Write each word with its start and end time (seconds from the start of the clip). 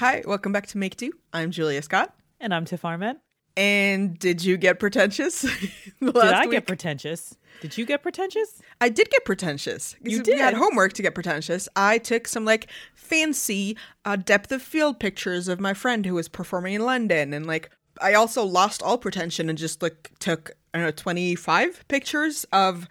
Hi, 0.00 0.22
welcome 0.26 0.50
back 0.50 0.66
to 0.68 0.78
Make 0.78 0.96
Do. 0.96 1.12
I'm 1.30 1.50
Julia 1.50 1.82
Scott. 1.82 2.14
And 2.40 2.54
I'm 2.54 2.64
Tiff 2.64 2.86
Arment. 2.86 3.18
And 3.54 4.18
did 4.18 4.42
you 4.42 4.56
get 4.56 4.80
pretentious? 4.80 5.42
did 6.00 6.16
I 6.16 6.46
week? 6.46 6.52
get 6.52 6.66
pretentious? 6.66 7.36
Did 7.60 7.76
you 7.76 7.84
get 7.84 8.02
pretentious? 8.02 8.62
I 8.80 8.88
did 8.88 9.10
get 9.10 9.26
pretentious. 9.26 9.94
You 10.02 10.22
did. 10.22 10.36
We 10.36 10.40
had 10.40 10.54
homework 10.54 10.94
to 10.94 11.02
get 11.02 11.14
pretentious. 11.14 11.68
I 11.76 11.98
took 11.98 12.28
some 12.28 12.46
like 12.46 12.68
fancy 12.94 13.76
uh, 14.06 14.16
depth 14.16 14.52
of 14.52 14.62
field 14.62 14.98
pictures 14.98 15.48
of 15.48 15.60
my 15.60 15.74
friend 15.74 16.06
who 16.06 16.14
was 16.14 16.28
performing 16.28 16.72
in 16.72 16.86
London, 16.86 17.34
and 17.34 17.44
like 17.44 17.68
I 18.00 18.14
also 18.14 18.42
lost 18.42 18.82
all 18.82 18.96
pretension 18.96 19.50
and 19.50 19.58
just 19.58 19.82
like 19.82 20.12
took 20.18 20.52
I 20.72 20.78
don't 20.78 20.86
know 20.86 20.92
twenty 20.92 21.34
five 21.34 21.86
pictures 21.88 22.46
of 22.54 22.88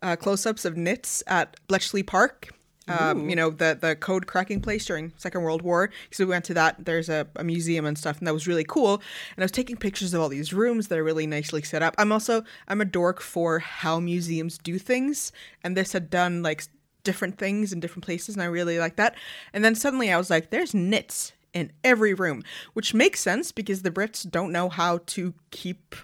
uh, 0.00 0.14
close 0.14 0.46
ups 0.46 0.64
of 0.64 0.76
knits 0.76 1.24
at 1.26 1.56
Bletchley 1.66 2.04
Park 2.04 2.50
um, 2.92 3.28
you 3.28 3.36
know, 3.36 3.50
the 3.50 3.76
the 3.80 3.96
code 3.96 4.26
cracking 4.26 4.60
place 4.60 4.84
during 4.84 5.12
Second 5.16 5.42
World 5.42 5.62
War. 5.62 5.90
So 6.10 6.24
we 6.24 6.30
went 6.30 6.44
to 6.46 6.54
that. 6.54 6.84
There's 6.84 7.08
a, 7.08 7.26
a, 7.36 7.44
museum 7.44 7.86
and 7.86 7.96
stuff, 7.96 8.18
and 8.18 8.26
that 8.26 8.34
was 8.34 8.46
really 8.46 8.64
cool. 8.64 8.94
And 9.36 9.42
I 9.42 9.44
was 9.44 9.52
taking 9.52 9.76
pictures 9.76 10.14
of 10.14 10.20
all 10.20 10.28
these 10.28 10.52
rooms 10.52 10.88
that 10.88 10.98
are 10.98 11.04
really 11.04 11.26
nicely 11.26 11.62
set 11.62 11.82
up. 11.82 11.94
I'm 11.98 12.12
also 12.12 12.44
I'm 12.68 12.80
a 12.80 12.84
dork 12.84 13.20
for 13.20 13.58
how 13.58 14.00
museums 14.00 14.58
do 14.58 14.78
things, 14.78 15.32
and 15.62 15.76
this 15.76 15.92
had 15.92 16.10
done 16.10 16.42
like 16.42 16.64
different 17.04 17.38
things 17.38 17.72
in 17.72 17.80
different 17.80 18.04
places, 18.04 18.34
and 18.34 18.42
I 18.42 18.46
really 18.46 18.78
like 18.78 18.96
that. 18.96 19.14
And 19.52 19.64
then 19.64 19.74
suddenly 19.74 20.12
I 20.12 20.18
was 20.18 20.30
like, 20.30 20.50
there's 20.50 20.74
knits 20.74 21.32
in 21.52 21.72
every 21.84 22.14
room, 22.14 22.42
which 22.72 22.94
makes 22.94 23.20
sense 23.20 23.52
because 23.52 23.82
the 23.82 23.90
Brits 23.90 24.28
don't 24.28 24.52
know 24.52 24.68
how 24.68 24.98
to 25.06 25.34
keep 25.50 25.96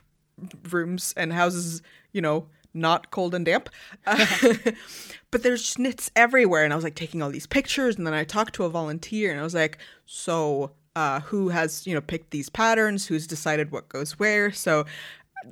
rooms 0.71 1.15
and 1.17 1.33
houses, 1.33 1.83
you 2.13 2.21
know, 2.21 2.49
not 2.75 3.11
cold 3.11 3.35
and 3.35 3.45
damp. 3.45 3.69
Uh, 4.07 4.27
but 5.31 5.43
there's 5.43 5.79
knits 5.79 6.11
everywhere. 6.17 6.65
And 6.65 6.73
I 6.73 6.77
was 6.77 6.85
like 6.85 6.95
taking 6.95 7.23
all 7.23 7.31
these 7.31 7.47
pictures. 7.47 7.97
And 7.97 8.07
then 8.07 8.15
I 8.15 8.25
talked 8.25 8.55
to 8.55 8.65
a 8.65 8.69
volunteer 8.69 9.31
and 9.31 9.41
I 9.41 9.43
was 9.43 9.55
like, 9.55 9.79
so 10.07 10.73
uh, 10.97 11.21
who 11.21 11.49
has, 11.49 11.87
you 11.87 11.95
know, 11.95 12.01
picked 12.01 12.31
these 12.31 12.49
patterns? 12.49 13.07
Who's 13.07 13.27
decided 13.27 13.71
what 13.71 13.89
goes 13.89 14.19
where? 14.19 14.53
So 14.53 14.85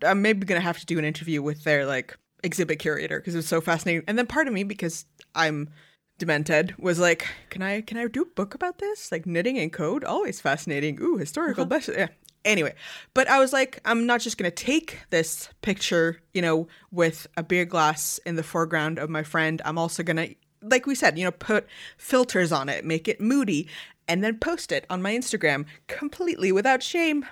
I'm 0.03 0.23
maybe 0.23 0.47
going 0.47 0.61
to 0.61 0.65
have 0.65 0.79
to 0.79 0.87
do 0.87 0.99
an 0.99 1.05
interview 1.05 1.43
with 1.43 1.65
their 1.65 1.87
like 1.87 2.17
exhibit 2.43 2.79
curator 2.79 3.19
because 3.21 3.35
it 3.35 3.39
was 3.39 3.49
so 3.49 3.61
fascinating. 3.61 4.05
And 4.07 4.19
then 4.19 4.27
part 4.27 4.49
of 4.49 4.53
me, 4.53 4.65
because 4.65 5.05
I'm 5.35 5.71
demented 6.19 6.75
was 6.79 6.99
like 6.99 7.27
can 7.51 7.63
i 7.63 7.81
can 7.83 7.99
i 7.99 8.07
do 8.07 8.23
a 8.23 8.27
book 8.27 8.55
about 8.55 8.79
this 8.79 9.13
like 9.13 9.27
knitting 9.27 9.59
and 9.59 9.73
code 9.73 10.03
always 10.03 10.41
fascinating 10.41 10.99
ooh 11.03 11.19
historical 11.19 11.63
uh-huh. 11.63 11.69
best 11.69 11.91
yeah 11.95 12.09
Anyway, 12.47 12.75
but 13.13 13.29
I 13.29 13.41
was 13.41 13.53
like, 13.53 13.81
I'm 13.85 14.07
not 14.07 14.21
just 14.21 14.39
going 14.39 14.49
to 14.49 14.55
take 14.55 15.01
this 15.11 15.49
picture, 15.63 16.23
you 16.33 16.41
know, 16.41 16.69
with 16.93 17.27
a 17.37 17.43
beer 17.43 17.65
glass 17.65 18.21
in 18.25 18.37
the 18.37 18.45
foreground 18.45 19.01
of 19.01 19.11
my 19.11 19.25
friend. 19.25 19.61
I'm 19.65 19.77
also 19.77 20.05
going 20.05 20.17
to, 20.17 20.35
like 20.63 20.87
we 20.87 20.95
said, 20.95 21.19
you 21.19 21.25
know, 21.25 21.33
put 21.33 21.67
filters 21.99 22.53
on 22.53 22.69
it, 22.69 22.85
make 22.85 23.09
it 23.09 23.21
moody, 23.21 23.69
and 24.07 24.23
then 24.23 24.39
post 24.39 24.71
it 24.71 24.87
on 24.89 25.03
my 25.03 25.13
Instagram 25.13 25.67
completely 25.89 26.53
without 26.53 26.85
shame. 26.85 27.27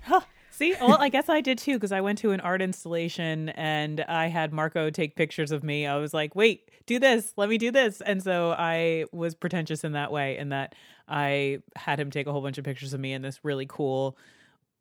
Huh. 0.00 0.22
See, 0.50 0.74
well, 0.80 0.96
I 0.98 1.10
guess 1.10 1.28
I 1.28 1.42
did 1.42 1.58
too 1.58 1.74
because 1.74 1.92
I 1.92 2.00
went 2.00 2.18
to 2.20 2.30
an 2.30 2.40
art 2.40 2.62
installation 2.62 3.50
and 3.50 4.00
I 4.00 4.28
had 4.28 4.54
Marco 4.54 4.88
take 4.88 5.14
pictures 5.14 5.50
of 5.50 5.62
me. 5.62 5.86
I 5.86 5.96
was 5.98 6.14
like, 6.14 6.34
wait, 6.34 6.70
do 6.86 6.98
this, 6.98 7.34
let 7.36 7.50
me 7.50 7.58
do 7.58 7.70
this. 7.70 8.00
And 8.00 8.22
so 8.22 8.54
I 8.56 9.04
was 9.12 9.34
pretentious 9.34 9.84
in 9.84 9.92
that 9.92 10.10
way, 10.10 10.38
in 10.38 10.48
that 10.48 10.74
I 11.06 11.58
had 11.76 12.00
him 12.00 12.10
take 12.10 12.26
a 12.26 12.32
whole 12.32 12.40
bunch 12.40 12.56
of 12.56 12.64
pictures 12.64 12.94
of 12.94 13.00
me 13.00 13.12
in 13.12 13.20
this 13.20 13.40
really 13.42 13.66
cool 13.68 14.16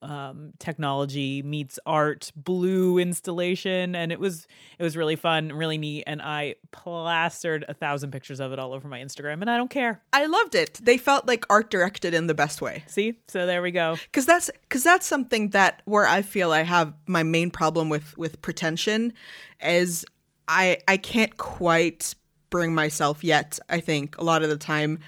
um, 0.06 0.53
technology 0.59 1.42
meets 1.42 1.80
art 1.86 2.31
blue 2.36 3.00
installation. 3.00 3.95
And 3.95 4.11
it 4.11 4.20
was 4.20 4.48
it 4.78 4.84
was 4.84 4.95
really 4.95 5.16
fun. 5.16 5.50
Really 5.50 5.78
neat. 5.78 6.03
And 6.08 6.22
i 6.22 6.56
plastered 6.72 7.66
a 7.67 7.73
thousand 7.73 8.11
pictures 8.11 8.39
of 8.39 8.52
it 8.52 8.59
all 8.59 8.73
over 8.73 8.88
my 8.88 9.00
instagram 9.00 9.42
and 9.42 9.50
i 9.50 9.58
don't 9.58 9.70
care. 9.70 10.02
I 10.14 10.26
loved 10.26 10.56
it. 10.56 10.80
They 10.81 10.98
felt 10.98 11.28
like 11.28 11.45
art 11.50 11.72
directed 11.72 12.14
in 12.14 12.28
the 12.28 12.33
best 12.33 12.61
way. 12.61 12.83
See? 12.88 13.16
So 13.28 13.45
there 13.45 13.61
we 13.61 13.72
go. 13.72 13.98
Because 14.06 14.26
that's 14.26 14.50
because 14.61 14.83
that's 14.83 15.05
something 15.05 15.49
that 15.49 15.82
where 15.86 16.05
i 16.05 16.22
feel 16.22 16.52
i 16.52 16.61
have 16.64 16.93
my 17.08 17.23
main 17.23 17.49
problem 17.49 17.89
with 17.89 18.17
with 18.17 18.42
pretension 18.42 19.14
is 19.61 20.05
i 20.48 20.77
i 20.87 20.98
can't 20.98 21.37
quite 21.37 22.14
bring 22.49 22.73
myself 22.73 23.23
yet 23.23 23.60
i 23.70 23.80
think 23.80 24.17
a 24.17 24.23
lot 24.23 24.43
of 24.43 24.49
the 24.49 24.58
time 24.58 24.99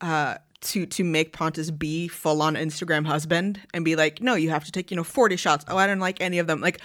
uh 0.00 0.36
to 0.62 0.86
to 0.86 1.04
make 1.04 1.32
Pontus 1.32 1.70
be 1.70 2.08
full 2.08 2.42
on 2.42 2.54
Instagram 2.54 3.06
husband 3.06 3.60
and 3.74 3.84
be 3.84 3.96
like, 3.96 4.20
no, 4.20 4.34
you 4.34 4.50
have 4.50 4.64
to 4.64 4.72
take 4.72 4.90
you 4.90 4.96
know 4.96 5.04
forty 5.04 5.36
shots. 5.36 5.64
Oh, 5.68 5.76
I 5.76 5.86
don't 5.86 6.00
like 6.00 6.20
any 6.20 6.38
of 6.38 6.46
them. 6.46 6.60
Like, 6.60 6.80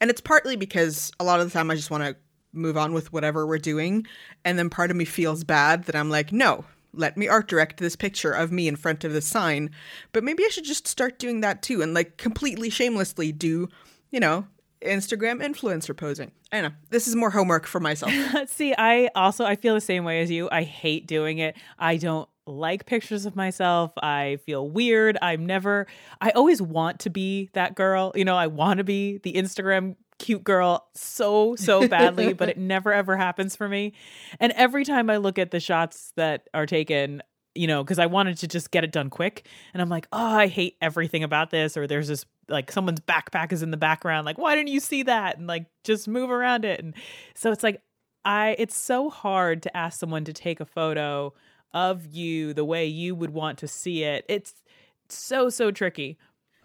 and 0.00 0.10
it's 0.10 0.20
partly 0.20 0.56
because 0.56 1.12
a 1.20 1.24
lot 1.24 1.40
of 1.40 1.46
the 1.46 1.52
time 1.52 1.70
I 1.70 1.74
just 1.74 1.90
want 1.90 2.04
to 2.04 2.16
move 2.52 2.76
on 2.76 2.92
with 2.92 3.12
whatever 3.12 3.46
we're 3.46 3.58
doing, 3.58 4.06
and 4.44 4.58
then 4.58 4.70
part 4.70 4.90
of 4.90 4.96
me 4.96 5.04
feels 5.04 5.44
bad 5.44 5.84
that 5.84 5.96
I'm 5.96 6.10
like, 6.10 6.32
no, 6.32 6.64
let 6.92 7.16
me 7.16 7.28
art 7.28 7.48
direct 7.48 7.78
this 7.78 7.96
picture 7.96 8.32
of 8.32 8.50
me 8.50 8.68
in 8.68 8.76
front 8.76 9.04
of 9.04 9.12
the 9.12 9.20
sign. 9.20 9.70
But 10.12 10.24
maybe 10.24 10.44
I 10.44 10.48
should 10.48 10.64
just 10.64 10.88
start 10.88 11.18
doing 11.18 11.40
that 11.42 11.62
too, 11.62 11.82
and 11.82 11.94
like 11.94 12.16
completely 12.16 12.70
shamelessly 12.70 13.32
do, 13.32 13.68
you 14.10 14.20
know, 14.20 14.46
Instagram 14.82 15.42
influencer 15.42 15.96
posing. 15.96 16.32
I 16.52 16.60
know. 16.60 16.70
This 16.90 17.08
is 17.08 17.16
more 17.16 17.30
homework 17.30 17.66
for 17.66 17.80
myself. 17.80 18.12
See, 18.48 18.74
I 18.76 19.10
also 19.14 19.44
I 19.44 19.56
feel 19.56 19.74
the 19.74 19.80
same 19.80 20.04
way 20.04 20.20
as 20.20 20.30
you. 20.30 20.48
I 20.50 20.62
hate 20.62 21.06
doing 21.06 21.38
it. 21.38 21.56
I 21.78 21.96
don't 21.96 22.28
like 22.46 22.86
pictures 22.86 23.26
of 23.26 23.36
myself. 23.36 23.92
I 24.02 24.38
feel 24.46 24.68
weird. 24.68 25.18
I'm 25.20 25.44
never, 25.46 25.86
I 26.20 26.30
always 26.30 26.62
want 26.62 27.00
to 27.00 27.10
be 27.10 27.50
that 27.52 27.74
girl. 27.74 28.12
You 28.14 28.24
know, 28.24 28.36
I 28.36 28.46
want 28.46 28.78
to 28.78 28.84
be 28.84 29.18
the 29.18 29.34
Instagram 29.34 29.96
cute 30.18 30.44
girl 30.44 30.88
so, 30.94 31.56
so 31.56 31.86
badly, 31.88 32.32
but 32.34 32.48
it 32.48 32.58
never 32.58 32.92
ever 32.92 33.16
happens 33.16 33.56
for 33.56 33.68
me. 33.68 33.92
And 34.40 34.52
every 34.52 34.84
time 34.84 35.10
I 35.10 35.16
look 35.18 35.38
at 35.38 35.50
the 35.50 35.60
shots 35.60 36.12
that 36.16 36.48
are 36.54 36.66
taken, 36.66 37.22
you 37.54 37.66
know, 37.66 37.82
because 37.82 37.98
I 37.98 38.06
wanted 38.06 38.38
to 38.38 38.48
just 38.48 38.70
get 38.70 38.84
it 38.84 38.92
done 38.92 39.10
quick. 39.10 39.46
And 39.72 39.82
I'm 39.82 39.88
like, 39.88 40.06
oh, 40.12 40.36
I 40.36 40.46
hate 40.46 40.76
everything 40.80 41.24
about 41.24 41.50
this. 41.50 41.76
Or 41.76 41.86
there's 41.86 42.08
this, 42.08 42.24
like, 42.48 42.70
someone's 42.70 43.00
backpack 43.00 43.52
is 43.52 43.62
in 43.62 43.70
the 43.70 43.76
background. 43.76 44.26
Like, 44.26 44.38
why 44.38 44.54
didn't 44.54 44.68
you 44.68 44.80
see 44.80 45.02
that? 45.04 45.38
And 45.38 45.46
like, 45.46 45.66
just 45.82 46.06
move 46.06 46.30
around 46.30 46.64
it. 46.64 46.80
And 46.80 46.94
so 47.34 47.50
it's 47.50 47.62
like, 47.62 47.80
I, 48.24 48.56
it's 48.58 48.76
so 48.76 49.08
hard 49.08 49.62
to 49.62 49.76
ask 49.76 49.98
someone 49.98 50.24
to 50.24 50.32
take 50.32 50.60
a 50.60 50.66
photo 50.66 51.32
of 51.74 52.06
you 52.06 52.54
the 52.54 52.64
way 52.64 52.86
you 52.86 53.14
would 53.14 53.30
want 53.30 53.58
to 53.58 53.68
see 53.68 54.02
it. 54.02 54.24
It's 54.28 54.54
so, 55.08 55.48
so 55.48 55.70
tricky. 55.70 56.18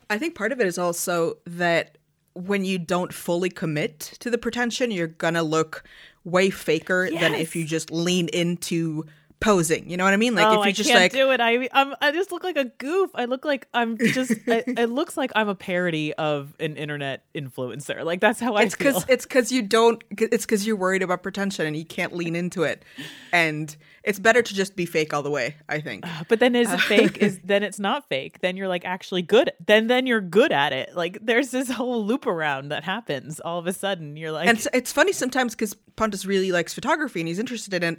I 0.10 0.18
think 0.18 0.36
part 0.36 0.52
of 0.52 0.60
it 0.60 0.68
is 0.68 0.78
also 0.78 1.38
that 1.46 1.98
when 2.34 2.64
you 2.64 2.80
don't 2.80 3.14
fully 3.14 3.50
commit 3.50 4.00
to 4.20 4.30
the 4.30 4.38
pretension, 4.38 4.92
you're 4.92 5.08
gonna 5.08 5.44
look 5.44 5.84
way 6.24 6.50
faker 6.50 7.08
yes. 7.12 7.22
than 7.22 7.34
if 7.34 7.56
you 7.56 7.66
just 7.66 7.92
lean 7.92 8.28
into 8.30 9.06
posing. 9.42 9.90
You 9.90 9.98
know 9.98 10.06
what 10.06 10.14
I 10.14 10.18
mean? 10.18 10.36
Like 10.36 10.48
oh, 10.48 10.62
if 10.62 10.66
you 10.66 10.70
I 10.70 10.72
just 10.72 10.90
can't 10.90 11.02
like 11.02 11.12
do 11.12 11.32
it, 11.32 11.42
I 11.42 11.68
I'm, 11.74 11.94
I 12.00 12.14
just 12.14 12.32
look 12.32 12.46
like 12.46 12.56
a 12.56 12.66
goof. 12.66 13.12
I 13.14 13.26
look 13.26 13.44
like 13.44 13.68
I'm 13.74 13.98
just. 13.98 14.32
it, 14.32 14.64
it, 14.68 14.90
looks 14.90 15.18
like 15.18 15.32
I'm 15.36 15.50
a 15.50 15.56
parody 15.56 16.14
of 16.14 16.56
an 16.60 16.78
internet 16.78 17.26
influencer. 17.36 18.06
Like 18.06 18.22
that's 18.22 18.40
how 18.40 18.56
I 18.56 18.64
it's. 18.64 18.76
Cause, 18.76 19.04
it's 19.10 19.26
because 19.26 19.52
you 19.52 19.64
don't. 19.64 20.02
It's 20.12 20.46
because 20.46 20.66
you're 20.66 20.78
worried 20.78 21.04
about 21.04 21.24
pretension 21.24 21.66
and 21.66 21.76
you 21.76 21.84
can't 21.84 22.16
lean 22.16 22.36
into 22.36 22.64
it, 22.64 22.86
and 23.34 23.76
it's 24.04 24.20
better 24.20 24.42
to 24.42 24.54
just 24.54 24.76
be 24.76 24.86
fake 24.86 25.14
all 25.14 25.24
the 25.24 25.32
way. 25.32 25.56
I 25.68 25.82
think. 25.82 26.08
Uh, 26.08 26.24
but 26.30 26.40
then 26.40 26.56
is 26.56 26.72
it 26.72 26.80
fake? 26.82 27.18
Is 27.18 27.40
then 27.44 27.64
it's 27.64 27.80
not 27.80 28.08
fake? 28.08 28.40
Then 28.40 28.56
you're 28.56 28.70
like 28.70 28.86
actually 28.86 29.24
good. 29.24 29.52
Then 29.66 29.88
then 29.88 30.06
you're 30.08 30.22
good 30.22 30.52
at 30.52 30.72
it. 30.72 30.96
Like 30.96 31.18
there's 31.22 31.50
this 31.50 31.70
whole 31.70 32.06
loop 32.06 32.28
around 32.28 32.70
that 32.70 32.84
happens. 32.84 33.40
All 33.40 33.60
of 33.60 33.68
a 33.68 33.74
sudden 33.74 34.16
you're 34.16 34.32
like. 34.32 34.48
And 34.48 34.58
it's, 34.58 34.68
it's 34.72 34.92
funny 34.92 35.12
sometimes 35.12 35.56
because 35.56 35.74
Pontus 35.96 36.26
really 36.26 36.52
likes 36.52 36.74
photography 36.74 37.20
and 37.20 37.28
he's 37.28 37.40
interested 37.40 37.84
in 37.84 37.98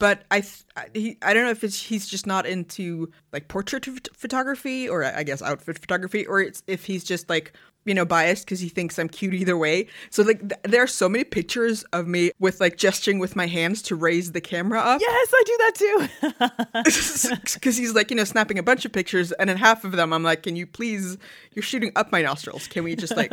but 0.00 0.24
I 0.30 0.40
th- 0.40 0.64
he, 0.94 1.18
I 1.22 1.32
don't 1.32 1.44
know 1.44 1.50
if 1.50 1.62
it's 1.62 1.80
he's 1.80 2.08
just 2.08 2.26
not 2.26 2.46
into 2.46 3.12
like 3.32 3.46
portrait 3.46 3.86
photography 4.14 4.88
or 4.88 5.04
I 5.04 5.22
guess 5.22 5.42
outfit 5.42 5.78
photography 5.78 6.26
or 6.26 6.40
it's 6.40 6.62
if 6.66 6.86
he's 6.86 7.04
just 7.04 7.28
like 7.28 7.52
you 7.84 7.94
know 7.94 8.06
biased 8.06 8.46
because 8.46 8.60
he 8.60 8.70
thinks 8.70 8.98
I'm 8.98 9.10
cute 9.10 9.34
either 9.34 9.56
way. 9.58 9.88
So 10.08 10.22
like 10.22 10.40
th- 10.40 10.60
there 10.64 10.82
are 10.82 10.88
so 10.88 11.08
many 11.08 11.24
pictures 11.24 11.82
of 11.92 12.08
me 12.08 12.32
with 12.40 12.60
like 12.60 12.78
gesturing 12.78 13.18
with 13.18 13.36
my 13.36 13.46
hands 13.46 13.82
to 13.82 13.94
raise 13.94 14.32
the 14.32 14.40
camera 14.40 14.80
up. 14.80 15.02
Yes, 15.02 15.32
I 15.34 15.42
do 15.46 15.56
that 15.58 15.74
too. 15.74 17.40
Because 17.54 17.76
he's 17.76 17.94
like 17.94 18.10
you 18.10 18.16
know 18.16 18.24
snapping 18.24 18.58
a 18.58 18.62
bunch 18.62 18.86
of 18.86 18.92
pictures 18.92 19.32
and 19.32 19.50
in 19.50 19.58
half 19.58 19.84
of 19.84 19.92
them 19.92 20.14
I'm 20.14 20.22
like, 20.22 20.42
can 20.44 20.56
you 20.56 20.66
please? 20.66 21.18
You're 21.52 21.62
shooting 21.62 21.92
up 21.94 22.10
my 22.10 22.22
nostrils. 22.22 22.66
Can 22.66 22.84
we 22.84 22.96
just 22.96 23.16
like 23.16 23.32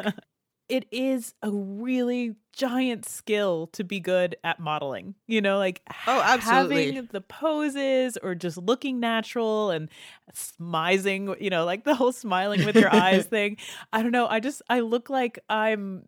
it 0.69 0.85
is 0.91 1.33
a 1.41 1.51
really 1.51 2.35
giant 2.51 3.05
skill 3.05 3.67
to 3.67 3.83
be 3.83 3.99
good 3.99 4.35
at 4.43 4.59
modeling. 4.59 5.15
You 5.27 5.41
know, 5.41 5.57
like 5.57 5.81
oh, 6.07 6.21
absolutely. 6.23 6.85
having 6.87 7.09
the 7.11 7.21
poses 7.21 8.17
or 8.21 8.35
just 8.35 8.57
looking 8.57 8.99
natural 8.99 9.71
and 9.71 9.89
smizing, 10.33 11.39
you 11.39 11.49
know, 11.49 11.65
like 11.65 11.83
the 11.83 11.95
whole 11.95 12.11
smiling 12.11 12.65
with 12.65 12.75
your 12.75 12.93
eyes 12.93 13.25
thing. 13.27 13.57
I 13.93 14.01
don't 14.01 14.11
know. 14.11 14.27
I 14.27 14.39
just 14.39 14.61
I 14.69 14.81
look 14.81 15.09
like 15.09 15.39
I'm 15.49 16.07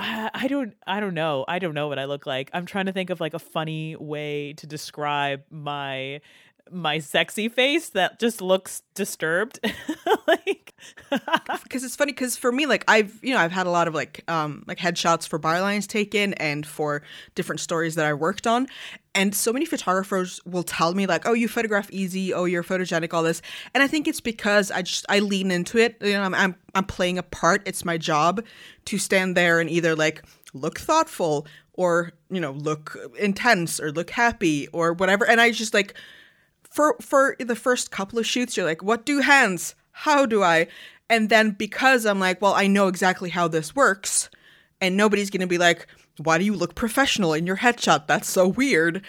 I 0.00 0.46
don't 0.48 0.74
I 0.86 1.00
don't 1.00 1.14
know. 1.14 1.44
I 1.48 1.58
don't 1.58 1.74
know 1.74 1.88
what 1.88 1.98
I 1.98 2.04
look 2.04 2.26
like. 2.26 2.50
I'm 2.52 2.66
trying 2.66 2.86
to 2.86 2.92
think 2.92 3.10
of 3.10 3.20
like 3.20 3.34
a 3.34 3.38
funny 3.38 3.96
way 3.96 4.52
to 4.54 4.66
describe 4.66 5.42
my 5.50 6.20
my 6.70 6.98
sexy 6.98 7.48
face 7.48 7.90
that 7.90 8.18
just 8.18 8.40
looks 8.40 8.82
disturbed. 8.94 9.60
like 10.26 10.74
because 11.62 11.84
it's 11.84 11.96
funny 11.96 12.12
because 12.12 12.36
for 12.36 12.52
me 12.52 12.66
like 12.66 12.84
I've 12.88 13.18
you 13.22 13.34
know 13.34 13.40
I've 13.40 13.52
had 13.52 13.66
a 13.66 13.70
lot 13.70 13.88
of 13.88 13.94
like 13.94 14.24
um 14.28 14.64
like 14.66 14.78
headshots 14.78 15.26
for 15.26 15.38
bylines 15.38 15.86
taken 15.86 16.34
and 16.34 16.66
for 16.66 17.02
different 17.34 17.60
stories 17.60 17.94
that 17.96 18.06
I 18.06 18.14
worked 18.14 18.46
on. 18.46 18.68
And 19.14 19.34
so 19.34 19.52
many 19.52 19.64
photographers 19.64 20.40
will 20.44 20.62
tell 20.62 20.94
me 20.94 21.06
like 21.06 21.26
oh 21.26 21.32
you 21.32 21.48
photograph 21.48 21.90
easy. 21.90 22.32
Oh 22.32 22.44
you're 22.44 22.64
photogenic 22.64 23.12
all 23.12 23.22
this. 23.22 23.42
And 23.74 23.82
I 23.82 23.86
think 23.86 24.06
it's 24.08 24.20
because 24.20 24.70
I 24.70 24.82
just 24.82 25.06
I 25.08 25.20
lean 25.20 25.50
into 25.50 25.78
it. 25.78 25.96
You 26.00 26.12
know 26.12 26.22
I'm 26.22 26.34
I'm, 26.34 26.54
I'm 26.74 26.84
playing 26.84 27.18
a 27.18 27.22
part. 27.22 27.62
It's 27.66 27.84
my 27.84 27.98
job 27.98 28.44
to 28.86 28.98
stand 28.98 29.36
there 29.36 29.60
and 29.60 29.68
either 29.70 29.96
like 29.96 30.22
look 30.54 30.78
thoughtful 30.78 31.46
or 31.74 32.12
you 32.28 32.40
know 32.40 32.52
look 32.52 32.96
intense 33.18 33.80
or 33.80 33.92
look 33.92 34.10
happy 34.10 34.68
or 34.68 34.92
whatever. 34.92 35.26
And 35.26 35.40
i 35.40 35.50
just 35.50 35.72
like 35.72 35.94
for 36.68 36.96
for 37.00 37.36
the 37.38 37.56
first 37.56 37.90
couple 37.90 38.18
of 38.18 38.26
shoots 38.26 38.56
you're 38.56 38.66
like 38.66 38.82
what 38.82 39.04
do 39.04 39.20
hands? 39.20 39.74
How 39.90 40.26
do 40.26 40.42
i? 40.42 40.68
And 41.10 41.28
then 41.28 41.50
because 41.52 42.06
i'm 42.06 42.20
like 42.20 42.40
well 42.40 42.54
i 42.54 42.66
know 42.66 42.88
exactly 42.88 43.30
how 43.30 43.48
this 43.48 43.74
works 43.74 44.30
and 44.80 44.96
nobody's 44.96 45.30
to 45.40 45.46
be 45.46 45.58
like 45.58 45.86
why 46.18 46.38
do 46.38 46.44
you 46.44 46.54
look 46.54 46.74
professional 46.74 47.32
in 47.32 47.46
your 47.46 47.58
headshot? 47.58 48.08
That's 48.08 48.28
so 48.28 48.48
weird. 48.48 49.04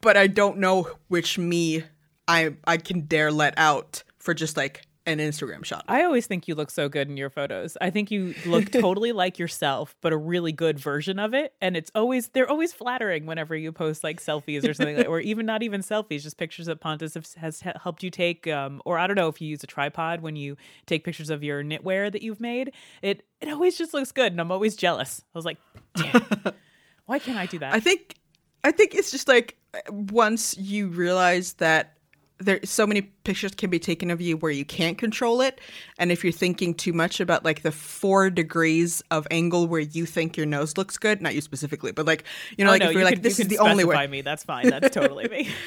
But 0.00 0.16
i 0.16 0.26
don't 0.26 0.58
know 0.58 0.88
which 1.08 1.38
me 1.38 1.84
i 2.28 2.54
i 2.64 2.76
can 2.76 3.02
dare 3.02 3.32
let 3.32 3.54
out 3.56 4.02
for 4.18 4.34
just 4.34 4.56
like 4.56 4.86
an 5.06 5.18
Instagram 5.18 5.64
shot. 5.64 5.84
I 5.88 6.04
always 6.04 6.26
think 6.26 6.46
you 6.46 6.54
look 6.54 6.70
so 6.70 6.88
good 6.88 7.08
in 7.08 7.16
your 7.16 7.30
photos. 7.30 7.76
I 7.80 7.90
think 7.90 8.10
you 8.10 8.34
look 8.46 8.70
totally 8.70 9.12
like 9.12 9.38
yourself, 9.38 9.96
but 10.00 10.12
a 10.12 10.16
really 10.16 10.52
good 10.52 10.78
version 10.78 11.18
of 11.18 11.34
it. 11.34 11.54
And 11.60 11.76
it's 11.76 11.90
always 11.94 12.28
they're 12.28 12.48
always 12.48 12.72
flattering 12.72 13.26
whenever 13.26 13.56
you 13.56 13.72
post 13.72 14.04
like 14.04 14.20
selfies 14.20 14.68
or 14.68 14.74
something, 14.74 14.98
like, 14.98 15.08
or 15.08 15.20
even 15.20 15.46
not 15.46 15.62
even 15.62 15.80
selfies, 15.80 16.22
just 16.22 16.36
pictures 16.36 16.66
that 16.66 16.80
Pontus 16.80 17.16
has 17.36 17.60
helped 17.60 18.02
you 18.02 18.10
take. 18.10 18.46
Um, 18.46 18.82
or 18.84 18.98
I 18.98 19.06
don't 19.06 19.16
know 19.16 19.28
if 19.28 19.40
you 19.40 19.48
use 19.48 19.64
a 19.64 19.66
tripod 19.66 20.20
when 20.20 20.36
you 20.36 20.56
take 20.86 21.04
pictures 21.04 21.30
of 21.30 21.42
your 21.42 21.62
knitwear 21.62 22.12
that 22.12 22.22
you've 22.22 22.40
made. 22.40 22.72
It 23.02 23.24
it 23.40 23.48
always 23.48 23.78
just 23.78 23.94
looks 23.94 24.12
good, 24.12 24.32
and 24.32 24.40
I'm 24.40 24.52
always 24.52 24.76
jealous. 24.76 25.22
I 25.34 25.38
was 25.38 25.44
like, 25.44 25.58
damn, 25.94 26.24
why 27.06 27.18
can't 27.18 27.38
I 27.38 27.46
do 27.46 27.58
that? 27.60 27.74
I 27.74 27.80
think 27.80 28.16
I 28.64 28.70
think 28.70 28.94
it's 28.94 29.10
just 29.10 29.28
like 29.28 29.56
once 29.88 30.56
you 30.58 30.88
realize 30.88 31.54
that 31.54 31.96
there 32.40 32.58
so 32.64 32.86
many 32.86 33.02
pictures 33.02 33.54
can 33.54 33.70
be 33.70 33.78
taken 33.78 34.10
of 34.10 34.20
you 34.20 34.36
where 34.36 34.50
you 34.50 34.64
can't 34.64 34.98
control 34.98 35.40
it. 35.40 35.60
And 35.98 36.10
if 36.10 36.24
you're 36.24 36.32
thinking 36.32 36.74
too 36.74 36.92
much 36.92 37.20
about 37.20 37.44
like 37.44 37.62
the 37.62 37.72
four 37.72 38.30
degrees 38.30 39.02
of 39.10 39.26
angle 39.30 39.66
where 39.66 39.80
you 39.80 40.06
think 40.06 40.36
your 40.36 40.46
nose 40.46 40.76
looks 40.76 40.96
good 40.96 41.20
not 41.20 41.34
you 41.34 41.40
specifically 41.40 41.92
but 41.92 42.06
like 42.06 42.24
you 42.56 42.64
know 42.64 42.70
oh, 42.70 42.74
like 42.74 42.80
no, 42.80 42.86
if 42.88 42.92
you're 42.92 43.00
you 43.00 43.04
like 43.04 43.14
can, 43.14 43.22
this 43.22 43.38
you 43.38 43.44
is 43.44 43.48
the 43.48 43.58
only 43.58 43.84
way. 43.84 44.06
me. 44.06 44.22
That's 44.22 44.42
fine. 44.42 44.68
That's 44.68 44.94
totally 44.94 45.28
me. 45.28 45.48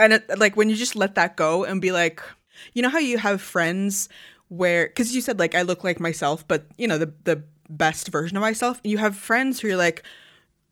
And 0.00 0.14
it, 0.14 0.38
like 0.38 0.56
when 0.56 0.70
you 0.70 0.76
just 0.76 0.96
let 0.96 1.16
that 1.16 1.36
go 1.36 1.64
and 1.64 1.78
be 1.78 1.92
like 1.92 2.22
you 2.72 2.80
know 2.80 2.88
how 2.88 2.98
you 2.98 3.18
have 3.18 3.42
friends 3.42 4.08
where 4.48 4.86
because 4.88 5.14
you 5.14 5.20
said 5.20 5.38
like 5.38 5.54
i 5.54 5.62
look 5.62 5.84
like 5.84 6.00
myself 6.00 6.46
but 6.48 6.66
you 6.76 6.88
know 6.88 6.98
the 6.98 7.12
the 7.24 7.42
best 7.68 8.08
version 8.08 8.36
of 8.36 8.40
myself 8.40 8.80
you 8.82 8.98
have 8.98 9.16
friends 9.16 9.60
who 9.60 9.68
are 9.68 9.76
like 9.76 10.02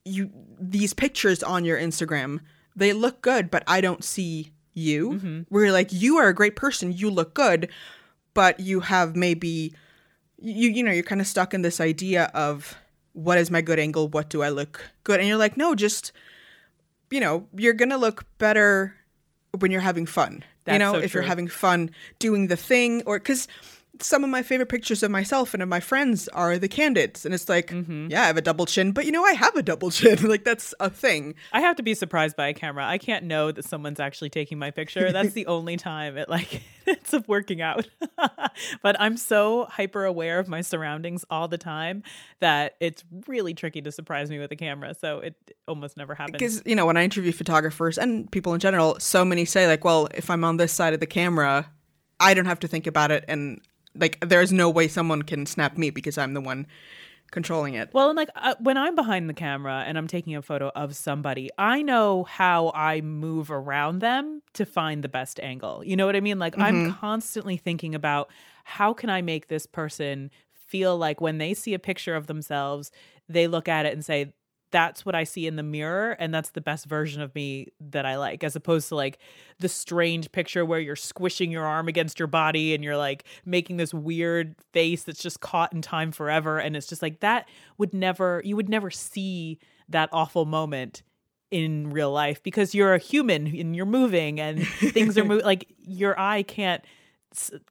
you 0.04 0.30
these 0.58 0.92
pictures 0.94 1.42
on 1.42 1.64
your 1.64 1.78
instagram 1.78 2.40
they 2.74 2.92
look 2.92 3.20
good 3.22 3.50
but 3.50 3.62
i 3.66 3.80
don't 3.80 4.02
see 4.02 4.50
you 4.78 5.10
mm-hmm. 5.10 5.40
where 5.48 5.64
you're 5.64 5.72
like 5.72 5.92
you 5.92 6.16
are 6.16 6.28
a 6.28 6.34
great 6.34 6.56
person 6.56 6.92
you 6.92 7.10
look 7.10 7.34
good 7.34 7.68
but 8.34 8.60
you 8.60 8.80
have 8.80 9.16
maybe 9.16 9.74
you 10.40 10.70
you 10.70 10.82
know 10.82 10.92
you're 10.92 11.02
kind 11.02 11.20
of 11.20 11.26
stuck 11.26 11.52
in 11.52 11.62
this 11.62 11.80
idea 11.80 12.30
of 12.34 12.76
what 13.12 13.38
is 13.38 13.50
my 13.50 13.60
good 13.60 13.78
angle 13.78 14.08
what 14.08 14.30
do 14.30 14.42
i 14.42 14.48
look 14.48 14.80
good 15.04 15.18
and 15.18 15.28
you're 15.28 15.36
like 15.36 15.56
no 15.56 15.74
just 15.74 16.12
you 17.10 17.20
know 17.20 17.46
you're 17.56 17.72
gonna 17.74 17.98
look 17.98 18.24
better 18.38 18.94
when 19.58 19.70
you're 19.70 19.80
having 19.80 20.06
fun 20.06 20.44
That's 20.64 20.74
you 20.74 20.78
know 20.78 20.92
so 20.92 20.98
if 20.98 21.12
true. 21.12 21.20
you're 21.20 21.28
having 21.28 21.48
fun 21.48 21.90
doing 22.18 22.46
the 22.46 22.56
thing 22.56 23.02
or 23.06 23.18
because 23.18 23.48
some 24.00 24.24
of 24.24 24.30
my 24.30 24.42
favorite 24.42 24.68
pictures 24.68 25.02
of 25.02 25.10
myself 25.10 25.54
and 25.54 25.62
of 25.62 25.68
my 25.68 25.80
friends 25.80 26.28
are 26.28 26.58
the 26.58 26.68
candids. 26.68 27.24
And 27.24 27.34
it's 27.34 27.48
like 27.48 27.68
mm-hmm. 27.68 28.08
yeah 28.10 28.22
i 28.22 28.26
have 28.26 28.36
a 28.36 28.42
double 28.42 28.66
chin 28.66 28.92
but 28.92 29.06
you 29.06 29.12
know 29.12 29.24
i 29.24 29.32
have 29.32 29.56
a 29.56 29.62
double 29.62 29.90
chin. 29.90 30.18
Like 30.28 30.44
that's 30.44 30.74
a 30.78 30.90
thing. 30.90 31.34
I 31.52 31.60
have 31.60 31.76
to 31.76 31.82
be 31.82 31.94
surprised 31.94 32.36
by 32.36 32.48
a 32.48 32.54
camera. 32.54 32.86
I 32.86 32.98
can't 32.98 33.24
know 33.24 33.50
that 33.50 33.64
someone's 33.64 34.00
actually 34.00 34.30
taking 34.30 34.58
my 34.58 34.70
picture. 34.70 35.10
That's 35.18 35.32
the 35.32 35.46
only 35.46 35.76
time 35.76 36.18
it 36.18 36.28
like 36.28 36.62
it's 36.86 37.14
working 37.26 37.62
out. 37.62 37.88
But 38.82 38.96
i'm 39.00 39.16
so 39.16 39.66
hyper 39.70 40.04
aware 40.04 40.38
of 40.38 40.48
my 40.48 40.60
surroundings 40.60 41.24
all 41.30 41.48
the 41.48 41.58
time 41.58 42.02
that 42.40 42.74
it's 42.80 43.04
really 43.26 43.54
tricky 43.54 43.80
to 43.82 43.92
surprise 43.92 44.28
me 44.30 44.38
with 44.38 44.50
a 44.52 44.56
camera. 44.56 44.94
So 44.94 45.20
it 45.20 45.34
almost 45.66 45.96
never 45.96 46.14
happens. 46.14 46.32
Because 46.32 46.62
you 46.66 46.74
know 46.74 46.86
when 46.86 46.96
i 46.96 47.04
interview 47.04 47.32
photographers 47.32 47.96
and 47.96 48.30
people 48.30 48.52
in 48.54 48.60
general 48.60 48.98
so 49.00 49.24
many 49.24 49.44
say 49.44 49.66
like 49.66 49.84
well 49.84 50.08
if 50.14 50.30
i'm 50.30 50.44
on 50.44 50.56
this 50.56 50.72
side 50.72 50.94
of 50.94 51.00
the 51.00 51.06
camera 51.06 51.70
I 52.20 52.34
don't 52.34 52.46
have 52.46 52.60
to 52.60 52.68
think 52.68 52.86
about 52.86 53.10
it 53.10 53.24
and 53.28 53.60
like 53.98 54.18
there's 54.20 54.52
no 54.52 54.70
way 54.70 54.88
someone 54.88 55.22
can 55.22 55.46
snap 55.46 55.76
me 55.76 55.90
because 55.90 56.18
I'm 56.18 56.34
the 56.34 56.40
one 56.40 56.66
controlling 57.30 57.74
it. 57.74 57.90
Well, 57.92 58.08
and 58.08 58.16
like 58.16 58.30
uh, 58.36 58.54
when 58.60 58.76
I'm 58.76 58.94
behind 58.94 59.28
the 59.28 59.34
camera 59.34 59.84
and 59.86 59.98
I'm 59.98 60.06
taking 60.06 60.34
a 60.34 60.42
photo 60.42 60.70
of 60.74 60.96
somebody, 60.96 61.50
I 61.58 61.82
know 61.82 62.24
how 62.24 62.72
I 62.74 63.00
move 63.00 63.50
around 63.50 64.00
them 64.00 64.42
to 64.54 64.64
find 64.64 65.04
the 65.04 65.08
best 65.08 65.38
angle. 65.40 65.84
You 65.84 65.96
know 65.96 66.06
what 66.06 66.16
I 66.16 66.20
mean? 66.20 66.38
Like 66.38 66.54
mm-hmm. 66.54 66.62
I'm 66.62 66.94
constantly 66.94 67.56
thinking 67.56 67.94
about 67.94 68.30
how 68.64 68.92
can 68.92 69.10
I 69.10 69.22
make 69.22 69.48
this 69.48 69.66
person 69.66 70.30
feel 70.52 70.96
like 70.96 71.20
when 71.20 71.38
they 71.38 71.54
see 71.54 71.74
a 71.74 71.78
picture 71.78 72.14
of 72.14 72.26
themselves, 72.26 72.90
they 73.28 73.46
look 73.46 73.68
at 73.68 73.86
it 73.86 73.92
and 73.92 74.04
say, 74.04 74.32
that's 74.70 75.06
what 75.06 75.14
I 75.14 75.24
see 75.24 75.46
in 75.46 75.56
the 75.56 75.62
mirror 75.62 76.12
and 76.12 76.34
that's 76.34 76.50
the 76.50 76.60
best 76.60 76.86
version 76.86 77.22
of 77.22 77.34
me 77.34 77.68
that 77.80 78.04
I 78.04 78.16
like 78.16 78.44
as 78.44 78.56
opposed 78.56 78.88
to 78.88 78.96
like 78.96 79.18
the 79.58 79.68
strange 79.68 80.30
picture 80.32 80.64
where 80.64 80.80
you're 80.80 80.96
squishing 80.96 81.50
your 81.50 81.64
arm 81.64 81.88
against 81.88 82.18
your 82.18 82.28
body 82.28 82.74
and 82.74 82.84
you're 82.84 82.96
like 82.96 83.24
making 83.44 83.76
this 83.76 83.94
weird 83.94 84.54
face 84.72 85.04
that's 85.04 85.22
just 85.22 85.40
caught 85.40 85.72
in 85.72 85.82
time 85.82 86.12
forever 86.12 86.58
and 86.58 86.76
it's 86.76 86.86
just 86.86 87.02
like 87.02 87.20
that 87.20 87.48
would 87.78 87.94
never 87.94 88.42
you 88.44 88.56
would 88.56 88.68
never 88.68 88.90
see 88.90 89.58
that 89.88 90.08
awful 90.12 90.44
moment 90.44 91.02
in 91.50 91.90
real 91.90 92.12
life 92.12 92.42
because 92.42 92.74
you're 92.74 92.94
a 92.94 92.98
human 92.98 93.46
and 93.46 93.74
you're 93.74 93.86
moving 93.86 94.38
and 94.38 94.66
things 94.66 95.16
are 95.16 95.24
moving 95.24 95.44
like 95.44 95.66
your 95.78 96.18
eye 96.20 96.42
can't 96.42 96.84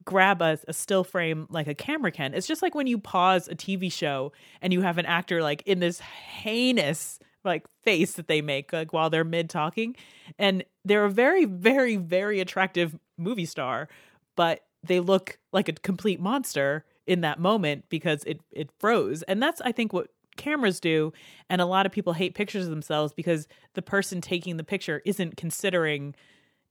grab 0.05 0.41
a, 0.41 0.57
a, 0.67 0.73
still 0.73 1.03
frame 1.03 1.47
like 1.49 1.67
a 1.67 1.75
camera 1.75 2.11
can. 2.11 2.33
It's 2.33 2.47
just 2.47 2.61
like 2.61 2.75
when 2.75 2.87
you 2.87 2.97
pause 2.97 3.47
a 3.47 3.55
TV 3.55 3.91
show 3.91 4.31
and 4.61 4.73
you 4.73 4.81
have 4.81 4.97
an 4.97 5.05
actor 5.05 5.41
like 5.41 5.63
in 5.65 5.79
this 5.79 5.99
heinous 5.99 7.19
like 7.43 7.65
face 7.83 8.13
that 8.13 8.27
they 8.27 8.41
make 8.41 8.73
like 8.73 8.93
while 8.93 9.09
they're 9.09 9.23
mid 9.23 9.49
talking. 9.49 9.95
And 10.37 10.63
they're 10.85 11.05
a 11.05 11.11
very 11.11 11.45
very 11.45 11.95
very 11.95 12.39
attractive 12.39 12.97
movie 13.17 13.45
star 13.45 13.87
but 14.35 14.61
they 14.83 14.99
look 14.99 15.39
like 15.51 15.67
a 15.67 15.73
complete 15.73 16.19
monster 16.19 16.85
in 17.07 17.21
that 17.21 17.39
moment 17.39 17.85
because 17.89 18.23
it 18.25 18.39
it 18.51 18.69
froze. 18.79 19.23
And 19.23 19.41
that's 19.41 19.61
i 19.61 19.71
think 19.71 19.93
what 19.93 20.09
cameras 20.37 20.79
do. 20.79 21.11
And 21.49 21.59
a 21.59 21.65
lot 21.65 21.85
of 21.85 21.91
people 21.91 22.13
hate 22.13 22.35
pictures 22.35 22.65
of 22.65 22.69
themselves 22.69 23.11
because 23.11 23.47
the 23.73 23.81
person 23.81 24.21
taking 24.21 24.55
the 24.55 24.63
picture 24.63 25.01
isn't 25.03 25.35
considering 25.35 26.15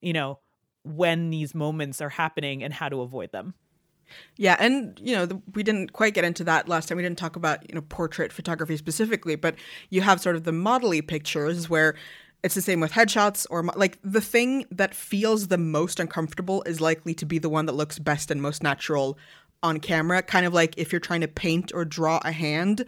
you 0.00 0.12
know 0.12 0.38
when 0.86 1.30
these 1.30 1.54
moments 1.54 2.00
are 2.00 2.08
happening 2.08 2.62
and 2.62 2.72
how 2.72 2.88
to 2.88 3.00
avoid 3.00 3.32
them. 3.32 3.54
Yeah, 4.36 4.56
and 4.58 4.98
you 5.02 5.14
know, 5.14 5.26
the, 5.26 5.40
we 5.54 5.62
didn't 5.62 5.92
quite 5.92 6.14
get 6.14 6.24
into 6.24 6.44
that 6.44 6.68
last 6.68 6.88
time. 6.88 6.96
We 6.96 7.02
didn't 7.02 7.18
talk 7.18 7.36
about, 7.36 7.68
you 7.68 7.74
know, 7.74 7.82
portrait 7.82 8.32
photography 8.32 8.76
specifically, 8.76 9.36
but 9.36 9.56
you 9.90 10.00
have 10.02 10.20
sort 10.20 10.36
of 10.36 10.44
the 10.44 10.52
modelly 10.52 11.06
pictures 11.06 11.68
where 11.68 11.96
it's 12.42 12.54
the 12.54 12.62
same 12.62 12.80
with 12.80 12.92
headshots 12.92 13.46
or 13.50 13.64
like 13.74 13.98
the 14.04 14.20
thing 14.20 14.66
that 14.70 14.94
feels 14.94 15.48
the 15.48 15.58
most 15.58 15.98
uncomfortable 15.98 16.62
is 16.62 16.80
likely 16.80 17.14
to 17.14 17.26
be 17.26 17.38
the 17.38 17.48
one 17.48 17.66
that 17.66 17.72
looks 17.72 17.98
best 17.98 18.30
and 18.30 18.40
most 18.40 18.62
natural 18.62 19.18
on 19.62 19.80
camera. 19.80 20.22
Kind 20.22 20.46
of 20.46 20.54
like 20.54 20.74
if 20.76 20.92
you're 20.92 21.00
trying 21.00 21.22
to 21.22 21.28
paint 21.28 21.72
or 21.74 21.84
draw 21.84 22.20
a 22.24 22.32
hand, 22.32 22.84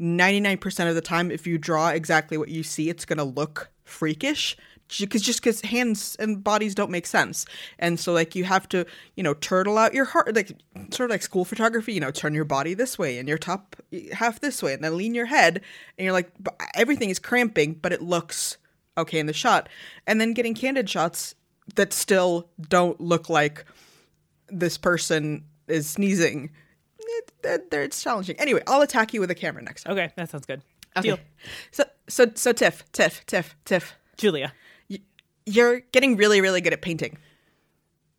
99% 0.00 0.88
of 0.88 0.94
the 0.94 1.00
time 1.00 1.30
if 1.30 1.46
you 1.46 1.56
draw 1.58 1.88
exactly 1.88 2.36
what 2.36 2.48
you 2.48 2.62
see, 2.62 2.90
it's 2.90 3.04
going 3.04 3.18
to 3.18 3.24
look 3.24 3.70
freakish 3.84 4.56
because 4.98 5.22
just 5.22 5.40
because 5.40 5.60
hands 5.60 6.16
and 6.18 6.42
bodies 6.42 6.74
don't 6.74 6.90
make 6.90 7.06
sense. 7.06 7.44
And 7.78 8.00
so 8.00 8.12
like 8.12 8.34
you 8.34 8.44
have 8.44 8.68
to 8.70 8.86
you 9.16 9.22
know 9.22 9.34
turtle 9.34 9.78
out 9.78 9.94
your 9.94 10.06
heart 10.06 10.34
like 10.34 10.52
sort 10.90 11.10
of 11.10 11.10
like 11.10 11.22
school 11.22 11.44
photography 11.44 11.92
you 11.92 12.00
know 12.00 12.10
turn 12.10 12.34
your 12.34 12.44
body 12.44 12.74
this 12.74 12.98
way 12.98 13.18
and 13.18 13.28
your 13.28 13.38
top 13.38 13.76
half 14.12 14.40
this 14.40 14.62
way 14.62 14.72
and 14.72 14.82
then 14.82 14.96
lean 14.96 15.14
your 15.14 15.26
head. 15.26 15.60
And 15.96 16.04
you're 16.04 16.12
like 16.12 16.30
everything 16.74 17.10
is 17.10 17.18
cramping 17.18 17.74
but 17.74 17.92
it 17.92 18.02
looks 18.02 18.56
okay 18.96 19.18
in 19.18 19.26
the 19.26 19.32
shot. 19.32 19.68
And 20.06 20.20
then 20.20 20.32
getting 20.32 20.54
candid 20.54 20.88
shots 20.88 21.34
that 21.74 21.92
still 21.92 22.48
don't 22.68 23.00
look 23.00 23.28
like 23.28 23.64
this 24.48 24.78
person 24.78 25.44
is 25.66 25.86
sneezing 25.86 26.50
eh, 26.98 27.04
it, 27.08 27.32
it, 27.44 27.74
it's 27.74 28.02
challenging. 28.02 28.36
Anyway 28.40 28.62
i'll 28.66 28.82
attack 28.82 29.12
you 29.12 29.20
with 29.20 29.30
a 29.30 29.34
camera 29.34 29.62
next 29.62 29.84
time. 29.84 29.92
Okay 29.92 30.12
that 30.16 30.30
sounds 30.30 30.46
good. 30.46 30.62
Okay. 30.96 31.08
Deal. 31.10 31.18
so 31.70 31.84
so 32.08 32.26
so 32.34 32.52
tiff 32.52 32.90
tiff 32.92 33.26
tiff 33.26 33.54
tiff. 33.66 33.94
Julia 34.16 34.52
you're 35.48 35.80
getting 35.92 36.16
really, 36.16 36.40
really 36.40 36.60
good 36.60 36.72
at 36.72 36.82
painting. 36.82 37.18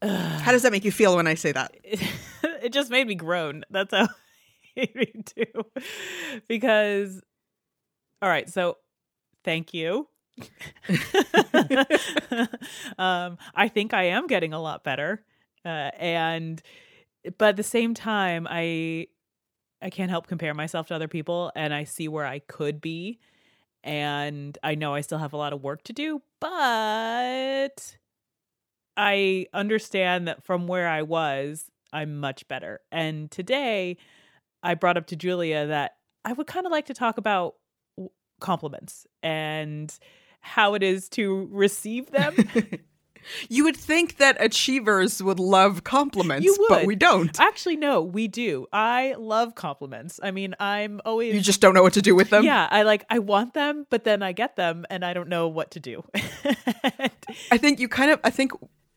How 0.01 0.51
does 0.51 0.63
that 0.63 0.71
make 0.71 0.86
you 0.86 0.91
feel 0.91 1.15
when 1.15 1.27
I 1.27 1.36
say 1.36 1.51
that? 1.51 1.75
it 1.83 2.71
just 2.71 2.89
made 2.89 3.07
me 3.07 3.15
groan. 3.15 3.63
That's 3.69 3.93
how 3.93 4.07
it 4.75 4.95
made 4.95 5.15
me 5.15 5.24
do. 5.36 5.45
Because, 6.48 7.21
all 8.21 8.29
right, 8.29 8.50
so 8.50 8.77
thank 9.43 9.74
you. 9.74 10.07
um, 12.98 13.38
I 13.53 13.67
think 13.67 13.93
I 13.93 14.03
am 14.03 14.27
getting 14.27 14.53
a 14.53 14.62
lot 14.62 14.86
better. 14.86 15.24
Uh, 15.65 15.91
and 16.00 16.62
but 17.38 17.50
at 17.50 17.57
the 17.57 17.63
same 17.63 17.93
time, 17.93 18.48
I 18.50 19.07
I 19.81 19.89
can't 19.89 20.09
help 20.09 20.27
compare 20.27 20.53
myself 20.53 20.88
to 20.88 20.95
other 20.95 21.09
people 21.09 21.51
and 21.55 21.74
I 21.74 21.83
see 21.83 22.07
where 22.07 22.25
I 22.25 22.39
could 22.39 22.79
be. 22.79 23.19
And 23.83 24.57
I 24.63 24.75
know 24.75 24.93
I 24.93 25.01
still 25.01 25.17
have 25.17 25.33
a 25.33 25.38
lot 25.38 25.53
of 25.53 25.63
work 25.63 25.83
to 25.83 25.93
do, 25.93 26.21
but 26.39 27.98
I 28.98 29.45
understand 29.53 30.27
that 30.27 30.43
from 30.43 30.67
where 30.67 30.88
I 30.88 31.03
was, 31.03 31.69
I'm 31.93 32.19
much 32.19 32.48
better. 32.48 32.81
And 32.91 33.31
today 33.31 33.98
I 34.62 34.75
brought 34.75 34.98
up 34.98 35.07
to 35.07 35.15
Julia 35.15 35.67
that 35.67 35.93
I 36.25 36.33
would 36.33 36.48
kind 36.48 36.65
of 36.65 36.71
like 36.71 36.88
to 36.88 36.93
talk 36.93 37.17
about 37.17 37.55
compliments 38.39 39.07
and 39.24 39.98
how 40.41 40.74
it 40.74 40.83
is 40.83 41.09
to 41.09 41.48
receive 41.51 42.12
them. 42.12 42.36
you 43.50 43.63
would 43.63 43.77
think 43.77 44.17
that 44.17 44.38
achievers 44.39 45.21
would 45.21 45.39
love 45.39 45.83
compliments, 45.83 46.45
You 46.45 46.55
but 46.69 46.86
we 46.86 46.95
don't. 46.95 47.39
Actually, 47.39 47.77
no, 47.77 48.01
we 48.01 48.27
do. 48.27 48.67
I 48.74 49.15
love 49.17 49.55
compliments. 49.55 50.19
I 50.21 50.31
mean, 50.31 50.55
I'm 50.59 51.01
always 51.05 51.33
You 51.36 51.41
just 51.41 51.62
don't 51.62 51.74
know 51.74 51.83
what 51.83 51.93
to 51.93 52.01
do 52.01 52.15
with 52.15 52.29
them. 52.29 52.43
yeah, 52.43 52.67
I 52.69 52.83
like 52.83 53.05
I 53.09 53.19
want 53.19 53.53
them, 53.53 53.86
but 53.89 54.03
then 54.03 54.24
I 54.24 54.31
get 54.31 54.55
them 54.55 54.86
and 54.89 55.03
I 55.05 55.13
don't 55.13 55.29
know 55.29 55.48
what 55.48 55.71
to 55.71 55.79
do. 55.79 56.03
I 57.51 57.57
think 57.57 57.79
you 57.79 57.88
kind 57.88 58.12
of 58.12 58.19
I 58.24 58.29
think 58.29 58.51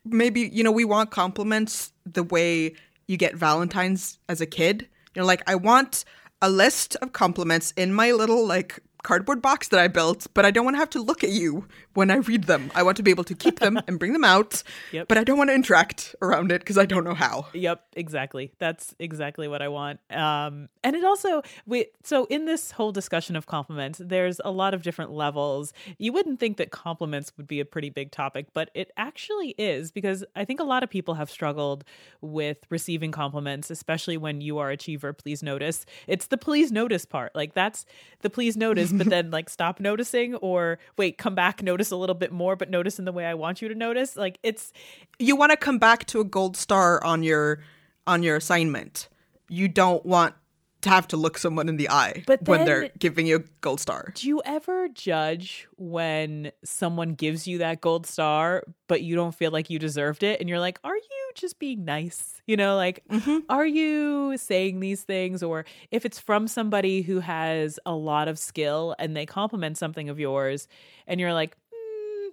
maybe 0.05 0.41
you 0.41 0.65
know 0.65 0.73
we 0.73 0.85
want 0.85 1.11
compliments 1.11 1.93
the 2.05 2.23
way 2.23 2.75
you 3.07 3.17
get 3.17 3.35
Valentine's 3.37 4.19
as 4.29 4.41
a 4.41 4.47
kid. 4.47 4.89
You 5.15 5.21
know, 5.23 5.27
like 5.27 5.43
I 5.47 5.55
want 5.55 6.05
a 6.41 6.49
list 6.51 6.97
of 6.97 7.13
compliments 7.13 7.73
in 7.77 7.93
my 7.93 8.13
little 8.13 8.47
like 8.47 8.81
cardboard 9.03 9.41
box 9.43 9.69
that 9.69 9.81
I 9.81 9.89
built, 9.89 10.27
but 10.35 10.45
I 10.45 10.51
don't 10.51 10.65
want 10.65 10.75
to 10.75 10.79
have 10.79 10.91
to 10.91 11.01
look 11.03 11.25
at 11.25 11.31
you 11.31 11.67
when 11.95 12.11
I 12.11 12.17
read 12.17 12.45
them. 12.45 12.71
I 12.75 12.83
want 12.83 12.97
to 12.99 13.03
be 13.03 13.11
able 13.11 13.25
to 13.25 13.35
keep 13.35 13.59
them 13.59 13.81
and 13.89 13.99
bring 13.99 14.13
them 14.13 14.25
out, 14.25 14.63
Yep. 14.93 15.09
but 15.09 15.19
I 15.19 15.25
don't 15.25 15.39
want 15.39 15.51
to 15.51 15.55
interact 15.55 16.15
around 16.23 16.53
it 16.53 16.61
because 16.61 16.77
I 16.79 16.85
don't 16.85 17.05
know 17.05 17.15
how. 17.15 17.47
Yep, 17.55 17.83
exactly. 17.95 18.53
That's 18.59 18.95
exactly 18.99 19.49
what 19.49 19.63
I 19.63 19.69
want. 19.69 20.01
Um, 20.11 20.69
and 20.85 20.95
it 20.95 21.05
also 21.05 21.43
we 21.67 21.87
so 22.03 22.27
in 22.27 22.45
this 22.45 22.71
whole 22.73 22.93
discussion 22.93 23.35
of 23.35 23.47
compliments, 23.47 24.01
there's 24.05 24.41
a 24.45 24.51
lot 24.51 24.75
of 24.75 24.83
different 24.83 25.11
levels. 25.13 25.73
You 25.99 26.13
wouldn't 26.13 26.39
think 26.39 26.59
that 26.59 26.71
compliments 26.71 27.33
would 27.37 27.47
be 27.47 27.61
a 27.61 27.65
pretty 27.65 27.91
big 27.91 28.11
topic, 28.13 28.49
but 28.53 28.71
it 28.75 28.91
actually 28.97 29.55
is 29.59 29.91
because 29.91 30.23
I 30.37 30.45
think 30.45 30.61
a 30.61 30.65
lot 30.65 30.83
of 30.83 30.91
people 30.91 31.15
have 31.15 31.31
struggled 31.31 31.85
with 32.21 32.59
receiving 32.71 33.11
compliments, 33.13 33.71
especially 33.71 34.17
when 34.17 34.41
you 34.43 34.59
are 34.59 34.71
a 34.71 34.77
achiever. 34.83 35.13
Please 35.13 35.43
notice. 35.43 35.87
It's 36.07 36.27
the 36.27 36.37
please 36.37 36.73
notice 36.73 37.05
part. 37.05 37.35
Like 37.35 37.55
that's 37.55 37.87
the 38.21 38.31
please 38.31 38.57
notice, 38.57 38.92
but 38.99 39.09
then 39.09 39.31
like 39.31 39.49
stop 39.49 39.81
noticing 39.81 40.35
or 40.37 40.79
wait, 40.97 41.19
come 41.19 41.35
back, 41.35 41.63
notice 41.63 41.91
a 41.91 41.97
little 41.97 42.15
bit 42.15 42.33
more, 42.33 42.57
but 42.57 42.71
notice 42.71 42.99
in 42.99 43.05
the 43.05 43.13
way 43.13 43.27
I 43.27 43.35
want 43.35 43.63
you 43.63 43.69
to 43.69 43.75
notice. 43.75 44.17
Like 44.17 44.39
it's 44.43 44.73
You 45.19 45.37
want 45.37 45.51
to 45.51 45.57
come 45.57 45.79
back 45.79 46.07
to 46.07 46.21
a 46.21 46.25
gold 46.25 46.57
star 46.57 47.03
on 47.05 47.23
your 47.23 47.61
on 48.07 48.23
your 48.23 48.37
assignment. 48.37 49.09
You 49.49 49.69
don't 49.69 50.05
want 50.05 50.35
to 50.83 50.91
have 50.91 51.07
to 51.09 51.17
look 51.17 51.39
someone 51.39 51.69
in 51.69 51.77
the 51.77 51.89
eye 51.89 52.25
But 52.27 52.47
when 52.49 52.65
they're 52.65 52.91
giving 52.99 53.27
you 53.27 53.37
a 53.37 53.43
gold 53.61 53.81
star. 53.81 54.13
Do 54.15 54.27
you 54.27 54.43
ever 54.45 54.89
judge 54.89 55.69
when 55.77 56.51
someone 56.65 57.15
gives 57.15 57.47
you 57.47 57.59
that 57.59 57.81
gold 57.81 58.07
star, 58.07 58.65
but 58.89 59.03
you 59.03 59.15
don't 59.15 59.35
feel 59.35 59.53
like 59.53 59.71
you 59.71 59.79
deserved 59.79 60.23
it? 60.23 60.41
And 60.41 60.49
you're 60.49 60.59
like, 60.59 60.79
are 60.83 60.97
you 60.97 61.22
just 61.35 61.59
being 61.59 61.85
nice? 61.85 62.41
You 62.47 62.57
know, 62.57 62.77
like, 62.77 63.05
are 63.49 63.67
you 63.67 64.37
saying 64.37 64.81
these 64.81 65.03
things? 65.03 65.43
Or 65.43 65.65
if 65.91 66.05
it's 66.05 66.19
from 66.19 66.49
somebody 66.49 67.03
who 67.03 67.21
has 67.21 67.79
a 67.87 67.95
lot 67.95 68.29
of 68.29 68.39
skill 68.39 68.95
and 68.99 69.17
they 69.17 69.27
compliment 69.27 69.79
something 69.79 70.09
of 70.09 70.19
yours, 70.19 70.69
and 71.07 71.21
you're 71.21 71.33
like, 71.33 71.57
mm, 71.73 72.31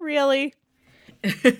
really? 0.00 0.54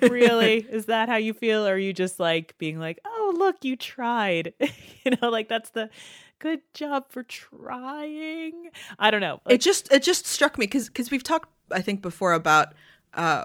really? 0.02 0.66
Is 0.70 0.86
that 0.86 1.08
how 1.08 1.16
you 1.16 1.34
feel? 1.34 1.66
Or 1.66 1.74
are 1.74 1.78
you 1.78 1.92
just 1.92 2.18
like 2.18 2.56
being 2.58 2.78
like, 2.78 2.98
oh, 3.04 3.34
look, 3.36 3.64
you 3.64 3.76
tried? 3.76 4.54
you 4.60 5.16
know, 5.20 5.30
like 5.30 5.48
that's 5.48 5.70
the 5.70 5.90
good 6.38 6.60
job 6.74 7.06
for 7.08 7.22
trying. 7.22 8.70
I 8.98 9.10
don't 9.10 9.20
know. 9.20 9.40
it 9.48 9.60
just 9.60 9.92
it 9.92 10.02
just 10.02 10.26
struck 10.26 10.58
me 10.58 10.66
because 10.66 10.88
because 10.88 11.10
we've 11.10 11.22
talked 11.22 11.48
I 11.70 11.80
think 11.80 12.02
before 12.02 12.32
about 12.32 12.74
uh, 13.14 13.44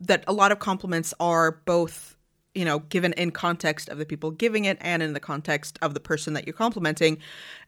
that 0.00 0.24
a 0.26 0.32
lot 0.32 0.52
of 0.52 0.58
compliments 0.58 1.14
are 1.20 1.52
both 1.64 2.15
you 2.56 2.64
know 2.64 2.80
given 2.80 3.12
in 3.14 3.30
context 3.30 3.88
of 3.88 3.98
the 3.98 4.06
people 4.06 4.30
giving 4.30 4.64
it 4.64 4.78
and 4.80 5.02
in 5.02 5.12
the 5.12 5.20
context 5.20 5.78
of 5.82 5.94
the 5.94 6.00
person 6.00 6.32
that 6.34 6.46
you're 6.46 6.54
complimenting, 6.54 7.18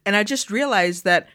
and 0.04 0.16
I 0.16 0.24
just 0.24 0.50
realized 0.50 1.04
that. 1.04 1.28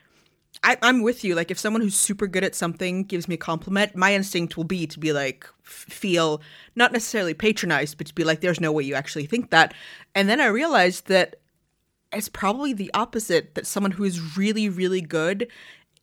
I, 0.63 0.77
I'm 0.83 1.01
with 1.01 1.23
you. 1.23 1.33
Like, 1.33 1.49
if 1.49 1.57
someone 1.57 1.81
who's 1.81 1.95
super 1.95 2.27
good 2.27 2.43
at 2.43 2.53
something 2.53 3.05
gives 3.05 3.27
me 3.27 3.33
a 3.33 3.39
compliment, 3.39 3.95
my 3.95 4.13
instinct 4.13 4.55
will 4.55 4.63
be 4.63 4.85
to 4.85 4.99
be 4.99 5.11
like, 5.11 5.47
feel 5.63 6.43
not 6.75 6.93
necessarily 6.93 7.33
patronized, 7.33 7.97
but 7.97 8.05
to 8.05 8.13
be 8.13 8.23
like, 8.23 8.41
there's 8.41 8.61
no 8.61 8.71
way 8.71 8.83
you 8.83 8.93
actually 8.93 9.25
think 9.25 9.49
that. 9.49 9.73
And 10.13 10.29
then 10.29 10.39
I 10.39 10.45
realized 10.45 11.07
that 11.07 11.37
it's 12.13 12.29
probably 12.29 12.73
the 12.73 12.91
opposite 12.93 13.55
that 13.55 13.67
someone 13.67 13.91
who 13.91 14.03
is 14.03 14.37
really 14.37 14.69
really 14.69 15.01
good 15.01 15.47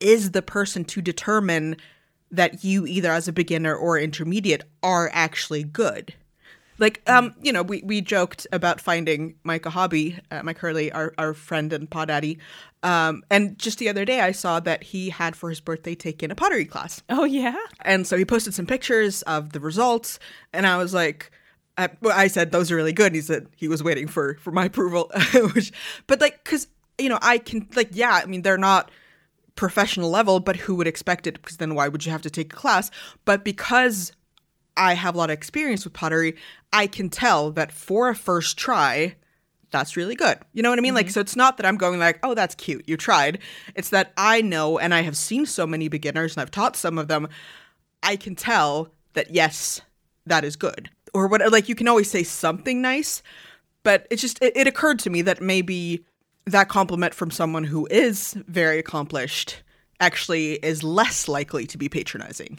is 0.00 0.33
the 0.33 0.42
person 0.42 0.85
to 0.85 1.02
determine 1.02 1.76
that 2.30 2.64
you 2.64 2.87
either 2.87 3.11
as 3.11 3.28
a 3.28 3.33
beginner 3.33 3.75
or 3.75 3.99
intermediate 3.99 4.64
are 4.83 5.11
actually 5.12 5.64
good 5.64 6.14
like 6.81 7.01
um 7.09 7.35
you 7.41 7.53
know 7.53 7.63
we 7.63 7.83
we 7.85 8.01
joked 8.01 8.47
about 8.51 8.81
finding 8.81 9.35
mike 9.45 9.65
a 9.67 9.71
hobby 9.71 10.19
uh, 10.31 10.43
mike 10.43 10.59
hurley 10.59 10.91
our, 10.91 11.15
our 11.19 11.35
friend 11.35 11.73
and 11.73 11.89
pod 11.89 12.09
daddy 12.09 12.39
um 12.83 13.23
and 13.31 13.59
just 13.59 13.79
the 13.79 13.89
other 13.89 14.05
day 14.05 14.21
i 14.21 14.33
saw 14.33 14.59
that 14.59 14.83
he 14.83 15.11
had 15.11 15.37
for 15.37 15.49
his 15.51 15.61
birthday 15.61 15.95
taken 15.95 16.31
a 16.31 16.35
pottery 16.35 16.65
class 16.65 17.03
Oh 17.09 17.25
yeah. 17.25 17.55
and 17.83 18.07
so 18.07 18.17
he 18.17 18.25
posted 18.25 18.55
some 18.55 18.67
pictures 18.67 19.23
of 19.23 19.53
the 19.53 19.61
results, 19.61 20.19
and 20.53 20.67
I 20.67 20.77
was 20.79 20.93
like, 20.95 21.31
I, 21.79 21.89
well, 22.01 22.17
I 22.19 22.27
said 22.27 22.51
those 22.51 22.71
are 22.71 22.77
really 22.77 22.93
good. 22.93 23.07
And 23.09 23.15
he 23.15 23.21
said 23.23 23.47
he 23.57 23.69
was 23.69 23.83
waiting 23.83 24.09
for 24.09 24.35
for 24.41 24.51
my 24.51 24.65
approval, 24.73 25.11
which, 25.55 25.73
but 26.07 26.21
like, 26.21 26.43
cause 26.45 26.67
you 26.99 27.09
know, 27.09 27.19
I 27.23 27.39
can 27.39 27.69
like, 27.77 27.91
yeah, 27.93 28.21
I 28.23 28.27
mean, 28.27 28.43
they're 28.43 28.59
not 28.59 28.91
professional 29.57 30.11
level, 30.11 30.41
but 30.41 30.57
who 30.57 30.75
would 30.77 30.87
expect 30.87 31.27
it? 31.27 31.35
Because 31.35 31.57
then 31.59 31.75
why 31.75 31.89
would 31.89 32.05
you 32.07 32.13
have 32.13 32.23
to 32.23 32.31
take 32.31 32.53
a 32.53 32.57
class? 32.57 32.91
But 33.25 33.45
because 33.45 34.13
I 34.81 34.95
have 34.95 35.15
a 35.15 35.19
lot 35.19 35.29
of 35.29 35.35
experience 35.35 35.85
with 35.85 35.93
pottery, 35.93 36.37
I 36.73 36.87
can 36.87 37.11
tell 37.11 37.53
that 37.53 37.71
for 37.71 38.09
a 38.09 38.15
first 38.15 38.57
try, 38.57 39.15
that's 39.71 39.95
really 39.97 40.15
good. 40.15 40.39
You 40.55 40.63
know 40.63 40.71
what 40.71 40.79
I 40.79 40.83
mean? 40.83 40.95
Like, 40.95 41.07
mm-hmm. 41.07 41.13
so 41.13 41.21
it's 41.21 41.37
not 41.37 41.59
that 41.59 41.67
I'm 41.67 41.77
going 41.77 42.01
like, 42.01 42.19
oh, 42.23 42.35
that's 42.35 42.55
cute, 42.55 42.89
you 42.89 42.97
tried. 42.97 43.39
It's 43.77 43.91
that 43.91 44.13
I 44.17 44.41
know, 44.41 44.79
and 44.79 44.95
I 44.95 45.03
have 45.03 45.17
seen 45.17 45.45
so 45.45 45.67
many 45.67 45.89
beginners, 45.89 46.35
and 46.35 46.43
I've 46.43 46.51
taught 46.51 46.77
some 46.77 46.99
of 46.99 47.09
them. 47.09 47.29
I 48.03 48.17
can 48.17 48.35
tell 48.35 48.89
that 49.13 49.31
yes, 49.31 49.83
that 50.27 50.45
is 50.45 50.57
good, 50.57 50.91
or 51.13 51.29
what? 51.29 51.53
Like, 51.53 51.69
you 51.69 51.75
can 51.75 51.87
always 51.87 52.11
say 52.11 52.23
something 52.23 52.81
nice, 52.81 53.23
but 53.83 54.07
it 54.11 54.17
just 54.17 54.43
it, 54.43 54.57
it 54.57 54.67
occurred 54.67 54.99
to 55.01 55.11
me 55.11 55.23
that 55.23 55.43
maybe 55.43 56.05
that 56.47 56.71
compliment 56.71 57.13
from 57.13 57.31
someone 57.31 57.65
who 57.65 57.87
is 57.91 58.35
very 58.49 58.79
accomplished 58.79 59.63
actually 60.01 60.55
is 60.55 60.83
less 60.83 61.29
likely 61.29 61.67
to 61.67 61.77
be 61.77 61.89
patronizing. 61.89 62.59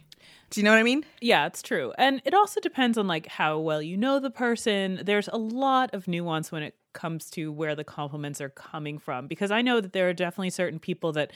Do 0.51 0.59
you 0.59 0.65
know 0.65 0.71
what 0.71 0.79
I 0.79 0.83
mean? 0.83 1.05
Yeah, 1.21 1.47
it's 1.47 1.61
true. 1.61 1.93
And 1.97 2.21
it 2.25 2.33
also 2.33 2.59
depends 2.59 2.97
on 2.97 3.07
like 3.07 3.25
how 3.25 3.57
well 3.57 3.81
you 3.81 3.95
know 3.97 4.19
the 4.19 4.29
person. 4.29 4.99
There's 5.03 5.29
a 5.29 5.37
lot 5.37 5.93
of 5.93 6.09
nuance 6.09 6.51
when 6.51 6.61
it 6.61 6.75
comes 6.93 7.29
to 7.31 7.53
where 7.53 7.73
the 7.73 7.85
compliments 7.85 8.41
are 8.41 8.49
coming 8.49 8.99
from 8.99 9.27
because 9.27 9.49
I 9.49 9.61
know 9.61 9.79
that 9.79 9.93
there 9.93 10.09
are 10.09 10.13
definitely 10.13 10.49
certain 10.49 10.77
people 10.77 11.13
that 11.13 11.31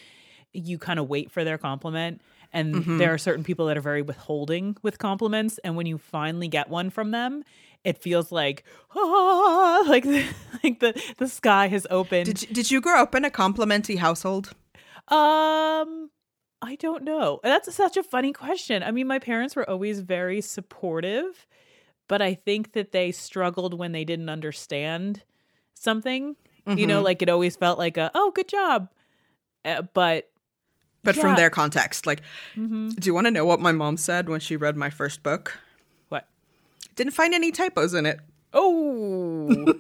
you 0.52 0.78
kind 0.78 1.00
of 1.00 1.08
wait 1.08 1.32
for 1.32 1.44
their 1.46 1.58
compliment 1.58 2.22
and 2.54 3.00
there 3.00 3.14
are 3.14 3.18
certain 3.18 3.44
people 3.44 3.66
that 3.68 3.78
are 3.78 3.82
very 3.82 4.02
withholding 4.02 4.76
with 4.82 5.00
compliments 5.00 5.60
and 5.64 5.76
when 5.76 5.86
you 5.86 5.98
finally 5.98 6.48
get 6.48 6.70
one 6.70 6.90
from 6.90 7.12
them 7.12 7.44
it 7.84 7.98
feels 7.98 8.32
like 8.32 8.64
ah, 8.96 9.84
like 9.88 10.04
the, 10.04 10.26
like 10.64 10.80
the 10.80 11.02
the 11.18 11.28
sky 11.28 11.68
has 11.68 11.88
opened 11.90 12.26
Did 12.26 12.42
you, 12.42 12.48
did 12.54 12.72
you 12.72 12.82
grow 12.82 13.02
up 13.02 13.16
in 13.16 13.26
a 13.26 13.30
complimenty 13.30 13.98
household? 13.98 14.52
Um, 15.10 16.10
I 16.66 16.76
don't 16.76 17.04
know. 17.04 17.40
That's 17.44 17.74
such 17.74 17.96
a 17.96 18.04
funny 18.04 18.34
question. 18.34 18.82
I 18.82 18.90
mean, 18.92 19.06
my 19.08 19.20
parents 19.20 19.56
were 19.56 19.70
always 19.70 20.00
very 20.00 20.42
supportive, 20.42 21.46
but 22.08 22.22
I 22.22 22.34
think 22.34 22.74
that 22.74 22.92
they 22.92 23.12
struggled 23.12 23.76
when 23.76 23.92
they 23.92 24.04
didn't 24.04 24.30
understand 24.30 25.22
something. 25.76 26.36
You 26.68 26.88
know, 26.88 27.02
like 27.04 27.22
it 27.22 27.30
always 27.30 27.56
felt 27.56 27.78
like 27.78 27.96
a 27.98 28.10
oh, 28.16 28.32
good 28.32 28.48
job. 28.48 28.90
Uh, 29.64 29.84
but 29.94 30.32
But 31.04 31.16
from 31.16 31.36
their 31.36 31.52
context, 31.52 32.08
like, 32.08 32.24
do 32.56 32.92
you 33.04 33.14
want 33.14 33.28
to 33.28 33.32
know 33.32 33.46
what 33.46 33.60
my 33.60 33.72
mom 33.72 33.98
said 33.98 34.28
when 34.28 34.40
she 34.40 34.56
read 34.56 34.76
my 34.76 34.90
first 34.90 35.22
book? 35.22 35.60
what? 36.10 36.28
Didn't 36.96 37.14
find 37.14 37.36
any 37.36 37.52
typos 37.52 37.94
in 37.94 38.08
it. 38.08 38.20
Oh, 38.58 39.48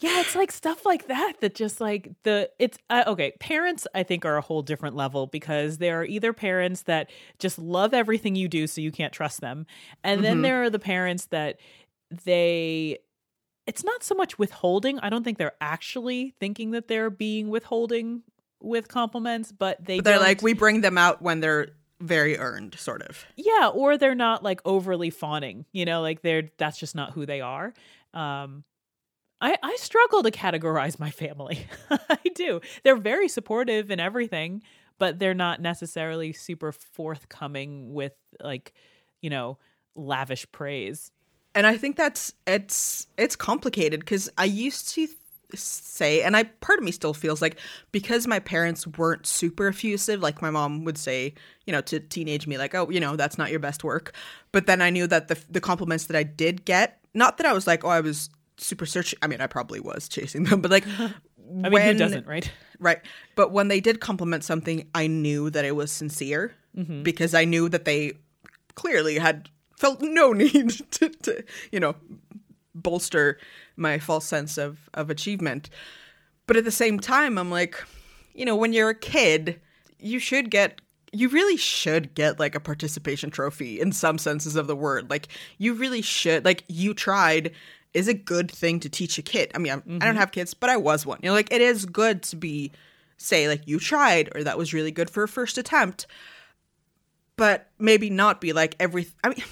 yeah, 0.00 0.20
it's 0.20 0.34
like 0.34 0.50
stuff 0.50 0.86
like 0.86 1.08
that 1.08 1.34
that 1.40 1.54
just 1.54 1.80
like 1.80 2.10
the 2.24 2.50
it's 2.58 2.78
uh, 2.90 3.04
okay. 3.06 3.32
Parents, 3.38 3.86
I 3.94 4.02
think, 4.02 4.24
are 4.24 4.36
a 4.36 4.40
whole 4.40 4.62
different 4.62 4.96
level 4.96 5.26
because 5.26 5.78
there 5.78 6.00
are 6.00 6.04
either 6.04 6.32
parents 6.32 6.82
that 6.82 7.10
just 7.38 7.58
love 7.58 7.92
everything 7.92 8.34
you 8.34 8.48
do, 8.48 8.66
so 8.66 8.80
you 8.80 8.90
can't 8.92 9.12
trust 9.12 9.40
them, 9.42 9.66
and 10.02 10.24
then 10.24 10.40
there 10.42 10.62
are 10.62 10.70
the 10.70 10.78
parents 10.78 11.26
that 11.26 11.58
they. 12.24 12.98
It's 13.66 13.84
not 13.84 14.02
so 14.02 14.14
much 14.16 14.38
withholding. 14.40 14.98
I 15.00 15.08
don't 15.08 15.22
think 15.22 15.38
they're 15.38 15.54
actually 15.60 16.34
thinking 16.40 16.72
that 16.72 16.88
they're 16.88 17.10
being 17.10 17.48
withholding 17.48 18.22
with 18.60 18.88
compliments, 18.88 19.52
but 19.52 19.84
they 19.84 19.98
But 19.98 20.04
they're 20.04 20.14
don't- 20.14 20.22
like, 20.24 20.42
we 20.42 20.52
bring 20.54 20.80
them 20.80 20.98
out 20.98 21.22
when 21.22 21.40
they're 21.40 21.68
very 22.02 22.38
earned, 22.38 22.74
sort 22.78 23.02
of. 23.02 23.24
Yeah, 23.36 23.70
or 23.72 23.96
they're 23.96 24.14
not 24.14 24.42
like 24.42 24.60
overly 24.64 25.10
fawning, 25.10 25.64
you 25.72 25.84
know, 25.84 26.02
like 26.02 26.22
they're 26.22 26.50
that's 26.58 26.78
just 26.78 26.94
not 26.94 27.12
who 27.12 27.26
they 27.26 27.40
are. 27.40 27.72
Um 28.14 28.64
I 29.40 29.56
I 29.62 29.76
struggle 29.76 30.22
to 30.22 30.30
categorize 30.30 30.98
my 30.98 31.10
family. 31.10 31.66
I 31.90 32.18
do. 32.34 32.60
They're 32.84 32.96
very 32.96 33.28
supportive 33.28 33.90
and 33.90 34.00
everything, 34.00 34.62
but 34.98 35.18
they're 35.18 35.34
not 35.34 35.60
necessarily 35.60 36.32
super 36.32 36.72
forthcoming 36.72 37.92
with 37.92 38.12
like, 38.40 38.72
you 39.20 39.30
know, 39.30 39.58
lavish 39.94 40.50
praise. 40.52 41.10
And 41.54 41.66
I 41.66 41.76
think 41.76 41.96
that's 41.96 42.32
it's 42.46 43.06
it's 43.18 43.36
complicated 43.36 44.06
cuz 44.06 44.30
I 44.38 44.44
used 44.44 44.88
to 44.94 45.06
say 45.54 46.22
and 46.22 46.36
i 46.36 46.42
part 46.42 46.78
of 46.78 46.84
me 46.84 46.92
still 46.92 47.14
feels 47.14 47.42
like 47.42 47.58
because 47.90 48.26
my 48.26 48.38
parents 48.38 48.86
weren't 48.86 49.26
super 49.26 49.68
effusive 49.68 50.20
like 50.20 50.42
my 50.42 50.50
mom 50.50 50.84
would 50.84 50.98
say 50.98 51.34
you 51.66 51.72
know 51.72 51.80
to 51.80 52.00
teenage 52.00 52.46
me 52.46 52.58
like 52.58 52.74
oh 52.74 52.88
you 52.90 53.00
know 53.00 53.16
that's 53.16 53.38
not 53.38 53.50
your 53.50 53.60
best 53.60 53.84
work 53.84 54.14
but 54.52 54.66
then 54.66 54.80
i 54.80 54.90
knew 54.90 55.06
that 55.06 55.28
the 55.28 55.38
the 55.50 55.60
compliments 55.60 56.06
that 56.06 56.16
i 56.16 56.22
did 56.22 56.64
get 56.64 56.98
not 57.14 57.36
that 57.36 57.46
i 57.46 57.52
was 57.52 57.66
like 57.66 57.84
oh 57.84 57.88
i 57.88 58.00
was 58.00 58.30
super 58.56 58.86
searching 58.86 59.18
i 59.22 59.26
mean 59.26 59.40
i 59.40 59.46
probably 59.46 59.80
was 59.80 60.08
chasing 60.08 60.44
them 60.44 60.60
but 60.62 60.70
like 60.70 60.84
I 61.52 61.68
mean, 61.68 61.72
when, 61.72 61.86
who 61.92 61.98
doesn't, 61.98 62.26
right? 62.26 62.50
Right. 62.78 63.00
But 63.34 63.52
when 63.52 63.68
they 63.68 63.80
did 63.80 64.00
compliment 64.00 64.42
something, 64.42 64.88
I 64.94 65.06
knew 65.06 65.50
that 65.50 65.64
it 65.64 65.76
was 65.76 65.92
sincere 65.92 66.54
mm-hmm. 66.76 67.02
because 67.02 67.34
I 67.34 67.44
knew 67.44 67.68
that 67.68 67.84
they 67.84 68.12
clearly 68.74 69.18
had 69.18 69.50
felt 69.76 70.00
no 70.00 70.32
need 70.32 70.70
to, 70.92 71.08
to, 71.08 71.44
you 71.70 71.80
know, 71.80 71.94
bolster 72.74 73.38
my 73.76 73.98
false 73.98 74.24
sense 74.24 74.58
of 74.58 74.90
of 74.94 75.10
achievement. 75.10 75.70
But 76.46 76.56
at 76.56 76.64
the 76.64 76.70
same 76.70 76.98
time, 76.98 77.38
I'm 77.38 77.50
like, 77.50 77.82
you 78.34 78.44
know, 78.44 78.56
when 78.56 78.72
you're 78.72 78.90
a 78.90 78.94
kid, 78.94 79.60
you 79.98 80.18
should 80.18 80.50
get 80.50 80.80
you 81.12 81.28
really 81.28 81.58
should 81.58 82.14
get 82.14 82.40
like 82.40 82.54
a 82.54 82.60
participation 82.60 83.30
trophy 83.30 83.80
in 83.80 83.92
some 83.92 84.18
senses 84.18 84.56
of 84.56 84.66
the 84.66 84.76
word. 84.76 85.10
Like 85.10 85.28
you 85.58 85.74
really 85.74 86.02
should 86.02 86.44
like 86.44 86.64
you 86.68 86.94
tried 86.94 87.52
is 87.92 88.08
a 88.08 88.14
good 88.14 88.50
thing 88.50 88.80
to 88.80 88.88
teach 88.88 89.18
a 89.18 89.22
kid. 89.22 89.50
I 89.54 89.58
mean, 89.58 89.72
mm-hmm. 89.72 89.98
I 90.00 90.06
don't 90.06 90.16
have 90.16 90.32
kids, 90.32 90.54
but 90.54 90.70
I 90.70 90.78
was 90.78 91.04
one. 91.04 91.18
You 91.22 91.28
know, 91.28 91.34
like 91.34 91.52
it 91.52 91.60
is 91.60 91.84
good 91.84 92.22
to 92.24 92.36
be 92.36 92.72
say 93.18 93.46
like 93.46 93.62
you 93.66 93.78
tried 93.78 94.30
or 94.34 94.42
that 94.42 94.58
was 94.58 94.72
really 94.72 94.90
good 94.90 95.10
for 95.10 95.22
a 95.22 95.28
first 95.28 95.58
attempt. 95.58 96.06
But 97.36 97.70
maybe 97.78 98.08
not 98.08 98.40
be 98.40 98.52
like 98.52 98.74
every 98.80 99.08
I 99.22 99.28
mean 99.28 99.44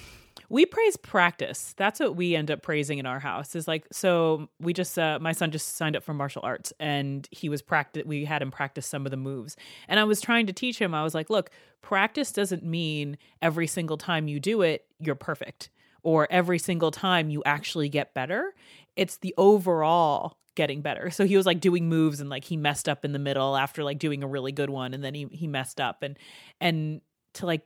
we 0.50 0.66
praise 0.66 0.96
practice. 0.96 1.74
That's 1.76 2.00
what 2.00 2.16
we 2.16 2.34
end 2.34 2.50
up 2.50 2.60
praising 2.60 2.98
in 2.98 3.06
our 3.06 3.20
house 3.20 3.54
is 3.54 3.68
like 3.68 3.86
so 3.92 4.48
we 4.60 4.72
just 4.72 4.98
uh, 4.98 5.18
my 5.20 5.32
son 5.32 5.52
just 5.52 5.76
signed 5.76 5.96
up 5.96 6.02
for 6.02 6.12
martial 6.12 6.42
arts 6.44 6.72
and 6.78 7.26
he 7.30 7.48
was 7.48 7.62
practice 7.62 8.04
we 8.04 8.24
had 8.24 8.42
him 8.42 8.50
practice 8.50 8.86
some 8.86 9.06
of 9.06 9.10
the 9.10 9.16
moves. 9.16 9.56
And 9.88 9.98
i 10.00 10.04
was 10.04 10.20
trying 10.20 10.46
to 10.46 10.52
teach 10.52 10.78
him 10.78 10.92
i 10.92 11.02
was 11.02 11.14
like 11.14 11.30
look 11.30 11.50
practice 11.80 12.32
doesn't 12.32 12.64
mean 12.64 13.16
every 13.40 13.66
single 13.66 13.96
time 13.96 14.28
you 14.28 14.40
do 14.40 14.62
it 14.62 14.86
you're 14.98 15.14
perfect 15.14 15.70
or 16.02 16.26
every 16.30 16.58
single 16.58 16.90
time 16.90 17.30
you 17.30 17.42
actually 17.44 17.88
get 17.88 18.14
better. 18.14 18.54
It's 18.96 19.18
the 19.18 19.34
overall 19.36 20.36
getting 20.54 20.80
better. 20.80 21.10
So 21.10 21.26
he 21.26 21.36
was 21.36 21.46
like 21.46 21.60
doing 21.60 21.88
moves 21.88 22.20
and 22.20 22.28
like 22.28 22.44
he 22.44 22.56
messed 22.56 22.88
up 22.88 23.04
in 23.04 23.12
the 23.12 23.18
middle 23.18 23.56
after 23.56 23.84
like 23.84 23.98
doing 23.98 24.22
a 24.22 24.26
really 24.26 24.52
good 24.52 24.70
one 24.70 24.94
and 24.94 25.04
then 25.04 25.14
he 25.14 25.28
he 25.30 25.46
messed 25.46 25.80
up 25.80 26.02
and 26.02 26.18
and 26.60 27.00
to 27.34 27.46
like 27.46 27.62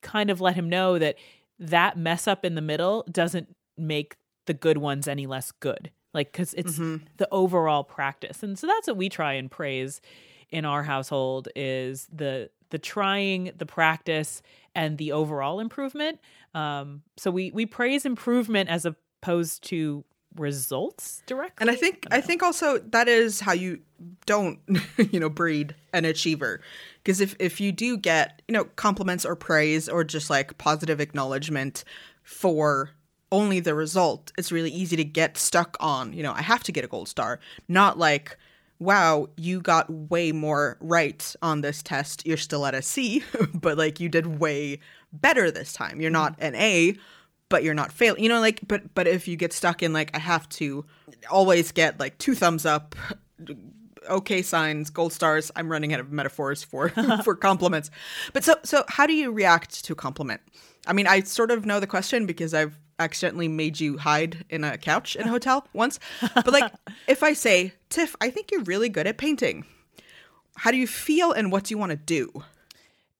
kind 0.00 0.30
of 0.30 0.40
let 0.40 0.54
him 0.54 0.68
know 0.68 0.98
that 0.98 1.16
that 1.58 1.96
mess 1.96 2.26
up 2.28 2.44
in 2.44 2.54
the 2.54 2.60
middle 2.60 3.04
doesn't 3.10 3.54
make 3.76 4.16
the 4.46 4.54
good 4.54 4.78
ones 4.78 5.08
any 5.08 5.26
less 5.26 5.52
good. 5.52 5.90
Like, 6.14 6.32
because 6.32 6.54
it's 6.54 6.74
mm-hmm. 6.74 7.04
the 7.18 7.28
overall 7.30 7.84
practice. 7.84 8.42
And 8.42 8.58
so 8.58 8.66
that's 8.66 8.88
what 8.88 8.96
we 8.96 9.08
try 9.08 9.34
and 9.34 9.50
praise 9.50 10.00
in 10.50 10.64
our 10.64 10.82
household 10.82 11.48
is 11.54 12.08
the 12.12 12.50
the 12.70 12.78
trying, 12.78 13.50
the 13.56 13.66
practice, 13.66 14.42
and 14.74 14.98
the 14.98 15.12
overall 15.12 15.58
improvement. 15.60 16.20
Um, 16.54 17.02
so 17.16 17.30
we 17.30 17.50
we 17.50 17.66
praise 17.66 18.06
improvement 18.06 18.68
as 18.68 18.86
opposed 18.86 19.64
to 19.64 20.04
results 20.38 21.22
directly. 21.26 21.56
And 21.60 21.70
I 21.70 21.74
think 21.74 22.06
I, 22.10 22.16
I 22.16 22.20
think 22.20 22.42
also 22.42 22.78
that 22.78 23.08
is 23.08 23.40
how 23.40 23.52
you 23.52 23.80
don't 24.26 24.58
you 25.10 25.20
know 25.20 25.28
breed 25.28 25.74
an 25.92 26.04
achiever. 26.04 26.60
Because 27.02 27.20
if 27.20 27.34
if 27.38 27.60
you 27.60 27.72
do 27.72 27.96
get 27.96 28.42
you 28.48 28.52
know 28.52 28.64
compliments 28.76 29.24
or 29.24 29.36
praise 29.36 29.88
or 29.88 30.04
just 30.04 30.30
like 30.30 30.58
positive 30.58 31.00
acknowledgement 31.00 31.84
for 32.22 32.90
only 33.30 33.60
the 33.60 33.74
result 33.74 34.32
it's 34.38 34.50
really 34.50 34.70
easy 34.70 34.96
to 34.96 35.04
get 35.04 35.36
stuck 35.36 35.76
on 35.80 36.14
you 36.14 36.22
know 36.22 36.32
i 36.32 36.40
have 36.40 36.62
to 36.62 36.72
get 36.72 36.84
a 36.84 36.88
gold 36.88 37.08
star. 37.08 37.40
Not 37.68 37.98
like 37.98 38.38
wow 38.78 39.28
you 39.36 39.60
got 39.60 39.90
way 39.90 40.32
more 40.32 40.76
right 40.80 41.34
on 41.42 41.60
this 41.60 41.82
test. 41.82 42.26
You're 42.26 42.36
still 42.36 42.64
at 42.66 42.74
a 42.74 42.82
c 42.82 43.22
but 43.54 43.76
like 43.76 44.00
you 44.00 44.08
did 44.08 44.38
way 44.38 44.80
better 45.12 45.50
this 45.50 45.72
time. 45.72 46.00
You're 46.00 46.10
mm-hmm. 46.10 46.22
not 46.22 46.36
an 46.38 46.54
a 46.54 46.96
but 47.48 47.62
you're 47.62 47.74
not 47.74 47.92
failing 47.92 48.22
you 48.22 48.28
know 48.28 48.40
like 48.40 48.60
but 48.66 48.94
but 48.94 49.06
if 49.06 49.26
you 49.28 49.36
get 49.36 49.52
stuck 49.52 49.82
in 49.82 49.92
like 49.92 50.10
i 50.14 50.18
have 50.18 50.48
to 50.48 50.84
always 51.30 51.72
get 51.72 51.98
like 51.98 52.16
two 52.18 52.34
thumbs 52.34 52.66
up 52.66 52.94
okay 54.08 54.42
signs, 54.42 54.90
gold 54.90 55.12
stars. 55.12 55.50
I'm 55.56 55.70
running 55.70 55.92
out 55.92 56.00
of 56.00 56.10
metaphors 56.10 56.64
for 56.64 56.88
for 57.24 57.34
compliments. 57.34 57.90
But 58.32 58.44
so 58.44 58.56
so 58.64 58.84
how 58.88 59.06
do 59.06 59.12
you 59.14 59.30
react 59.30 59.84
to 59.84 59.92
a 59.92 59.96
compliment? 59.96 60.40
I 60.86 60.92
mean, 60.92 61.06
I 61.06 61.20
sort 61.20 61.50
of 61.50 61.66
know 61.66 61.80
the 61.80 61.86
question 61.86 62.26
because 62.26 62.54
I've 62.54 62.78
accidentally 62.98 63.48
made 63.48 63.78
you 63.78 63.98
hide 63.98 64.44
in 64.50 64.64
a 64.64 64.76
couch 64.76 65.14
in 65.14 65.26
a 65.26 65.30
hotel 65.30 65.66
once. 65.72 65.98
But 66.34 66.52
like 66.52 66.72
if 67.08 67.22
I 67.22 67.32
say, 67.32 67.72
"Tiff, 67.90 68.16
I 68.20 68.30
think 68.30 68.50
you're 68.50 68.62
really 68.62 68.88
good 68.88 69.06
at 69.06 69.18
painting." 69.18 69.64
How 70.56 70.72
do 70.72 70.76
you 70.76 70.88
feel 70.88 71.30
and 71.30 71.52
what 71.52 71.64
do 71.64 71.72
you 71.72 71.78
want 71.78 71.90
to 71.90 71.96
do? 71.96 72.32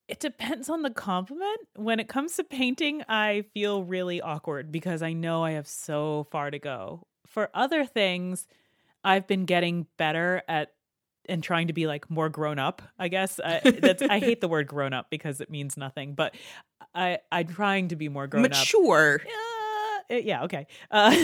It 0.09 0.21
depends 0.21 0.71
on 0.71 0.83
the 0.83 0.91
compliment. 0.91 1.61
When 1.77 2.01
it 2.01 2.09
comes 2.09 2.37
to 2.37 2.45
painting, 2.45 3.03
I 3.09 3.45
feel 3.53 3.85
really 3.85 4.23
awkward 4.23 4.73
because 4.73 5.03
I 5.03 5.13
know 5.13 5.45
I 5.45 5.53
have 5.53 5.69
so 5.69 6.27
far 6.31 6.51
to 6.51 6.59
go. 6.59 7.07
For 7.27 7.51
other 7.53 7.85
things, 7.85 8.47
I've 9.05 9.27
been 9.27 9.45
getting 9.45 9.87
better 9.99 10.43
at 10.49 10.73
and 11.29 11.43
trying 11.43 11.67
to 11.67 11.75
be 11.75 11.87
like 11.87 12.11
more 12.11 12.31
grown 12.31 12.59
up 12.59 12.81
i 12.99 13.09
guess 13.09 13.39
I, 13.45 13.61
that's 13.83 14.03
i 14.03 14.19
hate 14.19 14.41
the 14.41 14.49
word 14.49 14.67
grown 14.67 14.95
up 14.95 15.11
because 15.11 15.43
it 15.43 15.51
means 15.51 15.77
nothing 15.77 16.15
but 16.15 16.35
i 16.95 17.19
i'm 17.31 17.47
trying 17.47 17.89
to 17.89 17.97
be 17.97 18.09
more 18.09 18.27
grown 18.27 18.45
mature. 18.45 19.17
up 19.17 19.21
mature 19.21 19.31
uh, 20.11 20.15
yeah 20.17 20.45
okay 20.45 20.67
uh, 20.91 21.15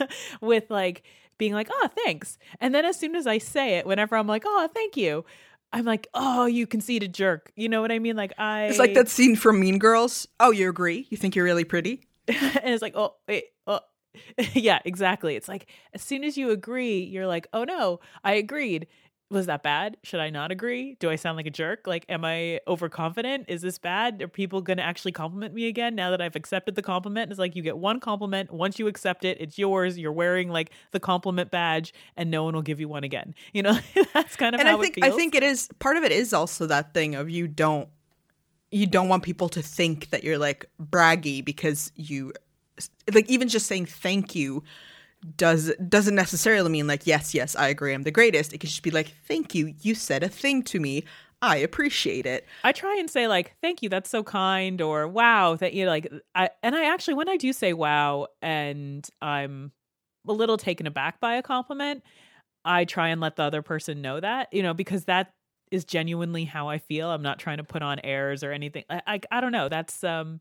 with 0.40 0.68
like 0.68 1.04
being 1.38 1.52
like 1.52 1.68
oh 1.70 1.88
thanks 2.04 2.38
and 2.60 2.74
then 2.74 2.84
as 2.84 2.98
soon 2.98 3.14
as 3.14 3.28
i 3.28 3.38
say 3.38 3.76
it 3.76 3.86
whenever 3.86 4.16
i'm 4.16 4.26
like 4.26 4.42
oh 4.44 4.68
thank 4.74 4.96
you 4.96 5.24
i'm 5.72 5.84
like 5.84 6.08
oh 6.14 6.46
you 6.46 6.66
conceited 6.66 7.14
jerk. 7.14 7.52
You 7.56 7.68
know 7.68 7.80
what 7.80 7.92
i 7.92 7.98
mean? 7.98 8.16
Like 8.16 8.32
i 8.38 8.64
it's 8.64 8.78
like 8.78 8.94
that 8.94 9.08
scene 9.08 9.36
from 9.36 9.60
mean 9.60 9.78
girls. 9.78 10.28
Oh 10.40 10.50
you 10.50 10.68
agree? 10.68 11.06
You 11.10 11.16
think 11.16 11.36
you're 11.36 11.44
really 11.44 11.64
pretty? 11.64 12.06
And 12.28 12.72
it's 12.72 12.82
like 12.82 12.96
oh 12.96 13.14
wait 13.26 13.44
oh. 13.66 13.80
Yeah, 14.52 14.80
exactly. 14.84 15.36
It's 15.36 15.48
like 15.48 15.66
as 15.94 16.02
soon 16.02 16.24
as 16.24 16.36
you 16.36 16.50
agree, 16.50 17.02
you're 17.02 17.26
like, 17.26 17.46
oh 17.52 17.64
no, 17.64 18.00
I 18.24 18.34
agreed 18.34 18.86
was 19.32 19.46
that 19.46 19.62
bad? 19.62 19.96
Should 20.02 20.20
I 20.20 20.30
not 20.30 20.52
agree? 20.52 20.96
Do 21.00 21.10
I 21.10 21.16
sound 21.16 21.36
like 21.36 21.46
a 21.46 21.50
jerk? 21.50 21.86
Like, 21.86 22.04
am 22.08 22.24
I 22.24 22.60
overconfident? 22.68 23.46
Is 23.48 23.62
this 23.62 23.78
bad? 23.78 24.22
Are 24.22 24.28
people 24.28 24.60
going 24.60 24.76
to 24.76 24.82
actually 24.82 25.12
compliment 25.12 25.54
me 25.54 25.66
again 25.66 25.94
now 25.94 26.10
that 26.10 26.20
I've 26.20 26.36
accepted 26.36 26.74
the 26.74 26.82
compliment? 26.82 27.30
It's 27.30 27.38
like 27.38 27.56
you 27.56 27.62
get 27.62 27.78
one 27.78 27.98
compliment. 27.98 28.52
Once 28.52 28.78
you 28.78 28.86
accept 28.86 29.24
it, 29.24 29.38
it's 29.40 29.58
yours. 29.58 29.98
You're 29.98 30.12
wearing 30.12 30.50
like 30.50 30.70
the 30.90 31.00
compliment 31.00 31.50
badge, 31.50 31.94
and 32.16 32.30
no 32.30 32.44
one 32.44 32.54
will 32.54 32.62
give 32.62 32.78
you 32.78 32.88
one 32.88 33.04
again. 33.04 33.34
You 33.52 33.62
know, 33.62 33.78
that's 34.14 34.34
kind 34.36 34.54
of 34.54 34.60
and 34.60 34.68
I 34.68 34.78
think 34.78 34.98
I 35.02 35.10
think 35.10 35.34
it 35.34 35.42
is 35.42 35.68
part 35.78 35.98
of 35.98 36.04
it 36.04 36.12
is 36.12 36.32
also 36.32 36.66
that 36.66 36.94
thing 36.94 37.14
of 37.14 37.28
you 37.28 37.46
don't 37.46 37.88
you 38.70 38.86
don't 38.86 39.08
want 39.08 39.22
people 39.22 39.50
to 39.50 39.62
think 39.62 40.08
that 40.08 40.24
you're 40.24 40.38
like 40.38 40.64
braggy 40.82 41.44
because 41.44 41.92
you 41.94 42.32
like 43.12 43.28
even 43.28 43.48
just 43.48 43.66
saying 43.66 43.86
thank 43.86 44.34
you 44.34 44.62
does 45.36 45.72
doesn't 45.88 46.14
necessarily 46.14 46.70
mean 46.70 46.86
like 46.86 47.06
yes 47.06 47.32
yes 47.32 47.54
i 47.54 47.68
agree 47.68 47.94
i'm 47.94 48.02
the 48.02 48.10
greatest. 48.10 48.52
It 48.52 48.58
could 48.58 48.70
just 48.70 48.82
be 48.82 48.90
like 48.90 49.14
thank 49.26 49.54
you 49.54 49.74
you 49.80 49.94
said 49.94 50.22
a 50.22 50.28
thing 50.28 50.62
to 50.64 50.80
me. 50.80 51.04
I 51.40 51.56
appreciate 51.56 52.24
it. 52.24 52.46
I 52.62 52.70
try 52.70 52.96
and 52.98 53.10
say 53.10 53.26
like 53.28 53.54
thank 53.60 53.82
you 53.82 53.88
that's 53.88 54.10
so 54.10 54.22
kind 54.22 54.80
or 54.80 55.06
wow 55.08 55.56
that 55.56 55.74
you 55.74 55.84
know, 55.84 55.90
like 55.90 56.12
i 56.34 56.50
and 56.62 56.74
i 56.74 56.92
actually 56.92 57.14
when 57.14 57.28
i 57.28 57.36
do 57.36 57.52
say 57.52 57.72
wow 57.72 58.26
and 58.40 59.08
i'm 59.20 59.72
a 60.26 60.32
little 60.32 60.56
taken 60.56 60.86
aback 60.86 61.20
by 61.20 61.34
a 61.34 61.42
compliment 61.42 62.02
i 62.64 62.84
try 62.84 63.08
and 63.08 63.20
let 63.20 63.36
the 63.36 63.42
other 63.42 63.62
person 63.62 64.02
know 64.02 64.20
that 64.20 64.48
you 64.52 64.62
know 64.62 64.74
because 64.74 65.04
that 65.04 65.32
is 65.70 65.84
genuinely 65.84 66.44
how 66.44 66.68
i 66.68 66.78
feel. 66.78 67.10
I'm 67.10 67.22
not 67.22 67.38
trying 67.38 67.58
to 67.58 67.64
put 67.64 67.82
on 67.82 67.98
airs 68.00 68.42
or 68.42 68.52
anything. 68.52 68.84
I 68.90 69.02
i, 69.06 69.20
I 69.30 69.40
don't 69.40 69.52
know 69.52 69.68
that's 69.68 70.02
um 70.04 70.40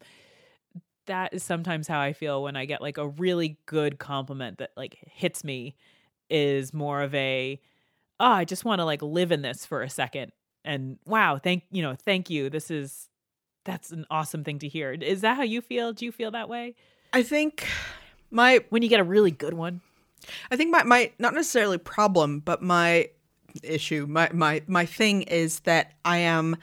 that 1.08 1.34
is 1.34 1.44
sometimes 1.44 1.88
how 1.88 2.00
I 2.00 2.14
feel 2.14 2.44
when 2.44 2.56
I 2.56 2.66
get 2.66 2.82
like 2.82 2.98
a 2.98 3.08
really 3.08 3.58
good 3.66 4.00
compliment 4.00 4.60
that 4.60 4.72
like 4.76 4.98
hits 5.06 5.44
me 5.44 5.76
is 6.30 6.74
more 6.74 7.02
of 7.02 7.14
a 7.16 7.60
oh, 8.20 8.26
I 8.26 8.46
just 8.46 8.66
want 8.66 8.80
to 8.80 8.86
like 8.86 9.02
live 9.02 9.32
in 9.32 9.42
this 9.42 9.66
for 9.66 9.82
a 9.82 9.90
second 9.90 10.32
and 10.64 10.98
wow, 11.06 11.38
thank 11.38 11.64
you 11.72 11.82
know, 11.82 11.96
thank 11.96 12.30
you. 12.30 12.50
This 12.50 12.72
is 12.72 13.10
that's 13.64 13.92
an 13.92 14.06
awesome 14.10 14.44
thing 14.44 14.60
to 14.60 14.68
hear. 14.68 14.92
Is 14.92 15.22
that 15.22 15.38
how 15.38 15.44
you 15.44 15.62
feel? 15.62 15.94
Do 15.94 16.06
you 16.06 16.12
feel 16.12 16.32
that 16.32 16.50
way? 16.50 16.76
I 17.14 17.24
think 17.24 17.68
my 18.30 18.64
when 18.70 18.82
you 18.82 18.90
get 18.90 19.00
a 19.00 19.04
really 19.04 19.32
good 19.32 19.54
one. 19.54 19.82
I 20.52 20.56
think 20.56 20.72
my 20.72 20.84
my 20.84 21.12
not 21.20 21.34
necessarily 21.34 21.78
problem, 21.78 22.40
but 22.40 22.62
my 22.62 23.10
issue, 23.64 24.06
my 24.08 24.30
my 24.34 24.62
my 24.68 24.86
thing 24.86 25.24
is 25.24 25.62
that 25.62 25.94
I 26.06 26.20
am 26.20 26.58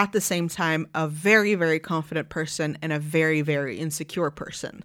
at 0.00 0.12
the 0.12 0.20
same 0.20 0.48
time 0.48 0.88
a 0.94 1.06
very, 1.06 1.54
very 1.54 1.78
confident 1.78 2.30
person 2.30 2.78
and 2.80 2.90
a 2.90 2.98
very, 2.98 3.42
very 3.42 3.76
insecure 3.78 4.30
person. 4.30 4.82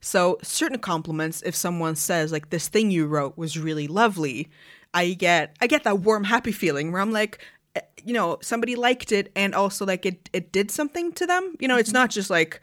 So, 0.00 0.38
certain 0.42 0.78
compliments, 0.78 1.42
if 1.44 1.54
someone 1.54 1.96
says, 1.96 2.32
like, 2.32 2.48
this 2.48 2.68
thing 2.68 2.90
you 2.90 3.06
wrote 3.06 3.36
was 3.36 3.58
really 3.58 3.86
lovely, 3.86 4.48
I 4.94 5.12
get 5.12 5.54
I 5.60 5.66
get 5.66 5.84
that 5.84 6.00
warm, 6.00 6.24
happy 6.24 6.52
feeling 6.52 6.92
where 6.92 7.02
I'm 7.02 7.12
like, 7.12 7.40
eh, 7.76 7.80
you 8.04 8.14
know, 8.14 8.38
somebody 8.40 8.74
liked 8.74 9.12
it 9.12 9.30
and 9.36 9.54
also 9.54 9.84
like 9.84 10.06
it 10.06 10.30
it 10.32 10.50
did 10.50 10.70
something 10.70 11.12
to 11.12 11.26
them. 11.26 11.56
You 11.60 11.68
know, 11.68 11.76
it's 11.76 11.92
not 11.92 12.08
just 12.10 12.30
like 12.30 12.60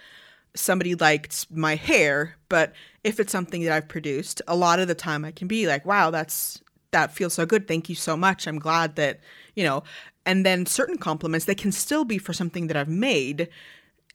somebody 0.56 0.96
liked 0.96 1.48
my 1.52 1.76
hair, 1.76 2.36
but 2.50 2.74
if 3.04 3.20
it's 3.20 3.32
something 3.32 3.64
that 3.64 3.74
I've 3.74 3.90
produced, 3.90 4.42
a 4.48 4.56
lot 4.56 4.80
of 4.80 4.88
the 4.88 4.96
time 4.96 5.24
I 5.24 5.32
can 5.32 5.48
be 5.48 5.68
like, 5.68 5.86
wow, 5.86 6.10
that's 6.10 6.62
that 6.92 7.14
feels 7.14 7.34
so 7.34 7.46
good. 7.46 7.68
Thank 7.68 7.90
you 7.90 7.96
so 7.96 8.16
much. 8.16 8.48
I'm 8.48 8.60
glad 8.60 8.96
that, 8.98 9.20
you 9.56 9.64
know, 9.64 9.84
and 10.26 10.46
then 10.46 10.66
certain 10.66 10.98
compliments 10.98 11.46
they 11.46 11.56
can 11.56 11.72
still 11.72 12.06
be 12.06 12.18
for 12.18 12.34
something 12.34 12.68
that 12.68 12.78
I've 12.78 12.90
made. 12.90 13.50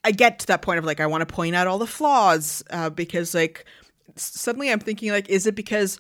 I 0.05 0.13
get 0.13 0.39
to 0.41 0.47
that 0.49 0.63
point 0.63 0.79
of 0.79 0.85
like 0.85 1.01
I 1.01 1.07
want 1.07 1.27
to 1.27 1.35
point 1.35 1.57
out 1.57 1.67
all 1.67 1.79
the 1.79 1.87
flaws 1.87 2.63
uh, 2.71 2.91
because 2.91 3.35
like 3.35 3.65
suddenly 4.15 4.71
I'm 4.71 4.79
thinking 4.79 5.11
like 5.11 5.29
is 5.29 5.47
it 5.47 5.55
because 5.55 5.99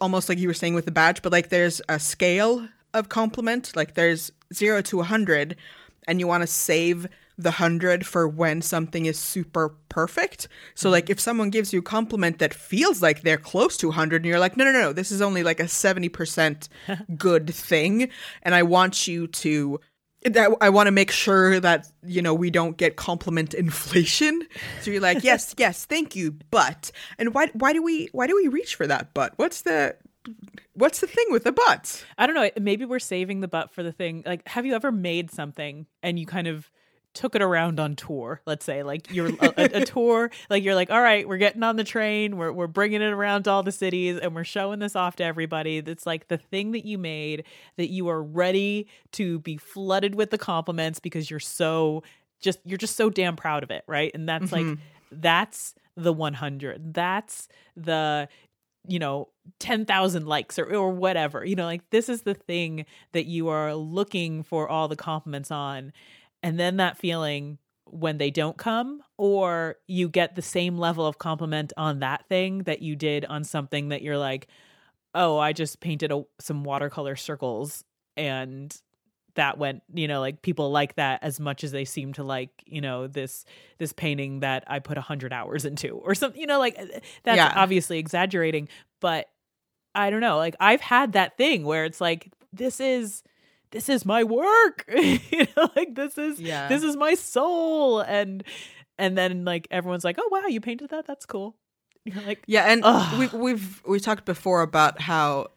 almost 0.00 0.28
like 0.28 0.38
you 0.38 0.48
were 0.48 0.54
saying 0.54 0.74
with 0.74 0.84
the 0.84 0.92
badge, 0.92 1.22
but 1.22 1.32
like 1.32 1.48
there's 1.48 1.82
a 1.88 1.98
scale 1.98 2.68
of 2.94 3.08
compliment, 3.08 3.74
like 3.76 3.94
there's 3.94 4.32
zero 4.52 4.82
to 4.82 5.00
a 5.00 5.04
hundred, 5.04 5.56
and 6.06 6.20
you 6.20 6.26
want 6.26 6.42
to 6.42 6.46
save 6.46 7.06
the 7.42 7.52
hundred 7.52 8.06
for 8.06 8.28
when 8.28 8.62
something 8.62 9.06
is 9.06 9.18
super 9.18 9.74
perfect. 9.88 10.48
So 10.74 10.86
mm-hmm. 10.86 10.92
like 10.92 11.10
if 11.10 11.20
someone 11.20 11.50
gives 11.50 11.72
you 11.72 11.80
a 11.80 11.82
compliment 11.82 12.38
that 12.38 12.54
feels 12.54 13.02
like 13.02 13.22
they're 13.22 13.38
close 13.38 13.76
to 13.78 13.88
100 13.88 14.16
and 14.16 14.26
you're 14.26 14.38
like 14.38 14.56
no 14.56 14.64
no 14.64 14.72
no 14.72 14.92
this 14.92 15.10
is 15.10 15.20
only 15.20 15.42
like 15.42 15.60
a 15.60 15.64
70% 15.64 16.68
good 17.16 17.52
thing 17.52 18.08
and 18.42 18.54
I 18.54 18.62
want 18.62 19.06
you 19.06 19.26
to 19.26 19.80
that 20.24 20.50
I 20.60 20.68
want 20.68 20.86
to 20.86 20.90
make 20.90 21.10
sure 21.10 21.60
that 21.60 21.90
you 22.02 22.20
know 22.20 22.34
we 22.34 22.50
don't 22.50 22.76
get 22.76 22.96
compliment 22.96 23.54
inflation. 23.54 24.46
So 24.82 24.90
you're 24.90 25.00
like 25.00 25.24
yes 25.24 25.54
yes 25.58 25.84
thank 25.84 26.14
you 26.14 26.36
but 26.50 26.90
and 27.18 27.34
why 27.34 27.48
why 27.54 27.72
do 27.72 27.82
we 27.82 28.08
why 28.12 28.26
do 28.26 28.36
we 28.36 28.48
reach 28.48 28.74
for 28.74 28.86
that 28.86 29.14
but? 29.14 29.32
What's 29.36 29.62
the 29.62 29.96
what's 30.74 31.00
the 31.00 31.06
thing 31.06 31.26
with 31.30 31.44
the 31.44 31.52
butt? 31.52 32.04
I 32.18 32.26
don't 32.26 32.34
know. 32.34 32.50
Maybe 32.60 32.84
we're 32.84 32.98
saving 32.98 33.40
the 33.40 33.48
butt 33.48 33.72
for 33.72 33.82
the 33.82 33.92
thing. 33.92 34.22
Like, 34.26 34.46
have 34.48 34.66
you 34.66 34.74
ever 34.74 34.92
made 34.92 35.30
something 35.30 35.86
and 36.02 36.18
you 36.18 36.26
kind 36.26 36.46
of 36.46 36.70
took 37.12 37.34
it 37.34 37.42
around 37.42 37.80
on 37.80 37.96
tour 37.96 38.40
let's 38.46 38.64
say 38.64 38.82
like 38.82 39.12
you're 39.12 39.28
a, 39.40 39.52
a, 39.56 39.84
tour 39.84 40.30
like 40.48 40.62
you're 40.62 40.76
like 40.76 40.90
all 40.90 41.00
right 41.00 41.28
we're 41.28 41.38
getting 41.38 41.62
on 41.62 41.76
the 41.76 41.84
train 41.84 42.36
we're, 42.36 42.52
we're 42.52 42.66
bringing 42.66 43.02
it 43.02 43.12
around 43.12 43.44
to 43.44 43.50
all 43.50 43.62
the 43.62 43.72
cities 43.72 44.18
and 44.18 44.34
we're 44.34 44.44
showing 44.44 44.78
this 44.78 44.96
off 44.96 45.16
to 45.16 45.24
everybody. 45.24 45.80
That's 45.80 46.06
like 46.06 46.28
the 46.28 46.38
thing 46.38 46.72
that 46.72 46.84
you 46.84 46.98
made 46.98 47.44
that 47.76 47.90
you 47.90 48.08
are 48.08 48.22
ready 48.22 48.86
to 49.12 49.38
be 49.40 49.56
flooded 49.56 50.14
with 50.14 50.30
the 50.30 50.38
compliments 50.38 51.00
because 51.00 51.30
you're 51.30 51.40
so 51.40 52.02
just 52.40 52.58
you're 52.64 52.78
just 52.78 52.96
so 52.96 53.10
damn 53.10 53.36
proud 53.36 53.62
of 53.62 53.70
it 53.70 53.84
right? 53.86 54.10
And 54.14 54.28
that's 54.28 54.50
mm-hmm. 54.50 54.70
like 54.70 54.78
that's 55.12 55.74
the 55.96 56.12
100 56.12 56.94
that's 56.94 57.48
the 57.76 58.28
you 58.86 58.98
know 58.98 59.28
10,000 59.58 60.26
likes 60.26 60.58
or 60.58 60.74
or 60.74 60.90
whatever. 60.90 61.44
You 61.44 61.56
know 61.56 61.66
like 61.66 61.88
this 61.90 62.08
is 62.08 62.22
the 62.22 62.34
thing 62.34 62.86
that 63.12 63.26
you 63.26 63.48
are 63.48 63.74
looking 63.74 64.42
for 64.42 64.68
all 64.68 64.88
the 64.88 64.96
compliments 64.96 65.50
on 65.50 65.92
and 66.42 66.58
then 66.58 66.76
that 66.78 66.98
feeling 66.98 67.58
when 67.84 68.18
they 68.18 68.30
don't 68.30 68.56
come 68.56 69.02
or 69.16 69.76
you 69.86 70.08
get 70.08 70.36
the 70.36 70.42
same 70.42 70.78
level 70.78 71.06
of 71.06 71.18
compliment 71.18 71.72
on 71.76 72.00
that 72.00 72.24
thing 72.28 72.58
that 72.64 72.82
you 72.82 72.94
did 72.94 73.24
on 73.24 73.42
something 73.42 73.88
that 73.88 74.02
you're 74.02 74.18
like 74.18 74.46
oh 75.14 75.38
i 75.38 75.52
just 75.52 75.80
painted 75.80 76.12
a, 76.12 76.22
some 76.38 76.62
watercolor 76.62 77.16
circles 77.16 77.84
and 78.16 78.80
that 79.34 79.58
went 79.58 79.82
you 79.92 80.08
know 80.08 80.20
like 80.20 80.42
people 80.42 80.70
like 80.70 80.94
that 80.96 81.22
as 81.22 81.40
much 81.40 81.64
as 81.64 81.72
they 81.72 81.84
seem 81.84 82.12
to 82.12 82.22
like 82.22 82.50
you 82.66 82.80
know 82.80 83.06
this 83.06 83.44
this 83.78 83.92
painting 83.92 84.40
that 84.40 84.64
i 84.66 84.78
put 84.78 84.96
100 84.96 85.32
hours 85.32 85.64
into 85.64 85.90
or 85.90 86.14
something 86.14 86.40
you 86.40 86.46
know 86.46 86.58
like 86.58 86.76
eh, 86.78 87.00
that's 87.24 87.36
yeah. 87.36 87.52
obviously 87.56 87.98
exaggerating 87.98 88.68
but 89.00 89.28
i 89.94 90.10
don't 90.10 90.20
know 90.20 90.36
like 90.36 90.54
i've 90.60 90.80
had 90.80 91.12
that 91.12 91.36
thing 91.36 91.64
where 91.64 91.84
it's 91.84 92.00
like 92.00 92.32
this 92.52 92.80
is 92.80 93.22
this 93.70 93.88
is 93.88 94.04
my 94.04 94.24
work. 94.24 94.84
You 95.30 95.46
know 95.56 95.70
like 95.76 95.94
this 95.94 96.18
is 96.18 96.40
yeah. 96.40 96.68
this 96.68 96.82
is 96.82 96.96
my 96.96 97.14
soul. 97.14 98.00
And 98.00 98.44
and 98.98 99.16
then 99.16 99.44
like 99.44 99.68
everyone's 99.70 100.04
like 100.04 100.16
oh 100.18 100.28
wow 100.30 100.46
you 100.46 100.60
painted 100.60 100.90
that? 100.90 101.06
That's 101.06 101.26
cool. 101.26 101.56
You're 102.04 102.22
like 102.22 102.42
yeah 102.46 102.64
and 102.64 103.18
we've 103.18 103.32
we've 103.32 103.82
we 103.86 104.00
talked 104.00 104.24
before 104.24 104.62
about 104.62 105.00
how 105.00 105.48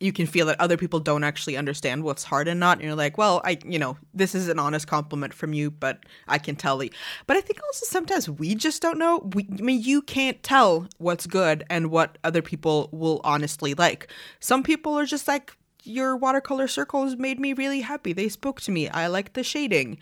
you 0.00 0.12
can 0.12 0.26
feel 0.26 0.46
that 0.46 0.60
other 0.60 0.76
people 0.76 0.98
don't 0.98 1.24
actually 1.24 1.56
understand 1.56 2.02
what's 2.02 2.24
hard 2.24 2.48
and 2.48 2.58
not 2.58 2.78
and 2.78 2.86
you're 2.86 2.96
like 2.96 3.16
well 3.16 3.40
i 3.44 3.58
you 3.64 3.78
know 3.78 3.96
this 4.12 4.34
is 4.34 4.48
an 4.48 4.58
honest 4.58 4.86
compliment 4.86 5.32
from 5.32 5.52
you 5.52 5.70
but 5.70 6.00
i 6.26 6.36
can 6.36 6.56
tell 6.56 6.82
you 6.82 6.90
but 7.26 7.36
i 7.36 7.40
think 7.40 7.60
also 7.62 7.86
sometimes 7.86 8.28
we 8.28 8.54
just 8.54 8.82
don't 8.82 8.98
know. 8.98 9.18
We, 9.34 9.46
i 9.58 9.62
mean 9.62 9.82
you 9.82 10.02
can't 10.02 10.42
tell 10.42 10.88
what's 10.98 11.26
good 11.26 11.64
and 11.70 11.90
what 11.90 12.18
other 12.24 12.42
people 12.42 12.88
will 12.92 13.20
honestly 13.24 13.74
like. 13.74 14.10
Some 14.40 14.62
people 14.62 14.98
are 14.98 15.06
just 15.06 15.28
like 15.28 15.56
your 15.84 16.16
watercolor 16.16 16.66
circles 16.66 17.16
made 17.16 17.38
me 17.38 17.52
really 17.52 17.80
happy. 17.80 18.12
They 18.12 18.28
spoke 18.28 18.60
to 18.62 18.70
me. 18.70 18.88
I 18.88 19.06
like 19.06 19.34
the 19.34 19.44
shading. 19.44 19.98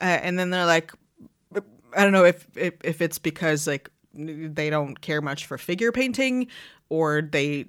Uh, 0.00 0.04
and 0.22 0.38
then 0.38 0.50
they're 0.50 0.66
like, 0.66 0.92
I 1.96 2.02
don't 2.02 2.12
know 2.12 2.24
if, 2.24 2.46
if 2.56 2.74
if 2.82 3.00
it's 3.00 3.18
because 3.18 3.66
like 3.66 3.90
they 4.14 4.70
don't 4.70 5.00
care 5.00 5.20
much 5.20 5.46
for 5.46 5.58
figure 5.58 5.92
painting, 5.92 6.48
or 6.88 7.22
they 7.22 7.66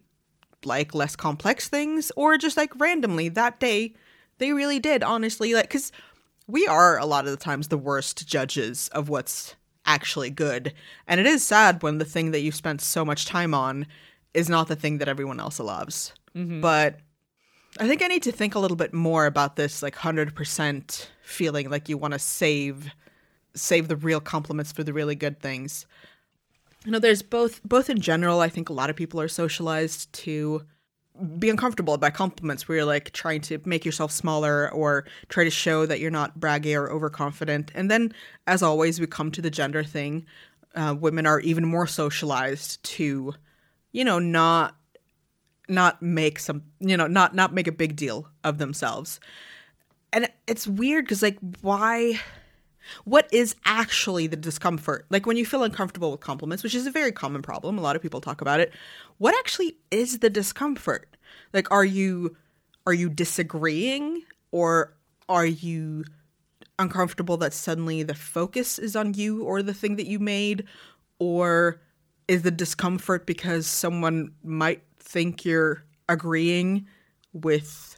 like 0.64 0.96
less 0.96 1.16
complex 1.16 1.68
things, 1.68 2.12
or 2.16 2.38
just 2.38 2.58
like 2.58 2.78
randomly 2.80 3.30
that 3.30 3.60
day 3.60 3.94
they 4.38 4.52
really 4.52 4.80
did 4.80 5.04
honestly 5.04 5.54
like 5.54 5.66
because 5.66 5.92
we 6.48 6.68
are 6.68 6.98
a 6.98 7.06
lot 7.06 7.26
of 7.26 7.32
the 7.32 7.38
times 7.38 7.68
the 7.68 7.78
worst 7.78 8.28
judges 8.28 8.90
of 8.90 9.10
what's 9.10 9.56
actually 9.86 10.30
good, 10.30 10.74
and 11.08 11.20
it 11.20 11.28
is 11.28 11.44
sad 11.44 11.84
when 11.84 12.00
the 12.00 12.06
thing 12.06 12.32
that 12.32 12.42
you 12.42 12.52
spent 12.52 12.82
so 12.82 13.06
much 13.06 13.26
time 13.26 13.54
on 13.54 13.86
is 14.34 14.50
not 14.50 14.68
the 14.68 14.76
thing 14.76 14.98
that 14.98 15.08
everyone 15.08 15.40
else 15.40 15.60
loves. 15.60 16.14
Mm-hmm. 16.36 16.62
But 16.62 17.00
I 17.78 17.88
think 17.88 18.02
I 18.02 18.08
need 18.08 18.24
to 18.24 18.32
think 18.32 18.56
a 18.56 18.60
little 18.60 18.78
bit 18.78 18.94
more 18.94 19.26
about 19.26 19.58
this 19.58 19.84
like 19.84 19.96
100% 19.96 21.08
feeling 21.24 21.70
like 21.70 21.90
you 21.90 21.98
want 21.98 22.14
to 22.14 22.20
save 22.20 22.92
save 23.54 23.88
the 23.88 23.96
real 23.96 24.20
compliments 24.20 24.72
for 24.72 24.84
the 24.84 24.94
really 24.94 25.16
good 25.16 25.40
things. 25.40 25.86
You 26.86 26.92
know, 26.92 27.00
there's 27.00 27.22
both 27.22 27.64
both 27.64 27.90
in 27.90 28.00
general, 28.00 28.40
I 28.42 28.50
think 28.50 28.70
a 28.70 28.74
lot 28.74 28.90
of 28.90 28.96
people 28.96 29.20
are 29.20 29.28
socialized 29.28 30.12
to 30.14 30.66
be 31.40 31.50
uncomfortable 31.50 31.98
by 31.98 32.10
compliments 32.10 32.68
where 32.68 32.78
you're 32.78 32.86
like 32.86 33.12
trying 33.12 33.42
to 33.42 33.60
make 33.66 33.86
yourself 33.86 34.12
smaller 34.12 34.72
or 34.72 35.06
try 35.30 35.46
to 35.46 35.50
show 35.50 35.86
that 35.86 36.00
you're 36.00 36.12
not 36.12 36.40
braggy 36.40 36.78
or 36.78 36.92
overconfident. 36.92 37.72
And 37.74 37.90
then 37.90 38.14
as 38.48 38.62
always 38.62 39.00
we 39.00 39.08
come 39.08 39.32
to 39.32 39.42
the 39.42 39.50
gender 39.50 39.84
thing. 39.84 40.26
Uh, 40.76 40.94
women 41.00 41.26
are 41.26 41.40
even 41.40 41.66
more 41.66 41.88
socialized 41.88 42.84
to, 42.84 43.34
you 43.94 44.04
know, 44.04 44.20
not 44.20 44.76
not 45.68 46.02
make 46.02 46.40
some 46.40 46.64
you 46.80 46.98
know 46.98 47.08
not 47.08 47.36
not 47.36 47.54
make 47.54 47.68
a 47.68 47.72
big 47.72 47.96
deal 47.96 48.30
of 48.44 48.58
themselves. 48.58 49.20
And 50.14 50.30
it's 50.48 50.68
weird 50.68 51.06
because 51.06 51.22
like 51.22 51.38
why 51.62 52.20
what 53.04 53.28
is 53.32 53.56
actually 53.66 54.28
the 54.28 54.36
discomfort? 54.36 55.08
Like 55.10 55.26
when 55.26 55.38
you 55.38 55.46
feel 55.46 55.64
uncomfortable 55.64 56.12
with 56.12 56.22
compliments 56.22 56.64
which 56.64 56.76
is 56.76 56.88
a 56.88 56.92
very 56.92 57.12
common 57.12 57.42
problem 57.42 57.78
a 57.78 57.82
lot 57.82 57.96
of 57.96 58.02
people 58.02 58.22
talk 58.22 58.42
about 58.42 58.60
it 58.60 58.72
what 59.18 59.36
actually 59.40 59.78
is 59.92 60.20
the 60.20 60.30
discomfort? 60.30 61.18
Like 61.54 61.72
are 61.72 61.86
you 61.86 62.36
are 62.86 62.94
you 62.94 63.10
disagreeing 63.10 64.24
or 64.52 64.94
are 65.28 65.46
you 65.46 66.06
uncomfortable 66.78 67.38
that 67.38 67.54
suddenly 67.54 68.04
the 68.04 68.14
focus 68.14 68.78
is 68.78 68.96
on 68.96 69.14
you 69.14 69.44
or 69.44 69.64
the 69.64 69.74
thing 69.74 69.96
that 69.96 70.08
you 70.08 70.20
made? 70.20 70.66
Or 71.20 71.82
is 72.28 72.42
the 72.42 72.52
discomfort 72.52 73.26
because 73.26 73.68
someone 73.68 74.34
might 74.44 74.84
think 75.06 75.46
you're 75.46 75.84
agreeing 76.10 76.88
with 77.32 77.98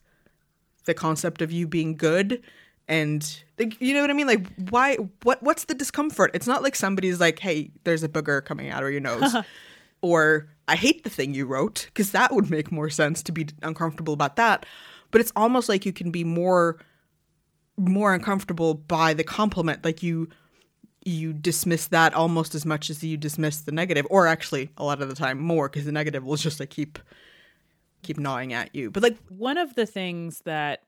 the 0.86 0.94
concept 0.94 1.42
of 1.42 1.52
you 1.52 1.68
being 1.68 1.96
good 1.98 2.44
and 2.88 3.44
like, 3.60 3.80
you 3.82 3.94
know 3.94 4.02
what 4.02 4.10
I 4.10 4.14
mean? 4.14 4.28
Like, 4.28 4.48
why? 4.70 4.96
What? 5.24 5.44
What's 5.44 5.66
the 5.66 5.74
discomfort? 5.74 6.32
It's 6.34 6.48
not 6.48 6.64
like 6.64 6.76
somebody's 6.76 7.20
like, 7.20 7.40
"Hey, 7.40 7.72
there's 7.84 8.04
a 8.04 8.10
booger 8.10 8.44
coming 8.44 8.70
out 8.70 8.84
of 8.84 8.92
your 8.92 9.02
nose," 9.02 9.36
or 10.02 10.50
"I 10.68 10.76
hate 10.76 11.04
the 11.04 11.10
thing 11.10 11.34
you 11.34 11.46
wrote," 11.46 11.86
because 11.88 12.12
that 12.12 12.34
would 12.34 12.50
make 12.50 12.72
more 12.72 12.90
sense 12.90 13.22
to 13.24 13.32
be 13.32 13.48
uncomfortable 13.62 14.14
about 14.14 14.38
that. 14.38 14.66
But 15.12 15.22
it's 15.22 15.34
almost 15.36 15.68
like 15.68 15.86
you 15.86 15.92
can 15.92 16.12
be 16.12 16.24
more, 16.24 16.80
more 17.78 18.14
uncomfortable 18.14 18.74
by 18.74 19.14
the 19.14 19.24
compliment. 19.24 19.84
Like 19.84 20.02
you, 20.02 20.30
you 21.08 21.34
dismiss 21.34 21.88
that 21.88 22.14
almost 22.14 22.56
as 22.56 22.66
much 22.66 22.90
as 22.90 23.04
you 23.04 23.18
dismiss 23.18 23.62
the 23.62 23.72
negative 23.72 24.06
or 24.10 24.28
actually 24.28 24.70
a 24.78 24.84
lot 24.84 25.02
of 25.02 25.10
the 25.10 25.16
time 25.16 25.40
more 25.40 25.70
because 25.70 25.86
the 25.86 25.92
negative 25.92 26.24
will 26.24 26.36
just 26.36 26.60
like 26.60 26.70
keep 26.70 27.00
keep 28.04 28.18
gnawing 28.18 28.54
at 28.54 28.74
you. 28.76 28.92
But 28.92 29.04
like 29.04 29.18
one 29.30 29.58
of 29.58 29.76
the 29.76 29.86
things 29.86 30.42
that 30.46 30.84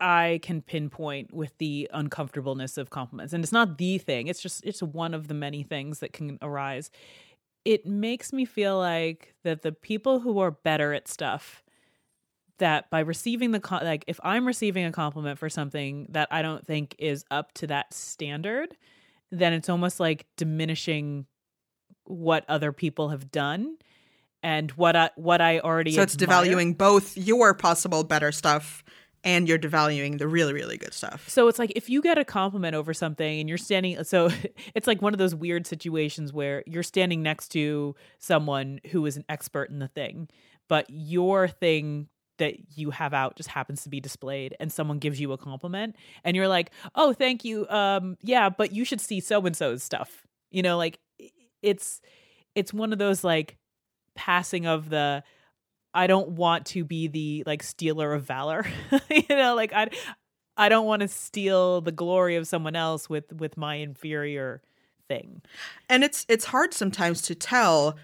i 0.00 0.38
can 0.44 0.62
pinpoint 0.62 1.34
with 1.34 1.58
the 1.58 1.90
uncomfortableness 1.92 2.78
of 2.78 2.88
compliments 2.88 3.32
and 3.32 3.42
it's 3.42 3.52
not 3.52 3.78
the 3.78 3.98
thing 3.98 4.28
it's 4.28 4.40
just 4.40 4.64
it's 4.64 4.80
one 4.80 5.12
of 5.12 5.26
the 5.26 5.34
many 5.34 5.64
things 5.64 5.98
that 5.98 6.12
can 6.12 6.38
arise 6.40 6.88
it 7.64 7.84
makes 7.84 8.32
me 8.32 8.44
feel 8.44 8.78
like 8.78 9.34
that 9.42 9.62
the 9.62 9.72
people 9.72 10.20
who 10.20 10.38
are 10.38 10.52
better 10.52 10.94
at 10.94 11.08
stuff 11.08 11.64
that 12.58 12.90
by 12.90 13.00
receiving 13.00 13.52
the 13.52 13.60
like 13.82 14.04
if 14.06 14.20
I'm 14.22 14.46
receiving 14.46 14.84
a 14.84 14.92
compliment 14.92 15.38
for 15.38 15.48
something 15.48 16.06
that 16.10 16.28
I 16.30 16.42
don't 16.42 16.66
think 16.66 16.94
is 16.98 17.24
up 17.30 17.52
to 17.54 17.66
that 17.68 17.94
standard, 17.94 18.76
then 19.30 19.52
it's 19.52 19.68
almost 19.68 20.00
like 20.00 20.26
diminishing 20.36 21.26
what 22.04 22.44
other 22.48 22.72
people 22.72 23.10
have 23.10 23.30
done 23.30 23.76
and 24.42 24.70
what 24.72 24.96
I 24.96 25.10
what 25.16 25.40
I 25.40 25.60
already 25.60 25.92
So 25.92 26.02
it's 26.02 26.14
admire. 26.20 26.44
devaluing 26.44 26.78
both 26.78 27.16
your 27.16 27.54
possible 27.54 28.04
better 28.04 28.32
stuff 28.32 28.82
and 29.24 29.48
you're 29.48 29.58
devaluing 29.58 30.18
the 30.18 30.28
really, 30.28 30.52
really 30.52 30.78
good 30.78 30.94
stuff. 30.94 31.28
So 31.28 31.48
it's 31.48 31.58
like 31.58 31.72
if 31.74 31.90
you 31.90 32.00
get 32.00 32.18
a 32.18 32.24
compliment 32.24 32.74
over 32.74 32.94
something 32.94 33.40
and 33.40 33.48
you're 33.48 33.58
standing 33.58 34.02
so 34.04 34.30
it's 34.74 34.86
like 34.86 35.02
one 35.02 35.12
of 35.12 35.18
those 35.18 35.34
weird 35.34 35.66
situations 35.66 36.32
where 36.32 36.62
you're 36.66 36.82
standing 36.82 37.22
next 37.22 37.48
to 37.48 37.94
someone 38.18 38.80
who 38.90 39.04
is 39.06 39.16
an 39.16 39.24
expert 39.28 39.70
in 39.70 39.80
the 39.80 39.88
thing, 39.88 40.28
but 40.68 40.86
your 40.88 41.48
thing 41.48 42.08
that 42.38 42.76
you 42.76 42.90
have 42.90 43.14
out 43.14 43.36
just 43.36 43.48
happens 43.48 43.82
to 43.82 43.88
be 43.88 44.00
displayed 44.00 44.56
and 44.58 44.72
someone 44.72 44.98
gives 44.98 45.20
you 45.20 45.32
a 45.32 45.38
compliment 45.38 45.96
and 46.24 46.36
you're 46.36 46.48
like, 46.48 46.70
"Oh, 46.94 47.12
thank 47.12 47.44
you. 47.44 47.68
Um 47.68 48.16
yeah, 48.22 48.48
but 48.48 48.72
you 48.72 48.84
should 48.84 49.00
see 49.00 49.20
so 49.20 49.44
and 49.46 49.56
so's 49.56 49.82
stuff." 49.82 50.26
You 50.50 50.62
know, 50.62 50.76
like 50.76 50.98
it's 51.62 52.00
it's 52.54 52.72
one 52.72 52.92
of 52.92 52.98
those 52.98 53.22
like 53.22 53.56
passing 54.14 54.66
of 54.66 54.90
the 54.90 55.22
I 55.94 56.06
don't 56.06 56.30
want 56.30 56.66
to 56.66 56.84
be 56.84 57.08
the 57.08 57.44
like 57.46 57.62
stealer 57.62 58.12
of 58.12 58.24
valor. 58.24 58.66
you 59.10 59.24
know, 59.36 59.54
like 59.54 59.72
I 59.72 59.88
I 60.56 60.68
don't 60.68 60.86
want 60.86 61.02
to 61.02 61.08
steal 61.08 61.80
the 61.80 61.92
glory 61.92 62.36
of 62.36 62.46
someone 62.46 62.76
else 62.76 63.08
with 63.08 63.32
with 63.32 63.56
my 63.56 63.76
inferior 63.76 64.62
thing. 65.08 65.42
And 65.88 66.04
it's 66.04 66.26
it's 66.28 66.44
hard 66.44 66.74
sometimes 66.74 67.22
to 67.22 67.34
tell, 67.34 67.96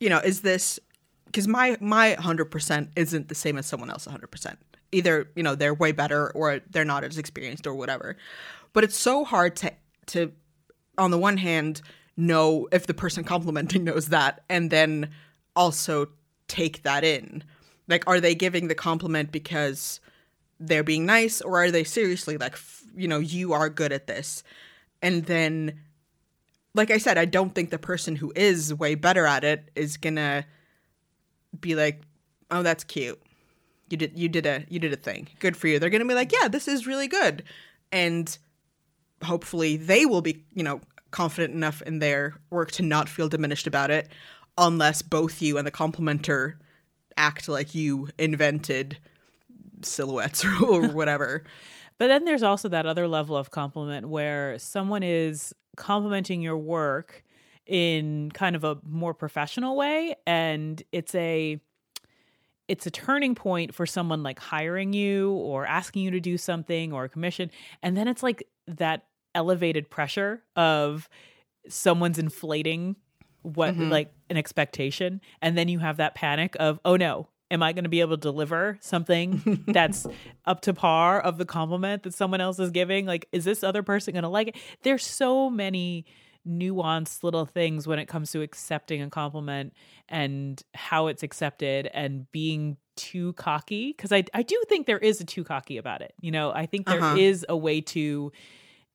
you 0.00 0.08
know, 0.08 0.18
is 0.18 0.40
this 0.40 0.80
because 1.28 1.46
my 1.46 1.76
my 1.80 2.16
100% 2.18 2.88
isn't 2.96 3.28
the 3.28 3.34
same 3.34 3.58
as 3.58 3.66
someone 3.66 3.90
else 3.90 4.06
100%. 4.06 4.56
Either, 4.90 5.30
you 5.36 5.42
know, 5.42 5.54
they're 5.54 5.74
way 5.74 5.92
better 5.92 6.30
or 6.30 6.60
they're 6.70 6.84
not 6.84 7.04
as 7.04 7.18
experienced 7.18 7.66
or 7.66 7.74
whatever. 7.74 8.16
But 8.72 8.84
it's 8.84 8.96
so 8.96 9.24
hard 9.24 9.56
to 9.56 9.72
to 10.06 10.32
on 10.96 11.10
the 11.10 11.18
one 11.18 11.36
hand 11.36 11.82
know 12.16 12.66
if 12.72 12.86
the 12.86 12.94
person 12.94 13.24
complimenting 13.34 13.84
knows 13.84 14.08
that 14.08 14.42
and 14.48 14.70
then 14.70 15.10
also 15.54 16.08
take 16.48 16.82
that 16.82 17.04
in. 17.04 17.44
Like 17.86 18.04
are 18.06 18.20
they 18.20 18.34
giving 18.34 18.68
the 18.68 18.74
compliment 18.74 19.30
because 19.30 20.00
they're 20.58 20.82
being 20.82 21.06
nice 21.06 21.40
or 21.40 21.62
are 21.62 21.70
they 21.70 21.84
seriously 21.84 22.36
like 22.36 22.54
f- 22.54 22.82
you 22.96 23.06
know, 23.06 23.18
you 23.18 23.52
are 23.52 23.68
good 23.68 23.92
at 23.92 24.06
this. 24.06 24.42
And 25.02 25.26
then 25.26 25.78
like 26.74 26.90
I 26.90 26.98
said, 26.98 27.18
I 27.18 27.24
don't 27.26 27.54
think 27.54 27.70
the 27.70 27.78
person 27.78 28.16
who 28.16 28.32
is 28.34 28.72
way 28.72 28.94
better 28.94 29.26
at 29.26 29.44
it 29.44 29.70
is 29.74 29.96
gonna 29.96 30.46
be 31.60 31.74
like, 31.74 32.00
"Oh, 32.50 32.62
that's 32.62 32.84
cute. 32.84 33.20
You 33.90 33.96
did 33.96 34.18
you 34.18 34.28
did 34.28 34.46
a 34.46 34.64
you 34.68 34.78
did 34.78 34.92
a 34.92 34.96
thing. 34.96 35.28
Good 35.38 35.56
for 35.56 35.68
you." 35.68 35.78
They're 35.78 35.90
gonna 35.90 36.04
be 36.04 36.14
like, 36.14 36.32
"Yeah, 36.32 36.48
this 36.48 36.68
is 36.68 36.86
really 36.86 37.08
good," 37.08 37.44
and 37.92 38.36
hopefully 39.24 39.76
they 39.76 40.06
will 40.06 40.22
be 40.22 40.44
you 40.54 40.62
know 40.62 40.80
confident 41.10 41.54
enough 41.54 41.82
in 41.82 42.00
their 42.00 42.34
work 42.50 42.70
to 42.72 42.82
not 42.82 43.08
feel 43.08 43.28
diminished 43.28 43.66
about 43.66 43.90
it, 43.90 44.08
unless 44.56 45.02
both 45.02 45.40
you 45.40 45.58
and 45.58 45.66
the 45.66 45.70
complimenter 45.70 46.54
act 47.16 47.48
like 47.48 47.74
you 47.74 48.08
invented 48.18 48.98
silhouettes 49.82 50.44
or 50.62 50.88
whatever. 50.88 51.44
But 51.98 52.08
then 52.08 52.24
there's 52.24 52.42
also 52.42 52.68
that 52.68 52.86
other 52.86 53.08
level 53.08 53.36
of 53.36 53.50
compliment 53.50 54.08
where 54.08 54.58
someone 54.58 55.02
is 55.02 55.52
complimenting 55.76 56.40
your 56.42 56.56
work 56.56 57.24
in 57.68 58.30
kind 58.32 58.56
of 58.56 58.64
a 58.64 58.78
more 58.82 59.12
professional 59.14 59.76
way 59.76 60.16
and 60.26 60.82
it's 60.90 61.14
a 61.14 61.60
it's 62.66 62.86
a 62.86 62.90
turning 62.90 63.34
point 63.34 63.74
for 63.74 63.86
someone 63.86 64.22
like 64.22 64.38
hiring 64.38 64.92
you 64.92 65.32
or 65.32 65.64
asking 65.66 66.02
you 66.02 66.10
to 66.10 66.20
do 66.20 66.36
something 66.36 66.92
or 66.92 67.04
a 67.04 67.08
commission 67.08 67.50
and 67.82 67.96
then 67.96 68.08
it's 68.08 68.22
like 68.22 68.42
that 68.66 69.04
elevated 69.34 69.90
pressure 69.90 70.42
of 70.56 71.08
someone's 71.68 72.18
inflating 72.18 72.96
what 73.42 73.74
Mhm. 73.74 73.90
like 73.90 74.12
an 74.30 74.36
expectation 74.36 75.20
and 75.42 75.56
then 75.56 75.68
you 75.68 75.78
have 75.78 75.98
that 75.98 76.14
panic 76.14 76.56
of 76.58 76.80
oh 76.84 76.96
no. 76.96 77.28
Am 77.50 77.62
i 77.62 77.72
going 77.72 77.84
to 77.84 77.88
be 77.88 78.00
able 78.02 78.16
to 78.18 78.20
deliver 78.20 78.76
something 78.82 79.64
that's 79.68 80.06
up 80.44 80.60
to 80.62 80.74
par 80.74 81.18
of 81.18 81.38
the 81.38 81.46
compliment 81.46 82.02
that 82.02 82.12
someone 82.12 82.42
else 82.42 82.58
is 82.58 82.70
giving? 82.70 83.06
Like 83.06 83.26
is 83.32 83.44
this 83.46 83.64
other 83.64 83.82
person 83.82 84.12
going 84.12 84.22
to 84.24 84.28
like 84.28 84.48
it? 84.48 84.56
There's 84.82 85.02
so 85.06 85.48
many 85.48 86.04
nuanced 86.48 87.22
little 87.22 87.44
things 87.44 87.86
when 87.86 87.98
it 87.98 88.06
comes 88.06 88.32
to 88.32 88.40
accepting 88.42 89.02
a 89.02 89.10
compliment 89.10 89.74
and 90.08 90.62
how 90.74 91.06
it's 91.08 91.22
accepted 91.22 91.88
and 91.92 92.30
being 92.32 92.76
too 92.96 93.32
cocky 93.34 93.92
because 93.92 94.10
I, 94.12 94.24
I 94.32 94.42
do 94.42 94.60
think 94.68 94.86
there 94.86 94.98
is 94.98 95.20
a 95.20 95.24
too 95.24 95.44
cocky 95.44 95.76
about 95.76 96.00
it 96.00 96.14
you 96.20 96.30
know 96.32 96.50
i 96.50 96.66
think 96.66 96.86
there 96.86 97.16
is 97.16 97.44
Uh-huh. 97.44 97.54
a 97.54 97.56
way 97.56 97.80
to 97.82 98.32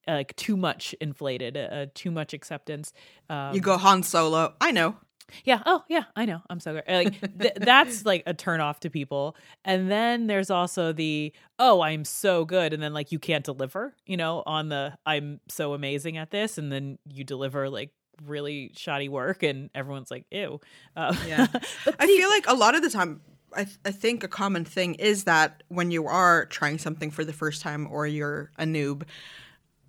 uh, 0.08 0.14
like 0.14 0.36
too 0.36 0.58
much 0.58 0.94
inflated 1.00 1.56
uh, 1.56 1.86
too 1.94 2.12
much 2.12 2.34
acceptance 2.34 2.92
um, 3.30 3.54
You 3.54 3.62
go 3.62 3.78
Han 3.78 4.04
Solo. 4.04 4.54
I 4.60 4.72
know. 4.72 4.98
Yeah. 5.44 5.62
Oh, 5.66 5.84
yeah. 5.90 6.04
I 6.16 6.26
know. 6.26 6.42
I'm 6.50 6.60
so 6.60 6.74
great. 6.74 6.88
Like 6.88 7.40
th- 7.40 7.56
that's 7.58 8.06
like 8.06 8.24
a 8.26 8.34
turn 8.34 8.60
off 8.62 8.80
to 8.82 8.90
people. 8.90 9.36
And 9.66 9.90
then 9.90 10.28
there's 10.28 10.50
also 10.50 10.94
the 10.94 11.34
oh, 11.60 11.82
I'm 11.82 12.04
so 12.06 12.46
good, 12.46 12.74
and 12.74 12.82
then 12.82 12.94
like 12.94 13.12
you 13.12 13.20
can't 13.20 13.46
deliver. 13.46 13.96
You 14.06 14.18
know, 14.18 14.44
on 14.46 14.70
the 14.70 14.98
I'm 15.06 15.40
so 15.50 15.74
amazing 15.74 16.18
at 16.18 16.32
this, 16.32 16.58
and 16.58 16.72
then 16.72 16.98
you 17.10 17.24
deliver 17.24 17.70
like 17.70 17.92
really 18.26 18.72
shoddy 18.76 19.10
work, 19.10 19.44
and 19.44 19.70
everyone's 19.74 20.12
like, 20.12 20.26
ew. 20.32 20.60
Uh, 20.96 21.16
Yeah. 21.28 21.48
but 21.86 21.96
I 22.00 22.08
feel 22.08 22.30
like 22.30 22.46
a 22.48 22.54
lot 22.54 22.76
of 22.76 22.82
the 22.82 22.90
time, 22.90 23.22
I, 23.56 23.64
th- 23.64 23.78
I 23.86 23.92
think 23.92 24.24
a 24.24 24.28
common 24.28 24.66
thing 24.66 24.96
is 24.96 25.24
that 25.24 25.64
when 25.70 25.90
you 25.92 26.08
are 26.08 26.46
trying 26.46 26.78
something 26.78 27.12
for 27.12 27.24
the 27.26 27.34
first 27.34 27.62
time 27.62 27.88
or 27.90 28.06
you're 28.06 28.52
a 28.58 28.66
noob, 28.66 29.04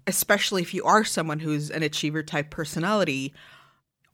especially 0.06 0.62
if 0.62 0.74
you 0.74 0.84
are 0.84 1.04
someone 1.04 1.38
who's 1.38 1.70
an 1.70 1.82
achiever 1.82 2.22
type 2.22 2.50
personality, 2.50 3.32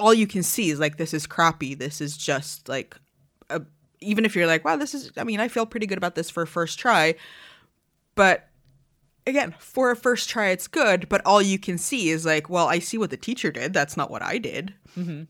all 0.00 0.14
you 0.14 0.26
can 0.26 0.42
see 0.42 0.70
is 0.70 0.80
like, 0.80 0.96
this 0.96 1.12
is 1.14 1.26
crappy. 1.26 1.74
This 1.74 2.00
is 2.00 2.16
just 2.16 2.68
like, 2.68 2.96
a, 3.50 3.62
even 4.00 4.24
if 4.24 4.34
you're 4.34 4.46
like, 4.46 4.64
wow, 4.64 4.76
this 4.76 4.94
is, 4.94 5.12
I 5.16 5.24
mean, 5.24 5.40
I 5.40 5.48
feel 5.48 5.66
pretty 5.66 5.86
good 5.86 5.98
about 5.98 6.14
this 6.14 6.30
for 6.30 6.42
a 6.42 6.46
first 6.46 6.78
try. 6.78 7.14
But 8.14 8.48
again, 9.26 9.54
for 9.58 9.90
a 9.90 9.96
first 9.96 10.30
try, 10.30 10.48
it's 10.48 10.66
good. 10.66 11.08
But 11.08 11.20
all 11.26 11.42
you 11.42 11.58
can 11.58 11.78
see 11.78 12.08
is 12.08 12.24
like, 12.24 12.48
well, 12.48 12.66
I 12.66 12.78
see 12.78 12.98
what 12.98 13.10
the 13.10 13.16
teacher 13.16 13.52
did. 13.52 13.72
That's 13.72 13.96
not 13.96 14.10
what 14.10 14.22
I 14.22 14.38
did. 14.38 14.74
Mhm. 14.96 15.28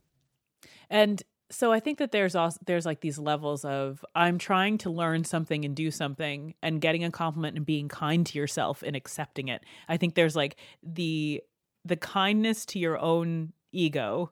And 0.89 1.23
so 1.51 1.73
I 1.73 1.81
think 1.81 1.99
that 1.99 2.13
there's 2.13 2.37
also 2.37 2.59
there's 2.65 2.87
like 2.87 3.01
these 3.01 3.19
levels 3.19 3.65
of 3.65 4.05
I'm 4.15 4.39
trying 4.39 4.79
to 4.79 4.91
learn 4.91 5.25
something 5.25 5.65
and 5.65 5.75
do 5.75 5.91
something 5.91 6.55
and 6.63 6.81
getting 6.81 7.03
a 7.03 7.11
compliment 7.11 7.57
and 7.57 7.67
being 7.67 7.89
kind 7.89 8.25
to 8.27 8.39
yourself 8.39 8.83
and 8.87 8.95
accepting 8.95 9.49
it. 9.49 9.65
I 9.89 9.97
think 9.97 10.15
there's 10.15 10.37
like 10.37 10.57
the 10.83 11.43
the 11.85 11.97
kindness 11.97 12.65
to 12.67 12.79
your 12.79 12.99
own 12.99 13.53
ego 13.73 14.31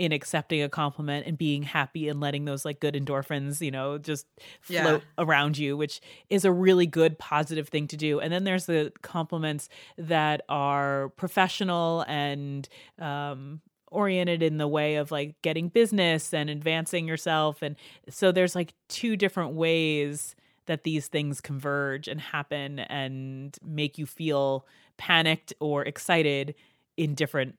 in 0.00 0.12
accepting 0.12 0.62
a 0.62 0.68
compliment 0.68 1.26
and 1.26 1.36
being 1.38 1.62
happy 1.62 2.08
and 2.08 2.20
letting 2.20 2.46
those 2.46 2.64
like 2.64 2.80
good 2.80 2.94
endorphins, 2.94 3.60
you 3.60 3.70
know, 3.70 3.98
just 3.98 4.26
Yeah. 4.68 4.82
float 4.82 5.04
around 5.18 5.58
you, 5.58 5.76
which 5.76 6.00
is 6.30 6.44
a 6.44 6.52
really 6.52 6.86
good 6.86 7.18
positive 7.18 7.68
thing 7.68 7.86
to 7.88 7.96
do. 7.96 8.18
And 8.20 8.32
then 8.32 8.44
there's 8.44 8.66
the 8.66 8.92
compliments 9.02 9.68
that 9.98 10.42
are 10.48 11.10
professional 11.16 12.04
and 12.08 12.68
um 12.98 13.60
oriented 13.92 14.42
in 14.42 14.56
the 14.56 14.68
way 14.68 14.94
of 14.96 15.10
like 15.10 15.34
getting 15.42 15.68
business 15.68 16.32
and 16.32 16.48
advancing 16.48 17.08
yourself 17.08 17.60
and 17.60 17.74
so 18.08 18.30
there's 18.30 18.54
like 18.54 18.72
two 18.88 19.16
different 19.16 19.52
ways 19.54 20.36
that 20.66 20.84
these 20.84 21.08
things 21.08 21.40
converge 21.40 22.06
and 22.06 22.20
happen 22.20 22.78
and 22.78 23.58
make 23.64 23.98
you 23.98 24.06
feel 24.06 24.64
panicked 24.96 25.52
or 25.58 25.84
excited 25.84 26.54
in 26.96 27.14
different 27.16 27.56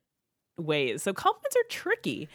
ways. 0.61 1.03
So 1.03 1.13
compliments 1.13 1.55
are 1.55 1.69
tricky. 1.69 2.29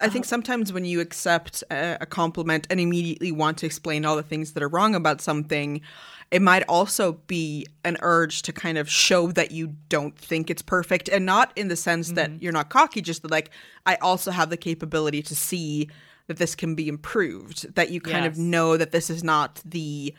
I 0.00 0.08
think 0.08 0.24
sometimes 0.24 0.72
when 0.72 0.84
you 0.84 1.00
accept 1.00 1.62
a, 1.70 2.06
compliment 2.06 2.66
and 2.70 2.80
immediately 2.80 3.32
want 3.32 3.58
to 3.58 3.66
explain 3.66 4.04
all 4.04 4.16
the 4.16 4.22
things 4.22 4.52
that 4.52 4.62
are 4.62 4.68
wrong 4.68 4.94
about 4.94 5.20
something, 5.20 5.82
it 6.30 6.40
might 6.40 6.62
also 6.68 7.12
be 7.26 7.66
an 7.84 7.98
urge 8.00 8.42
to 8.42 8.52
kind 8.52 8.78
of 8.78 8.88
show 8.88 9.30
that 9.32 9.50
you 9.50 9.74
don't 9.88 10.16
think 10.16 10.48
it's 10.48 10.62
perfect 10.62 11.08
and 11.08 11.26
not 11.26 11.52
in 11.54 11.68
the 11.68 11.76
sense 11.76 12.12
that 12.12 12.30
mm-hmm. 12.30 12.42
you're 12.42 12.52
not 12.52 12.70
cocky, 12.70 13.02
just 13.02 13.22
that 13.22 13.30
like 13.30 13.50
I 13.84 13.96
also 13.96 14.30
have 14.30 14.48
the 14.48 14.56
capability 14.56 15.22
to 15.22 15.36
see 15.36 15.88
that 16.28 16.38
this 16.38 16.54
can 16.54 16.74
be 16.74 16.88
improved, 16.88 17.74
that 17.74 17.90
you 17.90 18.00
kind 18.00 18.24
of 18.24 18.38
know 18.38 18.76
that 18.76 18.92
this 18.92 19.10
is 19.10 19.24
not 19.24 19.60
the 19.64 20.14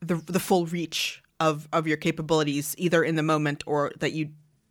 the 0.00 0.16
the 0.26 0.40
full 0.40 0.66
reach 0.66 1.22
of 1.38 1.68
of 1.72 1.86
your 1.86 1.98
capabilities 1.98 2.74
either 2.78 3.04
in 3.04 3.16
the 3.16 3.22
moment 3.22 3.62
or 3.66 3.92
that 3.98 4.12
you 4.12 4.30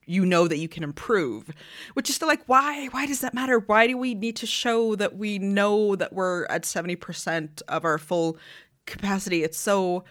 you 0.10 0.26
know 0.26 0.48
that 0.48 0.58
you 0.58 0.68
can 0.68 0.84
improve 0.84 1.50
which 1.94 2.10
is 2.10 2.16
still 2.16 2.28
like 2.28 2.42
why 2.48 2.88
why 2.88 3.06
does 3.06 3.22
that 3.22 3.34
matter 3.34 3.60
why 3.60 3.86
do 3.88 3.98
we 3.98 4.16
need 4.16 4.36
to 4.36 4.46
show 4.48 4.96
that 4.96 5.16
we 5.18 5.38
know 5.40 5.96
that 5.96 6.12
we're 6.14 6.46
at 6.48 6.64
70% 6.64 7.62
of 7.68 7.86
our 7.86 7.98
full 7.98 8.38
capacity 8.86 9.44
it's 9.44 9.58
so 9.60 10.04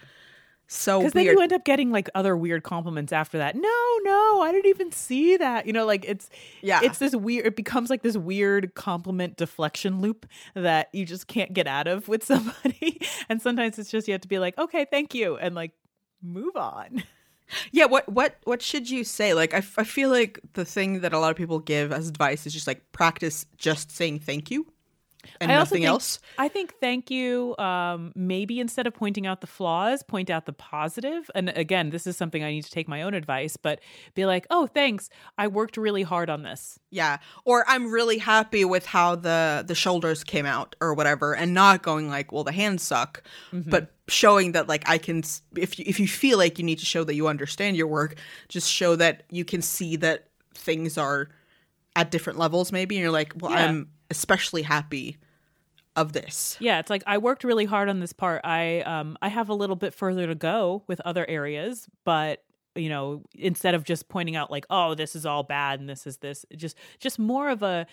so 0.71 0.99
Because 0.99 1.15
then 1.15 1.25
you 1.25 1.41
end 1.41 1.55
up 1.55 1.65
getting 1.65 1.91
like 1.91 2.11
other 2.15 2.37
weird 2.37 2.63
compliments 2.63 3.11
after 3.11 3.39
that. 3.39 3.57
No, 3.57 3.99
no, 4.03 4.43
I 4.43 4.53
didn't 4.53 4.67
even 4.67 4.93
see 4.93 5.39
that. 5.39 5.67
You 5.67 5.73
know, 5.73 5.87
like 5.87 6.05
it's 6.07 6.29
Yeah. 6.61 6.81
it's 6.83 6.99
this 6.99 7.17
weird. 7.17 7.47
It 7.47 7.57
becomes 7.57 7.89
like 7.89 8.03
this 8.03 8.19
weird 8.19 8.75
compliment 8.75 9.39
deflection 9.39 10.03
loop 10.03 10.27
that 10.53 10.91
you 10.93 11.07
just 11.07 11.27
can't 11.27 11.55
get 11.55 11.67
out 11.67 11.87
of 11.87 12.07
with 12.07 12.23
somebody. 12.33 13.01
and 13.31 13.41
sometimes 13.41 13.79
it's 13.79 13.91
just 13.91 14.09
you 14.09 14.13
have 14.13 14.21
to 14.21 14.29
be 14.29 14.39
like, 14.39 14.59
okay, 14.59 14.85
thank 14.91 15.15
you, 15.15 15.39
and 15.39 15.55
like 15.55 15.73
move 16.23 16.55
on. 16.55 17.03
Yeah, 17.73 17.87
what 17.87 18.09
what 18.09 18.37
what 18.45 18.63
should 18.63 18.91
you 18.91 19.05
say? 19.05 19.35
Like, 19.35 19.55
I, 19.55 19.59
f- 19.59 19.79
I 19.79 19.85
feel 19.85 20.11
like 20.11 20.41
the 20.55 20.65
thing 20.65 21.01
that 21.01 21.13
a 21.13 21.19
lot 21.19 21.31
of 21.31 21.37
people 21.37 21.59
give 21.59 21.93
as 21.93 22.09
advice 22.09 22.47
is 22.47 22.53
just 22.53 22.67
like 22.67 22.83
practice 22.93 23.47
just 23.57 23.91
saying 23.91 24.21
thank 24.21 24.51
you 24.51 24.67
and 25.41 25.51
I 25.53 25.57
nothing 25.57 25.79
think- 25.79 25.87
else. 25.89 26.19
I 26.39 26.49
think 26.49 26.75
thank 26.81 27.11
you. 27.11 27.57
Um, 27.59 28.13
maybe 28.15 28.61
instead 28.61 28.87
of 28.87 28.95
pointing 28.95 29.27
out 29.27 29.41
the 29.41 29.47
flaws, 29.47 30.03
point 30.03 30.31
out 30.31 30.47
the 30.47 30.53
positive. 30.53 31.31
And 31.35 31.51
again, 31.51 31.91
this 31.91 32.07
is 32.07 32.17
something 32.17 32.43
I 32.45 32.51
need 32.51 32.65
to 32.65 32.71
take 32.71 32.87
my 32.89 33.03
own 33.03 33.15
advice, 33.15 33.57
but 33.57 33.81
be 34.15 34.25
like, 34.27 34.47
oh, 34.51 34.67
thanks. 34.69 35.11
I 35.37 35.49
worked 35.49 35.77
really 35.77 36.03
hard 36.05 36.31
on 36.31 36.43
this. 36.43 36.79
Yeah, 36.91 37.19
or 37.45 37.65
I'm 37.69 37.91
really 37.91 38.19
happy 38.19 38.65
with 38.65 38.87
how 38.87 39.17
the 39.17 39.65
the 39.67 39.75
shoulders 39.75 40.25
came 40.25 40.47
out 40.47 40.77
or 40.81 40.95
whatever, 40.95 41.35
and 41.35 41.53
not 41.55 41.83
going 41.83 42.09
like, 42.09 42.33
well, 42.33 42.45
the 42.45 42.53
hands 42.53 42.83
suck, 42.83 43.23
Mm-hmm. 43.53 43.69
but 43.71 43.93
showing 44.09 44.53
that 44.53 44.69
like 44.69 44.89
I 44.89 44.99
can. 44.99 45.23
If 45.57 45.79
you, 45.79 45.85
if 45.87 46.01
you 46.01 46.09
feel 46.09 46.39
like 46.39 46.59
you 46.59 46.65
need 46.65 46.79
to 46.79 46.87
show 46.87 47.05
that 47.05 47.15
you 47.15 47.29
understand 47.29 47.77
your 47.77 47.89
work, 47.89 48.15
just 48.49 48.71
show 48.71 48.97
that 48.97 49.25
you 49.31 49.45
can 49.45 49.61
see 49.63 49.97
that 49.97 50.29
things 50.55 50.97
are 50.97 51.29
at 51.97 52.11
different 52.11 52.39
levels, 52.39 52.71
maybe, 52.73 52.97
and 52.97 53.03
you're 53.03 53.11
like, 53.11 53.35
well, 53.41 53.51
Yeah. 53.53 53.67
I'm 53.67 53.89
especially 54.11 54.63
happy 54.63 55.17
of 55.97 56.13
this. 56.13 56.57
Yeah, 56.61 56.79
it's 56.79 56.91
like 56.91 57.03
I 57.07 57.19
worked 57.19 57.45
really 57.45 57.65
hard 57.65 57.89
on 57.89 58.01
this 58.01 58.13
part. 58.13 58.41
I 58.45 58.81
um 58.83 59.17
I 59.21 59.29
have 59.29 59.49
a 59.49 59.55
little 59.55 59.77
bit 59.77 59.93
further 59.95 60.27
to 60.27 60.35
go 60.35 60.85
with 60.87 61.01
other 61.05 61.27
areas, 61.29 61.89
but 62.05 62.45
you 62.75 62.89
know, 62.89 63.23
instead 63.35 63.75
of 63.75 63.83
just 63.83 64.09
pointing 64.09 64.37
out 64.37 64.51
like, 64.51 64.65
oh, 64.71 64.95
this 64.95 65.17
is 65.17 65.27
all 65.27 65.43
bad 65.43 65.81
and 65.81 65.89
this 65.89 66.07
is 66.07 66.19
this, 66.19 66.47
just 66.57 66.77
just 67.01 67.19
more 67.19 67.49
of 67.49 67.63
a 67.63 67.87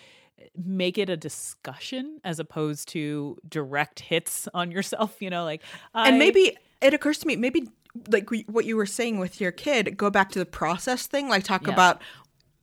make 0.54 0.98
it 0.98 1.08
a 1.08 1.16
discussion 1.16 2.20
as 2.22 2.38
opposed 2.38 2.88
to 2.88 3.36
direct 3.48 4.00
hits 4.00 4.46
on 4.54 4.70
yourself, 4.70 5.16
you 5.20 5.30
know, 5.30 5.44
like 5.44 5.62
I, 5.94 6.08
and 6.08 6.18
maybe 6.18 6.56
it 6.80 6.94
occurs 6.94 7.18
to 7.18 7.26
me 7.26 7.36
maybe 7.36 7.68
like 8.10 8.28
what 8.46 8.66
you 8.66 8.76
were 8.76 8.84
saying 8.84 9.18
with 9.18 9.40
your 9.40 9.50
kid 9.50 9.96
go 9.96 10.10
back 10.10 10.30
to 10.30 10.38
the 10.38 10.44
process 10.44 11.06
thing 11.06 11.30
like 11.30 11.42
talk 11.42 11.66
Yeah. 11.66 11.72
about 11.72 12.02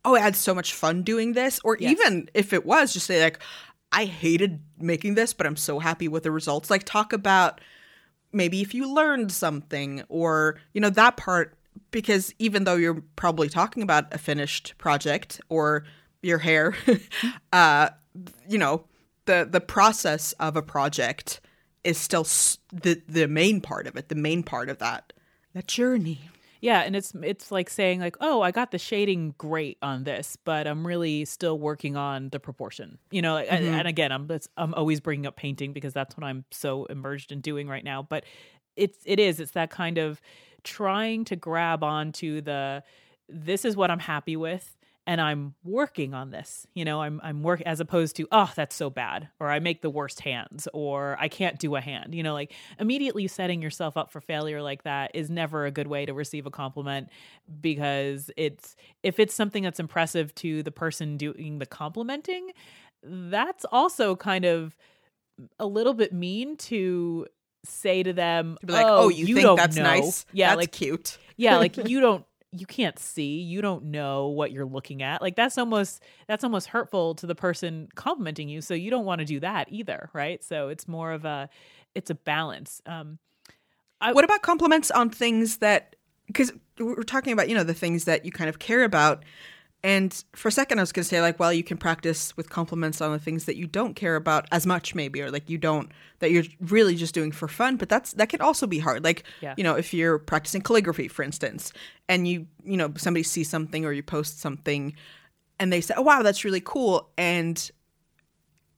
oh 0.06 0.16
i 0.16 0.20
had 0.20 0.36
so 0.36 0.54
much 0.54 0.74
fun 0.74 1.04
doing 1.04 1.34
this 1.34 1.60
or 1.64 1.78
Yes. 1.80 1.92
even 1.94 2.30
if 2.34 2.54
it 2.54 2.66
was 2.66 2.94
just 2.94 3.06
say 3.08 3.22
like 3.24 3.40
i 3.92 4.06
hated 4.06 4.62
making 4.80 5.16
this 5.16 5.34
but 5.34 5.46
i'm 5.48 5.56
so 5.56 5.80
happy 5.80 6.08
with 6.08 6.24
the 6.24 6.32
results 6.32 6.70
like 6.70 6.84
talk 6.84 7.14
about 7.14 7.62
maybe 8.32 8.62
if 8.62 8.74
you 8.74 8.92
learned 8.94 9.32
something 9.32 10.04
or 10.10 10.60
you 10.74 10.82
know 10.82 10.90
that 10.90 11.18
part 11.18 11.56
because 11.92 12.34
even 12.40 12.64
though 12.64 12.76
you're 12.76 13.02
probably 13.16 13.50
talking 13.50 13.84
about 13.84 14.14
a 14.14 14.18
finished 14.18 14.74
project 14.78 15.40
or 15.50 15.84
your 16.22 16.38
hair 16.40 16.74
uh 17.54 17.90
you 18.48 18.58
know 18.58 18.86
the 19.26 19.48
the 19.50 19.62
process 19.62 20.34
of 20.34 20.56
a 20.56 20.62
project 20.62 21.40
is 21.84 21.98
still 21.98 22.22
s- 22.22 22.58
the 22.72 23.02
the 23.08 23.28
main 23.28 23.60
part 23.62 23.88
of 23.88 23.96
it 23.96 24.10
the 24.10 24.16
main 24.16 24.42
part 24.44 24.70
of 24.70 24.78
that 24.80 25.14
that 25.54 25.68
journey 25.68 26.30
Yeah, 26.64 26.80
and 26.80 26.96
it's 26.96 27.12
it's 27.22 27.52
like 27.52 27.70
saying 27.70 28.00
like, 28.00 28.16
"Oh, 28.22 28.42
I 28.42 28.52
got 28.52 28.72
the 28.72 28.80
shading 28.80 29.36
great 29.38 29.78
on 29.82 30.06
this, 30.06 30.38
but 30.46 30.66
I'm 30.66 30.88
really 30.88 31.26
still 31.26 31.60
working 31.60 31.98
on 31.98 32.30
the 32.30 32.40
proportion." 32.40 33.00
You 33.12 33.22
know, 33.22 33.34
like, 33.34 33.48
and, 33.50 33.66
mm-hmm. 33.66 33.74
and 33.74 33.88
again, 33.90 34.14
I'm 34.14 34.28
that's, 34.28 34.48
I'm 34.56 34.74
always 34.74 35.02
bringing 35.02 35.26
up 35.26 35.36
painting 35.36 35.74
because 35.74 35.92
that's 35.92 36.16
what 36.16 36.24
I'm 36.24 36.46
so 36.52 36.86
immersed 36.86 37.34
in 37.34 37.42
doing 37.42 37.68
right 37.68 37.84
now, 37.84 38.02
but 38.02 38.24
it's 38.78 38.98
it 39.06 39.20
is 39.20 39.42
it's 39.42 39.52
that 39.52 39.72
kind 39.72 39.98
of 39.98 40.22
trying 40.64 41.26
to 41.26 41.36
grab 41.36 41.84
onto 41.84 42.40
the 42.40 42.82
this 43.28 43.66
is 43.66 43.76
what 43.76 43.92
I'm 43.92 44.00
happy 44.00 44.38
with 44.38 44.78
and 45.06 45.20
I'm 45.20 45.54
working 45.64 46.14
on 46.14 46.32
this. 46.32 46.66
You 46.74 46.86
know, 46.86 47.02
I'm 47.02 47.20
I'm 47.24 47.44
work 47.44 47.62
as 47.62 47.80
opposed 47.80 48.16
to, 48.18 48.28
"Oh, 48.32 48.52
that's 48.56 48.76
so 48.76 48.90
bad," 48.90 49.30
or 49.40 49.50
"I 49.50 49.60
make 49.60 49.82
the 49.82 49.90
worst 49.90 50.22
hands," 50.22 50.68
or 50.74 51.18
"I 51.20 51.28
can't 51.28 51.60
do 51.60 51.76
a 51.76 51.82
hand." 51.82 52.16
You 52.16 52.24
know, 52.24 52.34
like 52.34 52.54
immediately 52.80 53.28
setting 53.28 53.62
yourself 53.62 53.98
up 53.98 54.12
for 54.12 54.22
failure 54.22 54.62
like 54.62 54.84
that 54.84 55.12
is 55.14 55.30
never 55.30 55.66
a 55.66 55.72
good 55.72 55.88
way 55.88 56.06
to 56.06 56.14
receive 56.14 56.46
a 56.46 56.52
compliment 56.52 57.10
because 57.62 58.32
it's 58.38 58.76
if 59.04 59.20
it's 59.20 59.34
something 59.34 59.64
that's 59.64 59.80
impressive 59.80 60.34
to 60.36 60.64
the 60.64 60.72
person 60.72 61.18
doing 61.18 61.60
the 61.60 61.66
complimenting, 61.66 62.52
that's 63.04 63.66
also 63.72 64.16
kind 64.16 64.46
of 64.46 64.76
a 65.60 65.66
little 65.66 65.94
bit 65.94 66.14
mean 66.14 66.56
to 66.58 67.28
say 67.66 68.04
to 68.04 68.14
them, 68.14 68.58
to 68.66 68.72
like 68.72 68.86
"Oh, 68.86 69.06
oh, 69.06 69.10
you, 69.10 69.26
think 69.26 69.42
don't 69.42 69.58
that's 69.58 69.76
know." 69.76 69.84
nice 69.84 70.26
Yeah, 70.32 70.50
that's 70.50 70.58
like 70.58 70.72
cute 70.72 71.18
yeah 71.38 71.58
like 71.58 71.78
you 71.88 72.00
don't 72.00 72.26
you 72.56 72.66
can't 72.66 73.00
see 73.00 73.40
you 73.40 73.62
don't 73.62 73.86
know 73.86 74.28
what 74.28 74.52
you're 74.52 74.66
looking 74.66 75.02
at 75.02 75.22
like 75.22 75.36
that's 75.36 75.58
almost 75.58 76.04
that's 76.28 76.44
almost 76.44 76.68
hurtful 76.68 77.16
to 77.16 77.26
the 77.26 77.36
person 77.36 77.88
complimenting 77.96 78.48
you 78.48 78.62
so 78.62 78.74
you 78.74 78.92
don't 78.92 79.06
want 79.06 79.20
to 79.20 79.26
do 79.26 79.40
that 79.40 79.68
either 79.72 80.10
right? 80.14 80.44
So 80.44 80.70
it's 80.70 80.88
more 80.88 81.12
of 81.12 81.26
a 81.26 81.50
it's 81.96 82.10
a 82.10 82.16
balance 82.16 82.82
um 82.86 83.18
what 84.12 84.26
about 84.26 84.42
compliments 84.42 84.92
on 84.92 85.10
things 85.10 85.58
that 85.58 85.96
because 86.28 86.52
we're 86.80 87.04
talking 87.04 87.34
about 87.34 87.50
you 87.50 87.56
know 87.56 87.64
the 87.64 87.74
things 87.74 88.06
that 88.06 88.26
you 88.26 88.32
kind 88.32 88.50
of 88.50 88.60
care 88.60 88.84
about 88.84 89.24
and 89.84 90.24
for 90.34 90.48
a 90.48 90.52
second 90.52 90.80
i 90.80 90.82
was 90.82 90.92
going 90.92 91.04
to 91.04 91.08
say 91.10 91.20
like 91.22 91.40
well 91.40 91.52
you 91.52 91.64
can 91.64 91.78
practice 91.78 92.36
with 92.38 92.50
compliments 92.50 93.02
on 93.02 93.12
the 93.12 93.20
things 93.20 93.46
that 93.46 93.56
you 93.58 93.68
don't 93.68 93.96
care 93.96 94.16
about 94.16 94.48
as 94.52 94.66
much 94.66 94.96
maybe 94.96 95.22
or 95.22 95.30
like 95.30 95.50
you 95.50 95.58
don't 95.58 95.92
that 96.20 96.32
you're 96.32 96.44
really 96.62 96.96
just 96.96 97.14
doing 97.14 97.32
for 97.32 97.48
fun 97.48 97.76
but 97.76 97.90
that's 97.90 98.14
that 98.14 98.30
can 98.30 98.40
also 98.42 98.66
be 98.66 98.80
hard 98.80 99.04
like 99.04 99.24
Yeah. 99.42 99.54
you 99.58 99.64
know 99.64 99.76
if 99.76 99.94
you're 99.94 100.18
practicing 100.20 100.62
calligraphy 100.62 101.08
for 101.10 101.24
instance 101.24 101.74
and 102.08 102.28
you 102.28 102.48
you 102.64 102.78
know 102.78 102.94
somebody 102.98 103.24
sees 103.24 103.50
something 103.50 103.84
or 103.86 103.92
you 103.92 104.04
post 104.04 104.40
something 104.40 104.94
and 105.60 105.72
they 105.74 105.82
say 105.82 105.94
oh 105.98 106.02
wow 106.02 106.22
that's 106.24 106.46
really 106.46 106.62
cool 106.62 107.10
and 107.18 107.70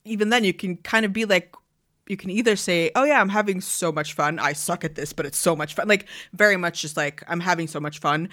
even 0.05 0.29
then 0.29 0.43
you 0.43 0.53
can 0.53 0.77
kind 0.77 1.05
of 1.05 1.13
be 1.13 1.25
like 1.25 1.53
you 2.07 2.17
can 2.17 2.29
either 2.29 2.55
say 2.55 2.91
oh 2.95 3.03
yeah 3.03 3.19
i'm 3.19 3.29
having 3.29 3.59
so 3.61 3.91
much 3.91 4.13
fun 4.13 4.37
i 4.39 4.53
suck 4.53 4.83
at 4.83 4.93
this 4.95 5.11
but 5.13 5.25
it's 5.25 5.37
so 5.37 5.55
much 5.55 5.73
fun 5.73 5.87
like 5.87 6.07
very 6.33 6.57
much 6.57 6.81
just 6.81 6.95
like 6.97 7.23
i'm 7.27 7.39
having 7.39 7.67
so 7.67 7.79
much 7.79 7.99
fun 7.99 8.29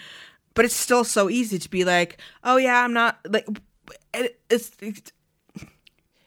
but 0.54 0.64
it's 0.64 0.74
still 0.74 1.04
so 1.04 1.28
easy 1.30 1.58
to 1.58 1.68
be 1.70 1.84
like 1.84 2.18
oh 2.44 2.56
yeah 2.56 2.82
i'm 2.84 2.92
not 2.92 3.18
like 3.28 3.46
it, 4.14 4.40
it's, 4.50 4.70
it's 4.80 5.12
i'm 5.58 5.68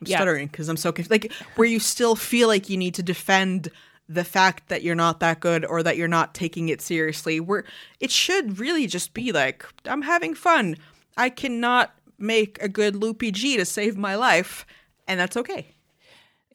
Yeah. 0.05 0.17
stuttering 0.17 0.47
because 0.47 0.69
i'm 0.69 0.77
so 0.77 0.91
confused 0.91 1.11
like 1.11 1.31
where 1.55 1.67
you 1.67 1.79
still 1.79 2.15
feel 2.15 2.47
like 2.47 2.69
you 2.69 2.77
need 2.77 2.93
to 2.95 3.03
defend 3.03 3.69
the 4.07 4.23
fact 4.23 4.67
that 4.69 4.83
you're 4.83 4.93
not 4.95 5.19
that 5.21 5.39
good 5.39 5.65
or 5.65 5.81
that 5.81 5.97
you're 5.97 6.07
not 6.07 6.33
taking 6.35 6.69
it 6.69 6.79
seriously 6.81 7.39
where 7.39 7.63
it 7.99 8.11
should 8.11 8.59
really 8.59 8.85
just 8.87 9.13
be 9.13 9.31
like 9.31 9.65
i'm 9.85 10.03
having 10.03 10.35
fun 10.35 10.75
i 11.17 11.29
cannot 11.29 11.93
make 12.19 12.61
a 12.61 12.67
good 12.69 12.95
loopy 12.95 13.31
g 13.31 13.57
to 13.57 13.65
save 13.65 13.97
my 13.97 14.15
life 14.15 14.65
and 15.07 15.19
that's 15.19 15.35
okay 15.37 15.67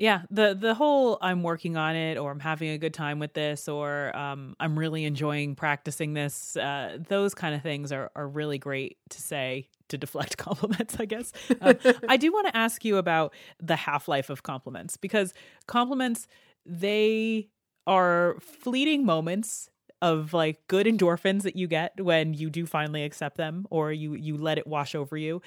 yeah 0.01 0.23
the 0.31 0.57
the 0.59 0.75
whole 0.75 1.19
i'm 1.21 1.43
working 1.43 1.77
on 1.77 1.95
it 1.95 2.17
or 2.17 2.33
i'm 2.33 2.41
having 2.41 2.71
a 2.71 2.79
good 2.79 2.95
time 2.95 3.19
with 3.19 3.35
this 3.35 3.69
or 3.69 4.17
um, 4.17 4.57
i'm 4.59 4.77
really 4.77 5.05
enjoying 5.05 5.55
practicing 5.55 6.15
this 6.15 6.57
uh, 6.57 6.99
those 7.09 7.35
kind 7.35 7.55
of 7.55 7.63
things 7.63 7.93
are, 7.93 8.11
are 8.17 8.27
really 8.27 8.59
great 8.59 8.97
to 9.11 9.21
say 9.21 9.69
to 9.89 9.99
deflect 9.99 10.37
compliments 10.39 10.97
i 10.99 11.05
guess. 11.05 11.33
Uh, 11.61 11.75
i 12.09 12.17
do 12.17 12.33
want 12.33 12.47
to 12.49 12.57
ask 12.57 12.85
you 12.85 12.97
about 12.97 13.33
the 13.61 13.77
half-life 13.77 14.31
of 14.31 14.43
compliments 14.43 14.97
because 14.97 15.33
compliments 15.67 16.27
they 16.65 17.47
are 17.87 18.37
fleeting 18.41 19.05
moments 19.05 19.69
of 20.03 20.33
like 20.33 20.67
good 20.67 20.87
endorphins 20.87 21.43
that 21.43 21.57
you 21.57 21.67
get 21.67 22.01
when 22.01 22.33
you 22.33 22.49
do 22.49 22.65
finally 22.65 23.05
accept 23.05 23.37
them 23.37 23.67
or 23.69 23.93
you 23.93 24.15
you 24.15 24.39
let 24.39 24.57
it 24.57 24.67
wash 24.67 24.95
over 24.95 25.17
you 25.17 25.43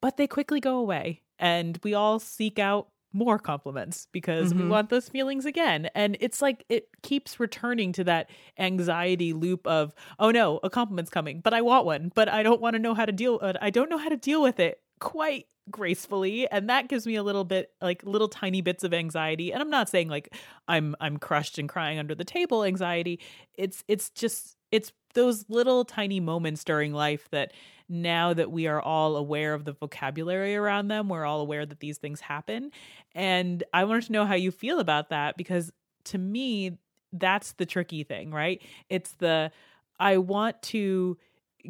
but 0.00 0.16
they 0.16 0.26
quickly 0.26 0.60
go 0.60 0.78
away 0.78 1.20
and 1.38 1.78
we 1.82 1.92
all 1.92 2.18
seek 2.18 2.58
out 2.58 2.88
more 3.12 3.38
compliments 3.38 4.08
because 4.12 4.54
we 4.54 4.62
Mhm. 4.62 4.68
want 4.68 4.90
those 4.90 5.08
feelings 5.08 5.44
again. 5.46 5.90
And 5.94 6.16
it's 6.20 6.40
like 6.42 6.64
it 6.68 6.88
keeps 7.02 7.38
returning 7.40 7.92
to 7.92 8.04
that 8.04 8.30
anxiety 8.58 9.32
loop 9.32 9.66
of 9.66 9.94
oh 10.18 10.30
no 10.30 10.60
a 10.62 10.70
compliment's 10.70 11.10
coming 11.10 11.40
but 11.40 11.52
i 11.54 11.60
want 11.60 11.84
one 11.84 12.12
but 12.14 12.28
i 12.28 12.42
don't 12.42 12.60
want 12.60 12.74
to 12.74 12.78
know 12.78 12.94
how 12.94 13.04
to 13.04 13.12
deal 13.12 13.38
uh, 13.42 13.52
i 13.60 13.70
don't 13.70 13.88
know 13.90 13.98
how 13.98 14.08
to 14.08 14.16
deal 14.16 14.40
with 14.42 14.60
it 14.60 14.80
quite 15.00 15.46
gracefully. 15.70 16.50
And 16.50 16.68
that 16.68 16.88
gives 16.88 17.06
me 17.06 17.14
a 17.14 17.22
little 17.22 17.44
bit 17.44 17.70
like 17.80 18.02
little 18.04 18.28
tiny 18.28 18.60
bits 18.62 18.82
of 18.84 18.92
anxiety. 18.92 19.52
And 19.52 19.62
i'm 19.62 19.70
not 19.70 19.88
saying 19.88 20.08
like 20.08 20.34
i'm 20.68 20.96
i'm 21.00 21.18
crushed 21.18 21.58
and 21.58 21.68
crying 21.68 21.98
under 21.98 22.14
the 22.14 22.24
table 22.24 22.64
anxiety. 22.64 23.20
It's 23.54 23.84
it's 23.88 24.10
just 24.10 24.56
it's 24.72 24.92
those 25.14 25.44
little 25.48 25.84
tiny 25.84 26.18
moments 26.18 26.64
during 26.64 26.92
life 26.92 27.28
that 27.30 27.52
now 27.88 28.32
that 28.32 28.50
we 28.50 28.66
are 28.66 28.80
all 28.80 29.16
aware 29.16 29.52
of 29.52 29.64
the 29.64 29.72
vocabulary 29.72 30.56
around 30.56 30.88
them 30.88 31.08
we're 31.08 31.26
all 31.26 31.40
aware 31.40 31.66
that 31.66 31.80
these 31.80 31.98
things 31.98 32.20
happen. 32.20 32.70
And 33.14 33.62
i 33.72 33.84
wanted 33.84 34.04
to 34.04 34.12
know 34.12 34.24
how 34.24 34.34
you 34.34 34.50
feel 34.50 34.80
about 34.80 35.10
that 35.10 35.36
because 35.36 35.70
to 36.04 36.18
me 36.18 36.78
that's 37.12 37.52
the 37.52 37.66
tricky 37.66 38.02
thing 38.02 38.30
right? 38.32 38.62
It's 38.88 39.12
the 39.14 39.52
i 40.00 40.16
want 40.16 40.60
to 40.62 41.18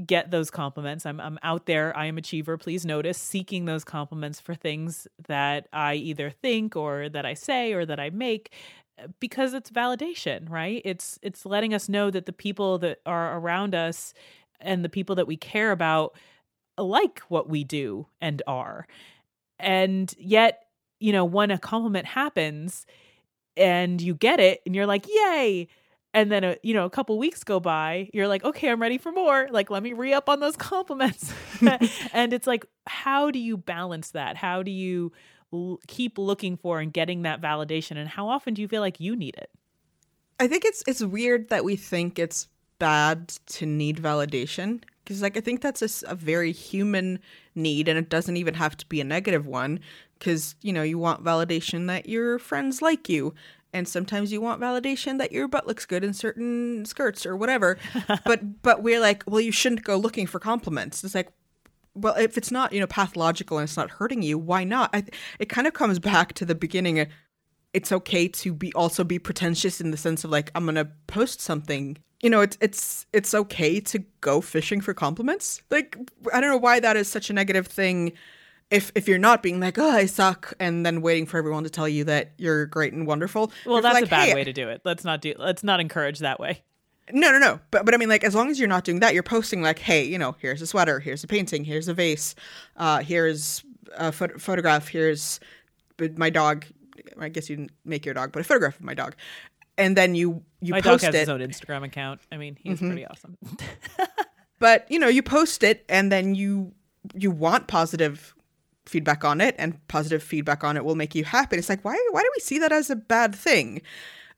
get 0.07 0.31
those 0.31 0.51
compliments. 0.51 1.05
I'm 1.05 1.21
i'm 1.21 1.39
out 1.43 1.67
there. 1.67 1.95
I 1.97 2.07
am 2.07 2.17
achiever. 2.17 2.57
Please 2.57 2.87
notice 2.87 3.19
seeking 3.19 3.67
those 3.67 3.85
compliments 3.85 4.41
for 4.41 4.55
things 4.55 5.07
that 5.29 5.69
i 5.73 5.95
either 5.95 6.31
think 6.31 6.77
or 6.77 7.09
that 7.09 7.27
i 7.27 7.35
say 7.35 7.73
or 7.73 7.85
that 7.85 8.01
i 8.01 8.11
make 8.11 8.53
Uh, 8.99 9.09
because 9.21 9.55
it's 9.55 9.71
validation, 9.71 10.49
right? 10.51 10.83
It's 10.85 11.19
it's 11.23 11.47
letting 11.47 11.75
us 11.75 11.89
know 11.89 12.11
that 12.11 12.27
the 12.27 12.33
people 12.33 12.79
that 12.79 13.01
are 13.07 13.39
around 13.39 13.75
us 13.75 14.13
and 14.61 14.85
the 14.85 14.89
people 14.89 15.15
that 15.17 15.27
we 15.27 15.37
care 15.37 15.73
about 15.73 16.15
like 16.79 17.21
what 17.29 17.49
we 17.49 17.65
do 17.65 18.07
and 18.21 18.43
are. 18.47 18.87
And 19.59 20.13
yet, 20.19 20.65
you 21.01 21.13
know, 21.13 21.25
when 21.25 21.51
a 21.51 21.59
compliment 21.59 22.07
happens 22.07 22.87
and 23.57 24.01
you 24.01 24.15
get 24.15 24.41
it 24.41 24.63
and 24.67 24.75
you're 24.75 24.87
like, 24.87 25.07
"Yay!" 25.09 25.69
and 26.15 26.31
then 26.31 26.45
a, 26.45 26.57
you 26.63 26.75
know 26.75 26.85
a 26.85 26.91
couple 26.91 27.19
weeks 27.19 27.45
go 27.45 27.61
by 27.61 28.09
you're 28.13 28.29
like 28.29 28.45
okay 28.45 28.69
i'm 28.71 28.81
ready 28.81 28.99
for 28.99 29.13
more 29.13 29.49
like 29.51 29.71
let 29.71 29.83
me 29.83 29.93
re-up 29.93 30.29
on 30.29 30.41
those 30.41 30.57
compliments 30.59 31.33
and 32.13 32.33
it's 32.33 32.47
like 32.47 32.67
how 32.87 33.31
do 33.31 33.39
you 33.39 33.57
balance 33.57 34.11
that 34.11 34.37
how 34.37 34.63
do 34.63 34.71
you 34.71 35.13
l- 35.53 35.81
keep 35.87 36.19
looking 36.19 36.57
for 36.57 36.81
and 36.81 36.93
getting 36.93 37.23
that 37.23 37.41
validation 37.41 37.97
and 37.97 38.09
how 38.09 38.29
often 38.29 38.55
do 38.55 38.63
you 38.63 38.69
feel 38.69 38.81
like 38.81 39.01
you 39.01 39.17
need 39.17 39.37
it? 39.37 39.51
I 40.41 40.49
think 40.49 40.65
it's 40.65 40.83
it's 40.87 41.03
weird 41.03 41.49
that 41.51 41.65
we 41.65 41.77
think 41.77 42.19
it's 42.19 42.49
bad 42.79 43.29
to 43.47 43.65
need 43.65 43.99
validation 43.99 44.83
because 45.05 45.23
like 45.23 45.37
I 45.37 45.41
think 45.41 45.61
that's 45.61 46.03
a 46.03 46.15
very 46.15 46.51
human 46.51 47.21
need 47.55 47.87
and 47.87 47.99
it 47.99 48.09
doesn't 48.09 48.37
even 48.37 48.55
have 48.55 48.77
to 48.79 48.87
be 48.87 49.01
a 49.01 49.05
negative 49.05 49.47
one 49.47 49.79
because 50.19 50.57
you 50.63 50.73
know 50.73 50.83
you 50.83 50.99
want 50.99 51.23
validation 51.23 51.87
that 51.87 52.09
your 52.09 52.39
friends 52.39 52.83
like 52.83 53.09
you 53.09 53.35
and 53.73 53.87
sometimes 53.87 54.33
you 54.33 54.41
want 54.41 54.61
validation 54.61 55.19
that 55.19 55.33
your 55.33 55.49
butt 55.49 55.67
looks 55.67 55.87
good 55.87 56.05
in 56.05 56.13
certain 56.13 56.85
skirts 56.85 57.25
or 57.25 57.37
whatever. 57.37 57.79
But 58.25 58.63
but 58.63 58.83
we're 58.83 59.01
like 59.01 59.23
well 59.27 59.41
you 59.41 59.53
shouldn't 59.53 59.85
go 59.85 59.97
looking 59.97 60.27
for 60.27 60.39
compliments. 60.39 61.05
It's 61.05 61.15
like 61.15 61.31
well 61.95 62.15
if 62.17 62.37
it's 62.37 62.51
not 62.51 62.73
you 62.73 62.81
know 62.81 62.87
pathological 62.87 63.59
and 63.59 63.69
it's 63.69 63.77
not 63.77 63.91
hurting 63.91 64.23
you 64.23 64.39
why 64.39 64.65
not? 64.65 64.91
I, 64.93 65.05
it 65.39 65.49
kind 65.49 65.67
of 65.67 65.75
comes 65.75 65.99
back 65.99 66.33
to 66.35 66.45
the 66.45 66.55
beginning 66.55 67.01
uh, 67.01 67.07
it's 67.73 67.93
okay 67.93 68.29
to 68.29 68.53
be 68.53 68.73
also 68.75 69.05
be 69.05 69.19
pretentious 69.19 69.81
in 69.81 69.91
the 69.91 69.97
sense 69.97 70.25
of 70.25 70.31
like 70.31 70.51
i'm 70.55 70.65
gonna 70.65 70.91
post 71.07 71.41
something. 71.41 71.99
You 72.21 72.31
know 72.31 72.41
it's 72.41 72.57
it's 72.61 73.07
it's 73.13 73.35
okay 73.35 73.81
to 73.81 73.99
go 74.21 74.41
fishing 74.41 74.81
for 74.81 74.95
compliments. 74.95 75.63
Like 75.71 75.97
i 76.33 76.41
don't 76.41 76.51
know 76.51 76.57
why 76.57 76.81
that 76.81 76.97
is 76.97 77.09
such 77.09 77.31
a 77.31 77.33
negative 77.33 77.67
thing 77.67 78.13
if 78.71 78.93
if 78.95 79.09
you're 79.09 79.19
not 79.19 79.43
being 79.43 79.61
like 79.61 79.79
oh 79.79 79.91
i 79.91 80.07
suck 80.07 80.55
and 80.61 80.87
then 80.87 81.03
waiting 81.03 81.27
for 81.27 81.37
everyone 81.37 81.65
to 81.65 81.71
tell 81.71 81.89
you 81.89 82.05
that 82.05 82.33
you're 82.39 82.67
great 82.67 82.93
and 82.93 83.07
wonderful. 83.07 83.53
Well 83.67 83.83
that's 83.83 83.95
like, 83.95 84.05
a 84.05 84.09
bad 84.09 84.29
"Hey, 84.29 84.35
way 84.35 84.45
to 84.45 84.53
do 84.53 84.69
it. 84.69 84.83
Let's 84.85 85.05
not 85.05 85.21
do 85.21 85.35
let's 85.39 85.65
not 85.65 85.81
encourage 85.81 86.21
that 86.21 86.39
way 86.39 86.63
no, 87.11 87.33
no, 87.33 87.39
no. 87.39 87.61
But 87.71 87.85
but 87.85 87.95
I 87.95 87.97
mean, 87.97 88.09
like, 88.09 88.25
as 88.25 88.35
long 88.35 88.51
as 88.51 88.59
you're 88.59 88.69
not 88.69 88.85
doing 88.85 89.01
that, 89.01 89.15
you're 89.15 89.23
posting 89.23 89.63
like, 89.63 89.79
hey, 89.79 90.05
you 90.05 90.19
know, 90.19 90.37
here's 90.39 90.63
a 90.63 90.67
sweater, 90.67 91.01
here's 91.01 91.25
a 91.25 91.27
painting, 91.27 91.65
here's 91.65 91.89
a 91.89 91.95
vase, 91.95 92.35
uh, 92.77 92.99
here's 93.01 93.65
a 93.97 94.13
pho- 94.13 94.39
photograph, 94.39 94.89
here's 94.89 95.41
my 96.17 96.31
dog. 96.31 96.67
I 97.19 97.29
guess 97.29 97.51
you 97.51 97.57
didn't 97.57 97.73
make 97.85 98.05
your 98.05 98.15
dog, 98.15 98.33
but 98.33 98.41
a 98.41 98.45
photograph 98.45 98.77
of 98.77 98.85
my 98.85 98.95
dog, 98.95 99.17
and 99.77 99.97
then 99.97 100.15
you 100.15 100.43
you 100.61 100.73
my 100.73 100.81
dog 100.81 101.01
post 101.01 101.05
has 101.05 101.15
it. 101.15 101.19
Mm-hmm. 101.19 101.21
his 101.21 101.29
own 101.29 101.41
instagram 101.41 101.85
account 101.85 102.21
i 102.31 102.37
mean 102.37 102.57
he's 102.61 102.79
pretty 102.79 103.05
awesome 103.05 103.37
but 104.63 104.87
you 104.89 104.99
know, 105.01 105.09
you 105.09 105.25
post 105.25 105.65
it, 105.65 105.85
and 105.89 106.13
then 106.13 106.37
you 106.37 106.73
you 107.15 107.33
want 107.33 107.67
positive 107.67 108.33
feedback 108.87 109.25
on 109.25 109.41
it, 109.41 109.57
and 109.59 109.87
positive 109.89 110.23
feedback 110.23 110.63
on 110.63 110.77
it 110.77 110.85
will 110.85 110.95
make 110.95 111.17
you 111.17 111.25
happy. 111.25 111.57
It's 111.57 111.69
like 111.69 111.85
why 111.85 111.99
why 112.13 112.23
do 112.23 112.31
we 112.37 112.41
see 112.41 112.61
that 112.61 112.71
as 112.71 112.89
a 112.89 112.97
bad 112.97 113.35
thing? 113.35 113.83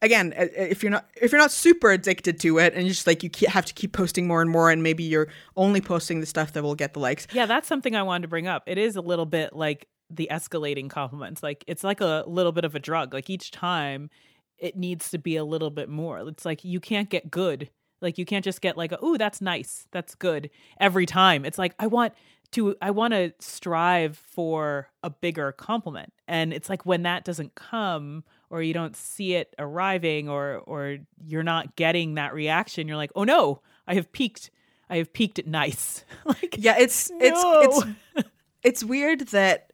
Again, 0.03 0.35
uh, 0.37 0.47
if 0.57 0.83
you're 0.83 0.91
not 0.91 1.09
if 1.21 1.33
you're 1.33 1.41
not 1.41 1.53
super 1.53 1.91
addicted 1.91 2.41
to 2.41 2.59
it, 2.59 2.75
and 2.75 2.85
you 2.85 2.91
just 2.91 3.07
like 3.07 3.23
you 3.23 3.31
have 3.49 3.65
to 3.67 3.75
keep 3.75 3.93
posting 3.93 4.27
more 4.27 4.43
and 4.43 4.51
more, 4.51 4.71
and 4.71 4.83
maybe 4.83 5.03
you're 5.03 5.29
only 5.57 5.81
posting 5.81 6.21
the 6.21 6.27
stuff 6.27 6.53
that 6.53 6.63
will 6.63 6.75
get 6.75 6.95
the 6.95 7.01
likes. 7.01 7.27
Yeah, 7.33 7.47
that's 7.47 7.69
something 7.69 7.95
I 7.95 8.03
wanted 8.03 8.23
to 8.23 8.29
bring 8.29 8.47
up. 8.47 8.65
It 8.67 8.79
is 8.79 8.97
a 8.97 9.01
little 9.01 9.27
bit 9.27 9.55
like 9.55 9.89
the 10.11 10.29
escalating 10.31 10.91
compliments. 10.91 11.43
Like 11.43 11.65
it's 11.67 11.85
like 11.85 12.01
a 12.01 12.25
little 12.27 12.53
bit 12.53 12.65
of 12.65 12.75
a 12.75 12.79
drug. 12.79 13.15
Like 13.15 13.31
each 13.31 13.51
time 13.51 14.11
it 14.59 14.77
needs 14.77 15.11
to 15.11 15.19
be 15.19 15.37
a 15.37 15.45
little 15.45 15.71
bit 15.71 15.89
more. 15.89 16.29
It's 16.29 16.45
like 16.45 16.65
you 16.65 16.81
can't 16.81 17.11
get 17.11 17.31
good. 17.31 17.71
Like 18.01 18.19
you 18.19 18.25
can't 18.25 18.45
just 18.45 18.61
get 18.61 18.77
like, 18.77 18.93
"Oh, 19.01 19.17
that's 19.17 19.41
nice. 19.41 19.87
That's 19.93 20.15
good." 20.15 20.51
every 20.79 21.07
time. 21.07 21.45
It's 21.45 21.59
like 21.59 21.75
I 21.79 21.87
want 21.87 22.13
to 22.53 22.77
I 22.81 22.91
want 22.91 23.13
to 23.13 23.33
strive 23.41 24.17
for 24.17 24.89
a 25.03 25.11
bigger 25.11 25.53
compliment. 25.53 26.13
And 26.29 26.53
it's 26.53 26.69
like 26.69 26.87
when 26.87 27.03
that 27.03 27.25
doesn't 27.25 27.55
come 27.55 28.25
or 28.55 28.63
you 28.63 28.73
don't 28.73 28.95
see 28.97 29.35
it 29.35 29.53
arriving 29.59 30.29
or 30.29 30.59
or 30.59 30.99
you're 31.27 31.43
not 31.43 31.75
getting 31.75 32.15
that 32.15 32.33
reaction, 32.33 32.87
you're 32.87 32.97
like, 32.97 33.11
"Oh 33.17 33.25
no, 33.25 33.61
I 33.85 33.95
have 33.95 34.13
peaked. 34.13 34.53
I 34.89 34.99
have 34.99 35.13
peaked 35.13 35.41
at 35.41 35.49
nice." 35.49 36.05
like 36.25 36.55
Yeah, 36.57 36.77
it's 36.79 37.11
No. 37.11 37.19
it's 37.21 37.87
it's 38.15 38.29
it's 38.63 38.85
weird 38.85 39.27
that 39.29 39.73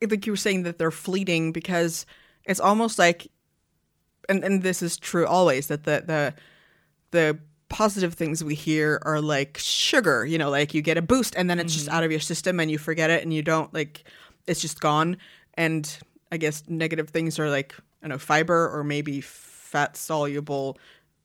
like 0.00 0.24
you 0.24 0.32
were 0.32 0.38
saying 0.38 0.62
that 0.62 0.78
they're 0.78 0.90
fleeting 0.90 1.52
because 1.52 2.06
it's 2.44 2.60
almost 2.60 2.98
like 2.98 3.30
and 4.26 4.42
and 4.42 4.62
this 4.62 4.80
is 4.80 4.96
true 4.96 5.26
always 5.26 5.66
that 5.66 5.84
the 5.84 6.02
the 6.06 6.34
the 7.10 7.38
positive 7.68 8.14
things 8.14 8.42
we 8.42 8.54
hear 8.54 9.02
are 9.04 9.20
like 9.20 9.58
sugar, 9.58 10.24
you 10.24 10.38
know, 10.38 10.48
like 10.48 10.72
you 10.72 10.80
get 10.80 10.96
a 10.96 11.02
boost 11.02 11.34
and 11.36 11.50
then 11.50 11.58
it's 11.58 11.74
just 11.74 11.88
mm-hmm. 11.88 11.96
out 11.96 12.04
of 12.04 12.10
your 12.10 12.20
system 12.20 12.58
and 12.58 12.70
you 12.70 12.78
forget 12.78 13.10
it 13.10 13.22
and 13.22 13.34
you 13.34 13.42
don't 13.42 13.74
like 13.74 14.04
it's 14.46 14.62
just 14.62 14.80
gone 14.80 15.18
and 15.54 15.98
I 16.32 16.38
guess 16.38 16.62
negative 16.68 17.10
things 17.10 17.38
are 17.38 17.50
like 17.50 17.74
I 18.02 18.06
don't 18.06 18.10
know 18.10 18.18
fiber 18.18 18.68
or 18.68 18.84
maybe 18.84 19.20
fat 19.20 19.96
soluble 19.96 20.78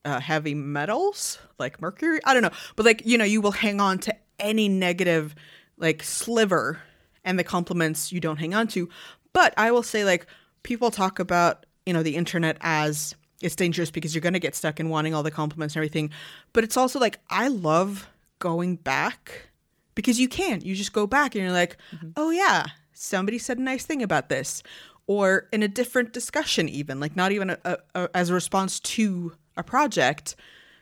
uh, 0.05 0.19
heavy 0.19 0.53
metals 0.53 1.39
like 1.59 1.81
mercury. 1.81 2.19
I 2.25 2.33
don't 2.33 2.43
know, 2.43 2.51
but 2.75 2.85
like 2.85 3.05
you 3.05 3.17
know, 3.17 3.25
you 3.25 3.41
will 3.41 3.51
hang 3.51 3.79
on 3.79 3.99
to 3.99 4.15
any 4.39 4.67
negative 4.67 5.35
like 5.77 6.03
sliver, 6.03 6.81
and 7.23 7.39
the 7.39 7.43
compliments 7.43 8.11
you 8.11 8.19
don't 8.19 8.37
hang 8.37 8.53
on 8.53 8.67
to. 8.69 8.89
But 9.31 9.53
I 9.57 9.71
will 9.71 9.83
say 9.83 10.03
like 10.03 10.27
people 10.63 10.91
talk 10.91 11.19
about 11.19 11.65
you 11.85 11.93
know 11.93 12.03
the 12.03 12.15
internet 12.15 12.57
as 12.61 13.15
it's 13.41 13.55
dangerous 13.55 13.91
because 13.91 14.15
you're 14.15 14.21
going 14.21 14.33
to 14.33 14.39
get 14.39 14.55
stuck 14.55 14.79
in 14.79 14.89
wanting 14.89 15.13
all 15.13 15.23
the 15.23 15.31
compliments 15.31 15.75
and 15.75 15.79
everything. 15.79 16.11
But 16.53 16.63
it's 16.63 16.77
also 16.77 16.99
like 16.99 17.19
I 17.29 17.49
love 17.49 18.07
going 18.39 18.77
back 18.77 19.49
because 19.95 20.19
you 20.19 20.27
can. 20.27 20.61
You 20.61 20.75
just 20.75 20.93
go 20.93 21.05
back 21.07 21.35
and 21.35 21.43
you're 21.43 21.53
like, 21.53 21.77
oh 22.15 22.29
yeah, 22.31 22.65
somebody 22.93 23.37
said 23.37 23.57
a 23.57 23.61
nice 23.61 23.85
thing 23.85 24.01
about 24.01 24.29
this, 24.29 24.63
or 25.07 25.47
in 25.51 25.63
a 25.63 25.67
different 25.67 26.13
discussion, 26.13 26.69
even 26.69 26.99
like 26.99 27.15
not 27.15 27.31
even 27.31 27.51
a, 27.51 27.57
a, 27.65 27.77
a, 27.95 28.09
as 28.13 28.29
a 28.29 28.33
response 28.33 28.79
to 28.79 29.33
a 29.57 29.63
project. 29.63 30.35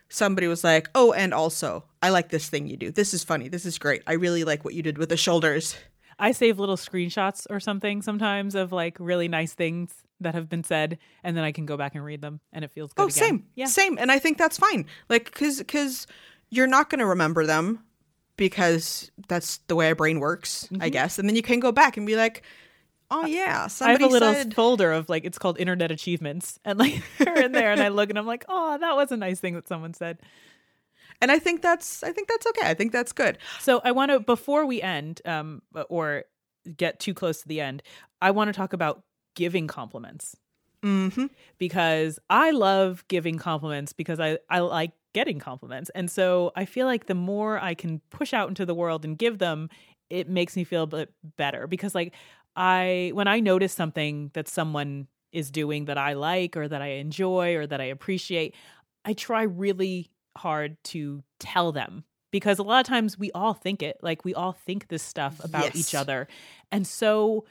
Somebody 0.09 0.47
was 0.47 0.63
like, 0.63 0.89
"Oh, 0.93 1.13
and 1.13 1.33
also, 1.33 1.85
I 2.01 2.09
like 2.09 2.29
this 2.29 2.49
thing 2.49 2.67
you 2.67 2.75
do. 2.75 2.91
This 2.91 3.13
is 3.13 3.23
funny. 3.23 3.47
This 3.47 3.65
is 3.65 3.77
great. 3.77 4.03
I 4.05 4.13
really 4.13 4.43
like 4.43 4.65
what 4.65 4.73
you 4.73 4.83
did 4.83 4.97
with 4.97 5.09
the 5.09 5.17
shoulders." 5.17 5.75
I 6.19 6.33
save 6.33 6.59
little 6.59 6.77
screenshots 6.77 7.47
or 7.49 7.59
something 7.59 8.03
sometimes 8.03 8.53
of 8.53 8.71
like 8.71 8.97
really 8.99 9.27
nice 9.27 9.53
things 9.53 10.03
that 10.19 10.35
have 10.35 10.49
been 10.49 10.63
said, 10.63 10.99
and 11.23 11.35
then 11.35 11.43
I 11.43 11.51
can 11.51 11.65
go 11.65 11.77
back 11.77 11.95
and 11.95 12.05
read 12.05 12.21
them, 12.21 12.41
and 12.53 12.63
it 12.63 12.71
feels 12.71 12.93
good. 12.93 13.01
Oh, 13.01 13.05
again. 13.05 13.13
same, 13.13 13.45
Yeah. 13.55 13.65
same. 13.65 13.97
And 13.97 14.11
I 14.11 14.19
think 14.19 14.37
that's 14.37 14.57
fine. 14.57 14.85
Like, 15.09 15.25
because 15.25 15.57
because 15.57 16.07
you're 16.49 16.67
not 16.67 16.89
going 16.89 16.99
to 16.99 17.07
remember 17.07 17.45
them 17.45 17.83
because 18.37 19.11
that's 19.27 19.57
the 19.67 19.75
way 19.75 19.87
our 19.87 19.95
brain 19.95 20.19
works, 20.19 20.67
I 20.71 20.75
mm-hmm. 20.75 20.89
guess. 20.89 21.17
And 21.17 21.27
then 21.27 21.35
you 21.35 21.41
can 21.41 21.59
go 21.59 21.71
back 21.71 21.97
and 21.97 22.05
be 22.05 22.15
like, 22.15 22.43
"Oh 23.11 23.25
yeah, 23.25 23.65
Mm-hmm. 23.67 23.83
I 23.83 23.91
have 23.91 24.01
a 24.01 24.07
little 24.07 24.33
said." 24.33 24.53
folder 24.55 24.91
of 24.91 25.09
like 25.09 25.25
it's 25.25 25.37
called 25.37 25.59
internet 25.59 25.91
achievements, 25.91 26.57
and 26.65 26.79
like 26.79 27.03
they're 27.19 27.41
in 27.41 27.51
there, 27.51 27.71
and 27.71 27.81
I 27.81 27.89
look 27.89 28.09
and 28.09 28.17
I'm 28.17 28.25
like, 28.25 28.45
oh, 28.49 28.77
that 28.79 28.95
was 28.95 29.11
a 29.11 29.17
nice 29.17 29.39
thing 29.39 29.53
that 29.55 29.67
someone 29.67 29.93
said. 29.93 30.19
And 31.21 31.31
I 31.31 31.37
think 31.37 31.61
that's 31.61 32.01
I 32.03 32.11
think 32.11 32.27
that's 32.27 32.47
okay. 32.47 32.67
I 32.67 32.73
think 32.73 32.91
that's 32.91 33.11
good. 33.11 33.37
So 33.59 33.81
I 33.83 33.91
want 33.91 34.11
to 34.11 34.19
before 34.19 34.65
we 34.65 34.81
end, 34.81 35.21
um, 35.25 35.61
or 35.89 36.23
get 36.77 36.99
too 36.99 37.13
close 37.13 37.41
to 37.41 37.47
the 37.47 37.61
end, 37.61 37.83
I 38.21 38.31
want 38.31 38.47
to 38.47 38.53
talk 38.53 38.73
about 38.73 39.03
giving 39.35 39.67
compliments 39.67 40.35
Mm-hmm. 40.83 41.27
because 41.59 42.17
I 42.31 42.49
love 42.51 43.03
giving 43.07 43.37
compliments 43.37 43.93
because 43.93 44.19
I 44.19 44.39
I 44.49 44.59
like 44.61 44.93
getting 45.13 45.37
compliments, 45.37 45.91
and 45.93 46.09
so 46.09 46.51
I 46.55 46.65
feel 46.65 46.87
like 46.87 47.05
the 47.05 47.13
more 47.13 47.59
I 47.59 47.75
can 47.75 48.01
push 48.09 48.33
out 48.33 48.49
into 48.49 48.65
the 48.65 48.73
world 48.73 49.05
and 49.05 49.15
give 49.15 49.37
them, 49.37 49.69
it 50.09 50.27
makes 50.27 50.55
me 50.55 50.63
feel 50.63 50.81
a 50.83 50.87
bit 50.87 51.13
better 51.37 51.67
because 51.67 51.93
like 51.93 52.15
I 52.55 53.11
when 53.13 53.27
I 53.27 53.39
notice 53.39 53.73
something 53.73 54.31
that 54.33 54.47
someone 54.47 55.07
is 55.31 55.51
doing 55.51 55.85
that 55.85 55.97
I 55.97 56.13
like 56.13 56.57
or 56.57 56.67
that 56.67 56.81
I 56.81 56.93
enjoy 56.93 57.55
or 57.55 57.65
that 57.67 57.79
I 57.79 57.85
appreciate, 57.85 58.55
I 59.05 59.13
try 59.13 59.43
really 59.43 60.11
hard 60.37 60.77
to 60.85 61.23
tell 61.39 61.71
them 61.71 62.03
because 62.31 62.59
a 62.59 62.63
lot 62.63 62.79
of 62.79 62.87
times 62.87 63.17
we 63.17 63.31
all 63.31 63.53
think 63.53 63.81
it 63.81 63.97
like 64.01 64.25
we 64.25 64.33
all 64.33 64.53
think 64.53 64.87
this 64.87 65.03
stuff 65.03 65.43
about 65.43 65.75
each 65.75 65.95
other. 65.95 66.27
And 66.71 66.85
so 66.85 67.45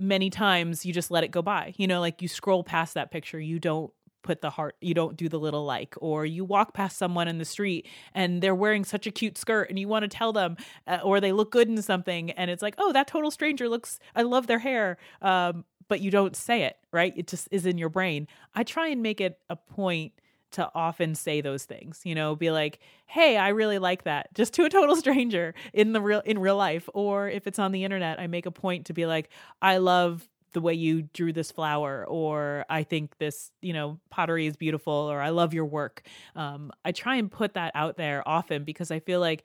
many 0.00 0.30
times 0.30 0.86
you 0.86 0.94
just 0.94 1.10
let 1.10 1.22
it 1.22 1.30
go 1.30 1.42
by 1.42 1.74
you 1.76 1.86
know 1.86 2.00
like 2.00 2.22
you 2.22 2.26
scroll 2.26 2.64
past 2.64 2.94
that 2.94 3.10
picture 3.10 3.38
you 3.38 3.58
don't 3.58 3.92
put 4.22 4.40
the 4.40 4.50
heart 4.50 4.76
you 4.80 4.94
don't 4.94 5.16
do 5.16 5.28
the 5.28 5.38
little 5.38 5.64
like 5.64 5.94
or 5.98 6.26
you 6.26 6.44
walk 6.44 6.74
past 6.74 6.96
someone 6.96 7.28
in 7.28 7.38
the 7.38 7.44
street 7.44 7.86
and 8.14 8.42
they're 8.42 8.54
wearing 8.54 8.84
such 8.84 9.06
a 9.06 9.10
cute 9.10 9.38
skirt 9.38 9.68
and 9.70 9.78
you 9.78 9.88
want 9.88 10.02
to 10.02 10.08
tell 10.08 10.32
them 10.32 10.56
uh, 10.86 10.98
or 11.02 11.20
they 11.20 11.32
look 11.32 11.50
good 11.50 11.68
in 11.68 11.80
something 11.80 12.30
and 12.32 12.50
it's 12.50 12.62
like 12.62 12.74
oh 12.78 12.92
that 12.92 13.06
total 13.06 13.30
stranger 13.30 13.68
looks 13.68 13.98
i 14.14 14.22
love 14.22 14.46
their 14.46 14.58
hair 14.58 14.98
um, 15.22 15.64
but 15.88 16.00
you 16.00 16.10
don't 16.10 16.36
say 16.36 16.62
it 16.62 16.76
right? 16.92 17.12
It 17.16 17.26
just 17.26 17.48
is 17.50 17.66
in 17.66 17.78
your 17.78 17.88
brain. 17.88 18.26
I 18.54 18.64
try 18.64 18.88
and 18.88 19.02
make 19.02 19.20
it 19.20 19.38
a 19.48 19.56
point 19.56 20.12
to 20.52 20.68
often 20.74 21.14
say 21.14 21.40
those 21.40 21.64
things 21.64 22.00
you 22.02 22.12
know 22.12 22.34
be 22.34 22.50
like 22.50 22.80
hey 23.06 23.36
i 23.36 23.50
really 23.50 23.78
like 23.78 24.02
that 24.02 24.34
just 24.34 24.52
to 24.52 24.64
a 24.64 24.68
total 24.68 24.96
stranger 25.04 25.54
in 25.72 25.92
the 25.92 26.00
real 26.00 26.22
in 26.24 26.40
real 26.40 26.56
life. 26.56 26.88
Or 26.92 27.28
if 27.28 27.46
it's 27.46 27.60
on 27.60 27.70
the 27.70 27.84
internet 27.84 28.18
i 28.18 28.26
make 28.26 28.46
a 28.46 28.50
point 28.50 28.86
to 28.86 28.92
be 28.92 29.06
like 29.06 29.28
i 29.62 29.76
love 29.76 30.28
the 30.52 30.60
way 30.60 30.74
you 30.74 31.02
drew 31.02 31.32
this 31.32 31.50
flower 31.50 32.04
or 32.08 32.64
i 32.68 32.82
think 32.82 33.16
this 33.18 33.50
you 33.62 33.72
know 33.72 33.98
pottery 34.10 34.46
is 34.46 34.56
beautiful 34.56 34.92
or 34.92 35.20
i 35.20 35.28
love 35.30 35.54
your 35.54 35.64
work 35.64 36.02
um, 36.36 36.70
i 36.84 36.92
try 36.92 37.16
and 37.16 37.30
put 37.30 37.54
that 37.54 37.72
out 37.74 37.96
there 37.96 38.26
often 38.28 38.64
because 38.64 38.90
i 38.90 38.98
feel 39.00 39.20
like 39.20 39.44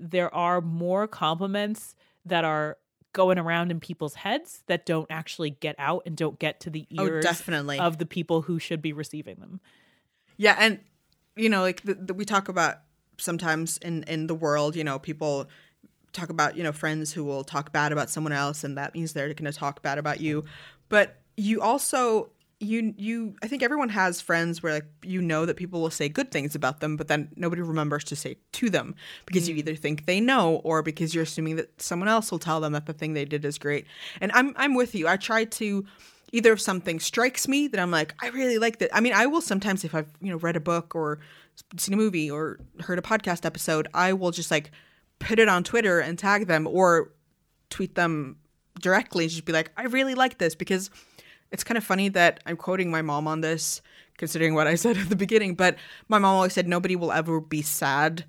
there 0.00 0.34
are 0.34 0.60
more 0.60 1.06
compliments 1.06 1.94
that 2.24 2.44
are 2.44 2.76
going 3.12 3.38
around 3.38 3.70
in 3.70 3.80
people's 3.80 4.14
heads 4.14 4.62
that 4.66 4.84
don't 4.84 5.06
actually 5.10 5.48
get 5.50 5.74
out 5.78 6.02
and 6.04 6.16
don't 6.16 6.38
get 6.38 6.60
to 6.60 6.68
the 6.70 6.86
Oh, 6.98 7.06
ears 7.06 7.22
definitely. 7.22 7.78
of 7.78 7.96
the 7.98 8.04
people 8.04 8.42
who 8.42 8.58
should 8.58 8.82
be 8.82 8.92
receiving 8.92 9.36
them 9.36 9.60
Yeah, 10.36 10.56
and 10.58 10.80
you 11.34 11.48
know, 11.48 11.60
like 11.62 11.82
the, 11.82 11.94
the, 11.94 12.14
we 12.14 12.24
talk 12.24 12.48
about 12.48 12.76
sometimes 13.18 13.78
in 13.78 14.02
in 14.04 14.26
the 14.26 14.34
world, 14.34 14.76
you 14.76 14.84
know, 14.84 14.98
people 14.98 15.48
talk 16.16 16.30
about 16.30 16.56
you 16.56 16.62
know 16.62 16.72
friends 16.72 17.12
who 17.12 17.24
will 17.24 17.44
talk 17.44 17.72
bad 17.72 17.92
about 17.92 18.10
someone 18.10 18.32
else, 18.32 18.64
and 18.64 18.76
that 18.78 18.94
means 18.94 19.12
they're 19.12 19.32
going 19.34 19.50
to 19.50 19.58
talk 19.58 19.82
bad 19.82 19.98
about 19.98 20.20
you. 20.20 20.44
But 20.88 21.20
you 21.36 21.60
also 21.60 22.30
you 22.58 22.94
you 22.96 23.36
I 23.42 23.48
think 23.48 23.62
everyone 23.62 23.90
has 23.90 24.20
friends 24.20 24.62
where 24.62 24.72
like 24.72 24.86
you 25.02 25.20
know 25.20 25.44
that 25.46 25.56
people 25.56 25.80
will 25.80 25.90
say 25.90 26.08
good 26.08 26.30
things 26.30 26.54
about 26.54 26.80
them, 26.80 26.96
but 26.96 27.08
then 27.08 27.30
nobody 27.36 27.62
remembers 27.62 28.04
to 28.04 28.16
say 28.16 28.38
to 28.52 28.70
them 28.70 28.94
because 29.26 29.48
you 29.48 29.54
mm. 29.54 29.58
either 29.58 29.74
think 29.74 30.06
they 30.06 30.20
know 30.20 30.56
or 30.64 30.82
because 30.82 31.14
you're 31.14 31.24
assuming 31.24 31.56
that 31.56 31.80
someone 31.80 32.08
else 32.08 32.30
will 32.30 32.38
tell 32.38 32.60
them 32.60 32.72
that 32.72 32.86
the 32.86 32.92
thing 32.92 33.12
they 33.12 33.24
did 33.24 33.44
is 33.44 33.58
great. 33.58 33.86
And 34.20 34.32
I'm 34.32 34.54
I'm 34.56 34.74
with 34.74 34.94
you. 34.94 35.06
I 35.06 35.16
try 35.16 35.44
to 35.44 35.84
either 36.32 36.52
if 36.52 36.60
something 36.60 36.98
strikes 36.98 37.46
me 37.46 37.68
that 37.68 37.80
I'm 37.80 37.90
like, 37.90 38.14
I 38.20 38.28
really 38.28 38.58
like 38.58 38.78
that. 38.78 38.94
I 38.94 39.00
mean, 39.00 39.12
I 39.12 39.26
will 39.26 39.40
sometimes 39.40 39.84
if 39.84 39.94
I've, 39.94 40.10
you 40.20 40.30
know, 40.30 40.38
read 40.38 40.56
a 40.56 40.60
book 40.60 40.94
or 40.94 41.20
seen 41.76 41.94
a 41.94 41.96
movie 41.96 42.30
or 42.30 42.58
heard 42.80 42.98
a 42.98 43.02
podcast 43.02 43.44
episode, 43.44 43.88
I 43.94 44.12
will 44.12 44.30
just 44.30 44.50
like 44.50 44.70
put 45.18 45.38
it 45.38 45.48
on 45.48 45.64
Twitter 45.64 46.00
and 46.00 46.18
tag 46.18 46.46
them 46.46 46.66
or 46.66 47.12
tweet 47.70 47.94
them 47.94 48.36
directly 48.80 49.24
and 49.24 49.30
just 49.30 49.44
be 49.44 49.52
like, 49.52 49.72
I 49.76 49.84
really 49.84 50.14
like 50.14 50.38
this 50.38 50.54
because 50.54 50.90
it's 51.50 51.64
kind 51.64 51.78
of 51.78 51.84
funny 51.84 52.08
that 52.10 52.40
I'm 52.46 52.56
quoting 52.56 52.90
my 52.90 53.02
mom 53.02 53.26
on 53.26 53.40
this, 53.40 53.80
considering 54.18 54.54
what 54.54 54.66
I 54.66 54.74
said 54.76 54.96
at 54.96 55.08
the 55.08 55.16
beginning, 55.16 55.54
but 55.54 55.76
my 56.08 56.18
mom 56.18 56.36
always 56.36 56.52
said 56.52 56.68
nobody 56.68 56.96
will 56.96 57.12
ever 57.12 57.40
be 57.40 57.62
sad 57.62 58.24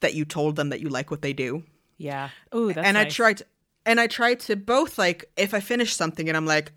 that 0.00 0.14
you 0.14 0.24
told 0.24 0.56
them 0.56 0.68
that 0.68 0.80
you 0.80 0.88
like 0.88 1.10
what 1.10 1.22
they 1.22 1.32
do 1.32 1.64
yeah 1.98 2.30
oh 2.52 2.72
that's 2.72 2.86
and 2.86 2.96
I 2.96 3.04
nice. 3.04 3.14
try 3.14 3.32
to 3.34 3.44
and 3.84 4.00
I 4.00 4.06
try 4.06 4.34
to 4.34 4.56
both 4.56 4.96
like 4.96 5.30
if 5.36 5.52
I 5.52 5.60
finish 5.60 5.94
something 5.94 6.28
and 6.28 6.36
I'm 6.36 6.46
like 6.46 6.72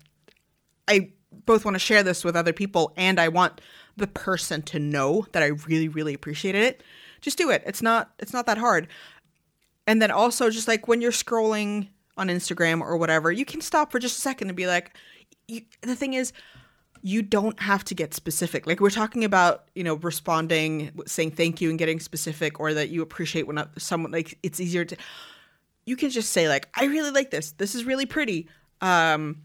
I 0.86 1.12
both 1.46 1.64
want 1.64 1.76
to 1.76 1.78
share 1.78 2.02
this 2.02 2.24
with 2.24 2.36
other 2.36 2.52
people 2.52 2.92
and 2.96 3.18
I 3.18 3.28
want 3.28 3.60
the 3.96 4.06
person 4.06 4.62
to 4.62 4.78
know 4.78 5.26
that 5.32 5.42
I 5.42 5.46
really 5.46 5.88
really 5.88 6.12
appreciated 6.12 6.62
it. 6.62 6.82
Just 7.20 7.38
do 7.38 7.50
it. 7.50 7.62
It's 7.64 7.82
not 7.82 8.12
it's 8.18 8.32
not 8.32 8.46
that 8.46 8.58
hard. 8.58 8.88
And 9.86 10.00
then 10.00 10.10
also 10.10 10.50
just 10.50 10.68
like 10.68 10.88
when 10.88 11.00
you're 11.00 11.12
scrolling 11.12 11.88
on 12.16 12.28
Instagram 12.28 12.80
or 12.80 12.96
whatever, 12.96 13.32
you 13.32 13.44
can 13.44 13.60
stop 13.60 13.90
for 13.90 13.98
just 13.98 14.18
a 14.18 14.20
second 14.20 14.48
and 14.48 14.56
be 14.56 14.66
like 14.66 14.96
you, 15.48 15.62
the 15.80 15.96
thing 15.96 16.14
is 16.14 16.32
you 17.04 17.20
don't 17.20 17.60
have 17.60 17.82
to 17.84 17.94
get 17.94 18.14
specific. 18.14 18.66
Like 18.66 18.78
we're 18.78 18.90
talking 18.90 19.24
about, 19.24 19.64
you 19.74 19.82
know, 19.82 19.94
responding, 19.94 20.92
saying 21.06 21.32
thank 21.32 21.60
you 21.60 21.68
and 21.68 21.78
getting 21.78 21.98
specific 21.98 22.60
or 22.60 22.74
that 22.74 22.90
you 22.90 23.02
appreciate 23.02 23.46
when 23.46 23.62
someone 23.76 24.12
like 24.12 24.38
it's 24.42 24.60
easier 24.60 24.84
to 24.84 24.96
you 25.84 25.96
can 25.96 26.10
just 26.10 26.30
say 26.30 26.48
like 26.48 26.68
i 26.74 26.84
really 26.84 27.10
like 27.10 27.30
this 27.30 27.52
this 27.52 27.74
is 27.74 27.84
really 27.84 28.06
pretty 28.06 28.48
um 28.80 29.42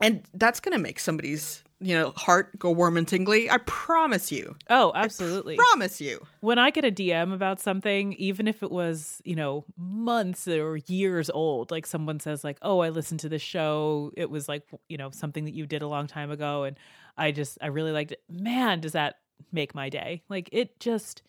and 0.00 0.22
that's 0.34 0.60
gonna 0.60 0.78
make 0.78 0.98
somebody's 0.98 1.62
you 1.82 1.94
know 1.94 2.10
heart 2.12 2.58
go 2.58 2.70
warm 2.70 2.96
and 2.96 3.08
tingly 3.08 3.50
i 3.50 3.58
promise 3.58 4.30
you 4.32 4.56
oh 4.70 4.92
absolutely 4.94 5.54
I 5.54 5.64
promise 5.70 6.00
you 6.00 6.26
when 6.40 6.58
I 6.58 6.70
get 6.70 6.84
a 6.84 6.90
DM 6.90 7.32
about 7.32 7.60
something, 7.60 8.14
even 8.14 8.48
if 8.48 8.64
it 8.64 8.70
was, 8.72 9.22
you 9.24 9.36
know, 9.36 9.64
months 9.76 10.48
or 10.48 10.76
years 10.88 11.30
old, 11.30 11.70
like 11.70 11.86
someone 11.86 12.18
says, 12.18 12.42
like, 12.42 12.58
oh, 12.62 12.80
I 12.80 12.88
listened 12.88 13.20
to 13.20 13.28
this 13.28 13.42
show. 13.42 14.10
It 14.16 14.28
was 14.28 14.48
like, 14.48 14.64
you 14.88 14.96
know, 14.96 15.10
something 15.12 15.44
that 15.44 15.54
you 15.54 15.66
did 15.66 15.82
a 15.82 15.86
long 15.86 16.08
time 16.08 16.32
ago. 16.32 16.64
And 16.64 16.76
I 17.16 17.30
just, 17.30 17.58
I 17.62 17.66
really 17.68 17.92
liked 17.92 18.10
it. 18.10 18.22
Man, 18.28 18.80
does 18.80 18.92
that 18.92 19.16
make 19.52 19.72
my 19.74 19.88
day. 19.88 20.22
Like, 20.28 20.48
it 20.50 20.80
just, 20.80 21.22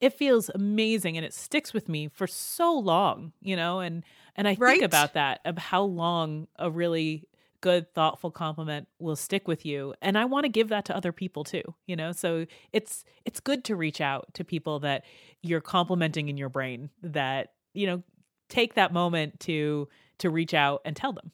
it 0.00 0.14
feels 0.14 0.48
amazing 0.52 1.16
and 1.16 1.24
it 1.24 1.32
sticks 1.32 1.72
with 1.72 1.88
me 1.88 2.08
for 2.08 2.26
so 2.26 2.76
long, 2.76 3.32
you 3.40 3.54
know? 3.54 3.78
And, 3.78 4.02
and 4.34 4.48
I 4.48 4.56
Right? 4.58 4.72
think 4.72 4.82
about 4.82 5.14
that, 5.14 5.40
of 5.44 5.56
how 5.58 5.82
long 5.84 6.48
a 6.56 6.68
really 6.70 7.22
good 7.60 7.92
thoughtful 7.94 8.30
compliment 8.30 8.88
will 8.98 9.16
stick 9.16 9.48
with 9.48 9.64
you. 9.64 9.94
And 10.02 10.18
i 10.18 10.24
want 10.24 10.44
to 10.44 10.48
give 10.48 10.68
that 10.68 10.84
to 10.86 10.96
other 10.96 11.12
people 11.12 11.44
too 11.44 11.62
you 11.86 11.96
know? 11.96 12.12
So 12.12 12.46
it's 12.72 13.04
it's 13.24 13.40
good 13.40 13.64
to 13.64 13.76
reach 13.76 14.00
out 14.00 14.32
to 14.34 14.44
people 14.44 14.80
that 14.80 15.04
you're 15.42 15.60
complimenting 15.60 16.28
in 16.28 16.36
your 16.36 16.48
brain 16.48 16.90
that 17.02 17.52
you 17.74 17.86
know 17.86 18.02
take 18.48 18.74
that 18.74 18.92
moment 18.92 19.40
to 19.40 19.88
to 20.18 20.30
reach 20.30 20.54
out 20.54 20.80
and 20.84 20.96
tell 20.96 21.12
them. 21.12 21.32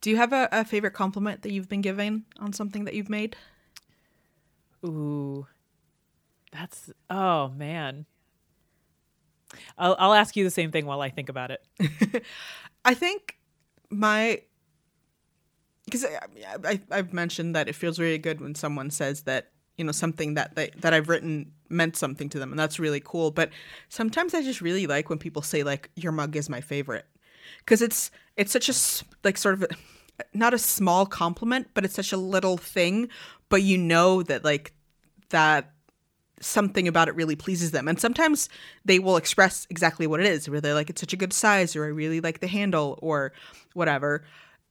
Do 0.00 0.10
you 0.10 0.16
have 0.16 0.32
a, 0.32 0.48
a 0.50 0.64
favorite 0.64 0.92
compliment 0.92 1.42
that 1.42 1.52
you've 1.52 1.68
been 1.68 1.82
given 1.82 2.24
on 2.40 2.52
something 2.52 2.84
that 2.84 2.94
you've 2.94 3.10
made? 3.10 3.36
Ooh 4.84 5.46
that's 6.52 6.90
oh 7.10 7.48
man. 7.48 8.06
I'll, 9.78 9.96
I'll 9.98 10.14
ask 10.14 10.36
you 10.36 10.44
the 10.44 10.50
same 10.50 10.70
thing 10.70 10.84
while 10.84 11.00
i 11.00 11.08
think 11.08 11.28
about 11.28 11.50
it. 11.50 12.22
I 12.84 12.94
think 12.94 13.38
my 13.90 14.42
because 15.90 16.04
I, 16.04 16.18
I, 16.64 16.80
I've 16.90 17.12
mentioned 17.12 17.56
that 17.56 17.68
it 17.68 17.74
feels 17.74 17.98
really 17.98 18.18
good 18.18 18.40
when 18.40 18.54
someone 18.54 18.90
says 18.90 19.22
that 19.22 19.50
you 19.76 19.84
know 19.84 19.92
something 19.92 20.34
that 20.34 20.54
they, 20.54 20.70
that 20.78 20.92
I've 20.92 21.08
written 21.08 21.52
meant 21.68 21.96
something 21.96 22.28
to 22.30 22.38
them, 22.38 22.50
and 22.50 22.58
that's 22.58 22.78
really 22.78 23.00
cool. 23.00 23.30
But 23.30 23.50
sometimes 23.88 24.34
I 24.34 24.42
just 24.42 24.60
really 24.60 24.86
like 24.86 25.08
when 25.08 25.18
people 25.18 25.42
say 25.42 25.62
like 25.62 25.90
your 25.96 26.12
mug 26.12 26.36
is 26.36 26.48
my 26.48 26.60
favorite 26.60 27.06
because 27.58 27.82
it's 27.82 28.10
it's 28.36 28.52
such 28.52 28.68
a 28.68 28.74
like 29.24 29.36
sort 29.36 29.54
of 29.54 29.62
a, 29.62 29.68
not 30.34 30.54
a 30.54 30.58
small 30.58 31.06
compliment, 31.06 31.68
but 31.74 31.84
it's 31.84 31.94
such 31.94 32.12
a 32.12 32.16
little 32.16 32.56
thing, 32.56 33.08
but 33.48 33.62
you 33.62 33.78
know 33.78 34.22
that 34.22 34.44
like 34.44 34.72
that 35.30 35.72
something 36.40 36.86
about 36.86 37.08
it 37.08 37.14
really 37.14 37.36
pleases 37.36 37.72
them. 37.72 37.88
And 37.88 38.00
sometimes 38.00 38.48
they 38.84 38.98
will 38.98 39.16
express 39.16 39.66
exactly 39.70 40.06
what 40.06 40.20
it 40.20 40.26
is, 40.26 40.48
where 40.48 40.60
they're 40.60 40.74
like, 40.74 40.90
it's 40.90 41.00
such 41.00 41.12
a 41.12 41.16
good 41.16 41.32
size, 41.32 41.74
or 41.74 41.84
I 41.84 41.88
really 41.88 42.20
like 42.20 42.40
the 42.40 42.46
handle, 42.46 42.98
or 43.02 43.32
whatever. 43.74 44.24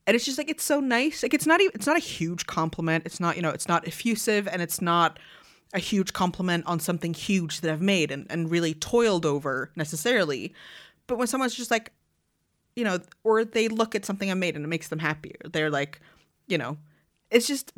And 0.08 0.16
it's 0.16 0.26
just 0.26 0.38
like 0.38 0.50
it's 0.50 0.64
so 0.64 0.80
nice. 0.80 1.22
Like 1.22 1.34
it's 1.34 1.46
not 1.46 1.60
even 1.60 1.74
it's 1.76 1.86
not 1.86 1.98
a 1.98 2.00
huge 2.00 2.48
compliment. 2.48 3.06
It's 3.06 3.20
not, 3.20 3.36
you 3.36 3.42
know, 3.42 3.50
it's 3.50 3.68
not 3.68 3.86
effusive 3.86 4.48
and 4.48 4.62
it's 4.62 4.82
not 4.82 5.20
a 5.74 5.80
huge 5.80 6.14
compliment 6.14 6.66
on 6.66 6.80
something 6.80 7.14
huge 7.14 7.60
that 7.60 7.72
I've 7.72 7.82
made 7.82 8.10
and, 8.10 8.26
and 8.30 8.50
really 8.50 8.74
toiled 8.74 9.26
over 9.26 9.70
necessarily. 9.76 10.54
But 11.08 11.18
when 11.18 11.28
someone's 11.28 11.56
just 11.56 11.72
like, 11.72 11.92
you 12.78 12.86
know, 12.86 13.00
or 13.26 13.44
they 13.44 13.68
look 13.68 13.96
at 13.96 14.06
something 14.06 14.32
I 14.32 14.34
made 14.34 14.56
and 14.56 14.64
it 14.64 14.70
makes 14.70 14.88
them 14.88 15.00
happier. 15.00 15.36
They're 15.52 15.70
like, 15.70 16.00
you 16.48 16.58
know, 16.58 16.78
it's 17.30 17.48
just 17.48 17.74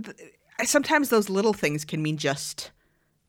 sometimes 0.65 1.09
those 1.09 1.29
little 1.29 1.53
things 1.53 1.83
can 1.83 2.03
mean 2.03 2.17
just 2.17 2.71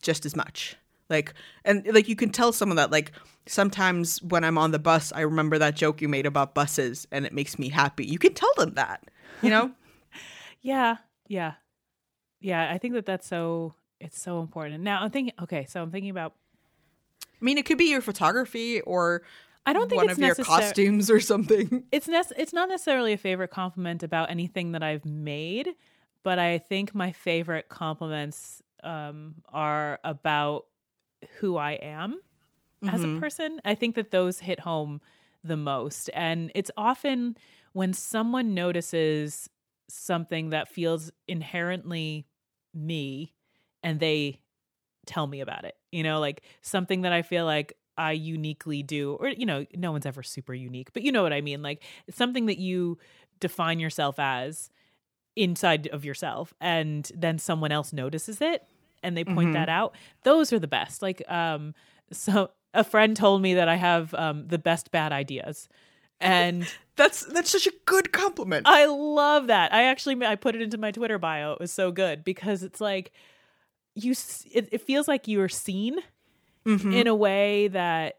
just 0.03 0.26
as 0.26 0.36
much. 0.36 0.76
Like 1.11 1.34
and 1.64 1.86
like 1.92 2.08
you 2.08 2.16
can 2.16 2.30
tell 2.30 2.52
someone 2.52 2.76
that 2.76 2.90
like 2.90 3.12
sometimes 3.46 4.22
when 4.22 4.44
I'm 4.44 4.56
on 4.56 4.70
the 4.70 4.78
bus 4.78 5.12
I 5.12 5.20
remember 5.20 5.58
that 5.58 5.76
joke 5.76 6.00
you 6.00 6.08
made 6.08 6.26
about 6.26 6.54
buses 6.54 7.06
and 7.12 7.26
it 7.26 7.32
makes 7.32 7.58
me 7.58 7.68
happy. 7.68 8.06
You 8.06 8.18
can 8.18 8.32
tell 8.32 8.52
them 8.56 8.74
that, 8.74 9.11
you 9.42 9.50
know? 9.50 9.72
yeah 10.62 10.96
yeah 11.26 11.54
yeah 12.40 12.70
i 12.70 12.76
think 12.76 12.92
that 12.92 13.06
that's 13.06 13.26
so 13.26 13.74
it's 13.98 14.20
so 14.20 14.40
important 14.40 14.82
now 14.82 15.00
i'm 15.00 15.11
thinking 15.11 15.32
okay 15.40 15.64
so 15.68 15.80
i'm 15.80 15.90
thinking 15.90 16.11
about 16.11 16.34
I 17.40 17.44
mean, 17.44 17.58
it 17.58 17.64
could 17.64 17.78
be 17.78 17.90
your 17.90 18.02
photography 18.02 18.80
or 18.82 19.22
I 19.64 19.72
don't 19.72 19.88
think 19.88 20.02
one 20.02 20.11
it's 20.11 20.18
of 20.18 20.24
your 20.24 20.34
costumes 20.34 21.11
or 21.11 21.20
something. 21.20 21.84
it's 21.92 22.08
nec- 22.08 22.32
it's 22.36 22.52
not 22.52 22.68
necessarily 22.68 23.12
a 23.12 23.18
favorite 23.18 23.48
compliment 23.48 24.02
about 24.02 24.30
anything 24.30 24.72
that 24.72 24.82
I've 24.82 25.04
made, 25.04 25.70
but 26.22 26.38
I 26.38 26.58
think 26.58 26.94
my 26.94 27.12
favorite 27.12 27.68
compliments 27.68 28.62
um, 28.82 29.36
are 29.48 30.00
about 30.04 30.66
who 31.38 31.56
I 31.56 31.72
am 31.72 32.20
as 32.88 33.02
a 33.02 33.06
mm-hmm. 33.06 33.20
person. 33.20 33.60
I 33.64 33.74
think 33.74 33.94
that 33.96 34.10
those 34.10 34.40
hit 34.40 34.60
home 34.60 35.00
the 35.44 35.56
most, 35.56 36.10
and 36.14 36.50
it's 36.54 36.70
often 36.76 37.36
when 37.72 37.92
someone 37.92 38.54
notices 38.54 39.48
something 39.88 40.50
that 40.50 40.68
feels 40.68 41.10
inherently 41.26 42.26
me, 42.74 43.34
and 43.82 44.00
they 44.00 44.40
tell 45.06 45.26
me 45.26 45.40
about 45.40 45.64
it. 45.64 45.76
You 45.92 46.02
know, 46.02 46.20
like 46.20 46.42
something 46.62 47.02
that 47.02 47.12
I 47.12 47.22
feel 47.22 47.44
like 47.44 47.76
I 47.96 48.12
uniquely 48.12 48.82
do, 48.82 49.14
or, 49.20 49.28
you 49.28 49.46
know, 49.46 49.66
no 49.74 49.92
one's 49.92 50.06
ever 50.06 50.22
super 50.22 50.54
unique, 50.54 50.92
but 50.92 51.02
you 51.02 51.12
know 51.12 51.22
what 51.22 51.32
I 51.32 51.40
mean? 51.40 51.62
Like 51.62 51.82
something 52.10 52.46
that 52.46 52.58
you 52.58 52.98
define 53.40 53.78
yourself 53.78 54.18
as 54.18 54.70
inside 55.36 55.86
of 55.88 56.04
yourself, 56.04 56.54
and 56.60 57.10
then 57.14 57.38
someone 57.38 57.72
else 57.72 57.92
notices 57.92 58.40
it 58.40 58.64
and 59.03 59.16
they 59.16 59.24
point 59.24 59.51
Mhm. 59.51 59.53
that 59.55 59.68
out. 59.68 59.94
Those 60.22 60.53
are 60.53 60.59
the 60.59 60.68
best. 60.68 61.03
Like, 61.03 61.22
um, 61.28 61.74
so 62.12 62.51
a 62.74 62.84
friend 62.84 63.16
told 63.16 63.42
me 63.42 63.55
that 63.55 63.68
I 63.68 63.76
have 63.76 64.14
um, 64.14 64.46
the 64.48 64.59
best 64.59 64.90
bad 64.90 65.12
ideas. 65.12 65.68
And 66.20 66.66
That's 66.96 67.24
that's 67.24 67.48
such 67.51 67.66
a 67.66 67.72
good 67.86 68.12
compliment. 68.12 68.66
I 68.68 68.84
love 68.84 69.46
that. 69.46 69.72
I 69.72 69.84
actually 69.84 70.22
I 70.26 70.36
put 70.36 70.55
it 70.55 70.61
into 70.61 70.76
my 70.76 70.90
Twitter 70.90 71.18
bio. 71.18 71.53
It 71.53 71.61
was 71.61 71.72
so 71.72 71.90
good 71.90 72.24
because 72.24 72.62
it's 72.62 72.78
like 72.80 73.12
you 73.94 74.12
it, 74.53 74.68
it 74.70 74.82
feels 74.82 75.09
like 75.09 75.26
you 75.26 75.40
are 75.40 75.48
seen 75.48 75.98
Mhm. 76.66 76.92
in 76.92 77.07
a 77.07 77.14
way 77.14 77.68
that 77.68 78.18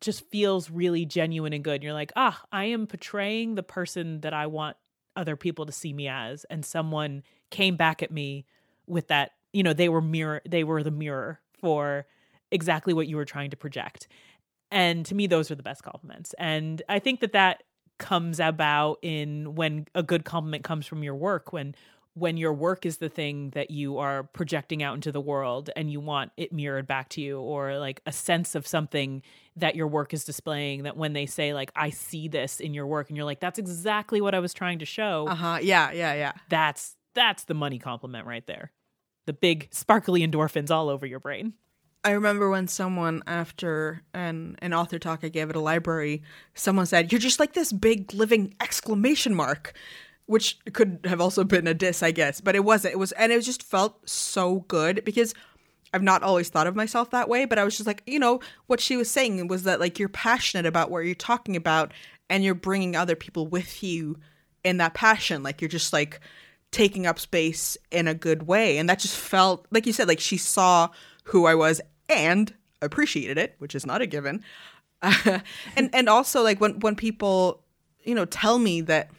just 0.00 0.24
feels 0.30 0.70
really 0.70 1.04
genuine 1.04 1.52
and 1.52 1.64
good. 1.64 1.82
You're 1.82 1.92
like, 1.94 2.12
"Ah, 2.14 2.40
I 2.52 2.66
am 2.66 2.86
portraying 2.86 3.56
the 3.56 3.62
person 3.64 4.20
that 4.20 4.32
I 4.32 4.46
want 4.46 4.76
other 5.16 5.34
people 5.34 5.66
to 5.66 5.72
see 5.72 5.92
me 5.92 6.06
as 6.06 6.44
and 6.44 6.64
someone 6.64 7.24
came 7.50 7.74
back 7.76 8.04
at 8.04 8.12
me 8.12 8.46
with 8.86 9.08
that 9.08 9.32
you 9.52 9.62
know 9.62 9.72
they 9.72 9.88
were 9.88 10.00
mirror 10.00 10.42
they 10.48 10.64
were 10.64 10.82
the 10.82 10.90
mirror 10.90 11.40
for 11.60 12.06
exactly 12.50 12.92
what 12.92 13.06
you 13.06 13.16
were 13.16 13.24
trying 13.24 13.50
to 13.50 13.56
project. 13.56 14.08
And 14.70 15.04
to 15.06 15.14
me 15.14 15.26
those 15.26 15.50
are 15.50 15.54
the 15.54 15.62
best 15.62 15.82
compliments. 15.82 16.34
And 16.38 16.82
i 16.88 16.98
think 16.98 17.20
that 17.20 17.32
that 17.32 17.62
comes 17.98 18.40
about 18.40 18.98
in 19.02 19.54
when 19.54 19.86
a 19.94 20.02
good 20.02 20.24
compliment 20.24 20.64
comes 20.64 20.86
from 20.86 21.04
your 21.04 21.14
work 21.14 21.52
when 21.52 21.74
when 22.14 22.36
your 22.36 22.52
work 22.52 22.84
is 22.84 22.98
the 22.98 23.08
thing 23.08 23.50
that 23.50 23.70
you 23.70 23.96
are 23.98 24.24
projecting 24.24 24.82
out 24.82 24.94
into 24.94 25.10
the 25.10 25.20
world 25.20 25.70
and 25.76 25.90
you 25.90 25.98
want 25.98 26.30
it 26.36 26.52
mirrored 26.52 26.86
back 26.86 27.08
to 27.08 27.20
you 27.20 27.40
or 27.40 27.78
like 27.78 28.02
a 28.04 28.12
sense 28.12 28.54
of 28.54 28.66
something 28.66 29.22
that 29.56 29.76
your 29.76 29.86
work 29.86 30.12
is 30.12 30.24
displaying 30.24 30.82
that 30.82 30.96
when 30.96 31.12
they 31.12 31.26
say 31.26 31.54
like 31.54 31.70
i 31.76 31.90
see 31.90 32.28
this 32.28 32.60
in 32.60 32.74
your 32.74 32.86
work 32.86 33.08
and 33.08 33.16
you're 33.16 33.24
like 33.24 33.40
that's 33.40 33.58
exactly 33.58 34.20
what 34.20 34.34
i 34.34 34.38
was 34.40 34.52
trying 34.52 34.78
to 34.78 34.84
show 34.84 35.26
uh-huh. 35.28 35.58
Yeah 35.62 35.92
yeah 35.92 36.12
yeah. 36.14 36.32
that's 36.48 36.96
that's 37.14 37.44
the 37.44 37.54
money 37.54 37.78
compliment 37.78 38.26
right 38.26 38.46
there 38.46 38.72
the 39.26 39.32
big 39.32 39.68
sparkly 39.70 40.26
endorphins 40.26 40.70
all 40.70 40.88
over 40.88 41.06
your 41.06 41.20
brain 41.20 41.54
I 42.04 42.12
remember 42.12 42.50
when 42.50 42.66
someone 42.66 43.22
after 43.26 44.02
an 44.12 44.56
an 44.60 44.74
author 44.74 44.98
talk 44.98 45.20
I 45.22 45.28
gave 45.28 45.50
at 45.50 45.56
a 45.56 45.60
library, 45.60 46.22
someone 46.54 46.86
said, 46.86 47.12
"You're 47.12 47.20
just 47.20 47.38
like 47.38 47.52
this 47.52 47.72
big 47.72 48.12
living 48.12 48.54
exclamation 48.60 49.34
mark," 49.34 49.74
which 50.26 50.58
could 50.72 51.00
have 51.04 51.20
also 51.20 51.44
been 51.44 51.66
a 51.68 51.74
diss, 51.74 52.02
I 52.02 52.10
guess, 52.10 52.40
but 52.40 52.56
it 52.56 52.64
wasn't. 52.64 52.94
It 52.94 52.98
was, 52.98 53.12
and 53.12 53.30
it 53.30 53.40
just 53.42 53.62
felt 53.62 54.08
so 54.08 54.60
good 54.66 55.04
because 55.04 55.32
I've 55.94 56.02
not 56.02 56.22
always 56.24 56.48
thought 56.48 56.66
of 56.66 56.74
myself 56.74 57.10
that 57.10 57.28
way, 57.28 57.44
but 57.44 57.58
I 57.58 57.64
was 57.64 57.76
just 57.76 57.86
like, 57.86 58.02
you 58.06 58.18
know, 58.18 58.40
what 58.66 58.80
she 58.80 58.96
was 58.96 59.10
saying 59.10 59.46
was 59.46 59.62
that 59.64 59.78
like 59.78 59.98
you're 59.98 60.08
passionate 60.08 60.66
about 60.66 60.90
what 60.90 61.04
you're 61.04 61.14
talking 61.14 61.54
about, 61.54 61.92
and 62.28 62.42
you're 62.42 62.54
bringing 62.54 62.96
other 62.96 63.14
people 63.14 63.46
with 63.46 63.82
you 63.82 64.18
in 64.64 64.78
that 64.78 64.94
passion. 64.94 65.44
Like 65.44 65.60
you're 65.60 65.68
just 65.68 65.92
like 65.92 66.18
taking 66.72 67.06
up 67.06 67.18
space 67.20 67.76
in 67.90 68.08
a 68.08 68.14
good 68.14 68.44
way, 68.48 68.78
and 68.78 68.88
that 68.88 68.98
just 68.98 69.16
felt 69.16 69.66
like 69.70 69.86
you 69.86 69.92
said, 69.92 70.08
like 70.08 70.20
she 70.20 70.36
saw 70.36 70.88
who 71.24 71.46
I 71.46 71.54
was 71.54 71.80
and 72.08 72.52
appreciated 72.80 73.38
it, 73.38 73.54
which 73.58 73.74
is 73.74 73.86
not 73.86 74.02
a 74.02 74.06
given. 74.06 74.42
And 75.76 75.90
and 75.92 76.08
also 76.08 76.42
like 76.42 76.60
when 76.60 76.78
when 76.80 76.94
people 76.94 77.62
you 78.04 78.14
know 78.14 78.24
tell 78.24 78.58
me 78.58 78.80
that 78.82 79.10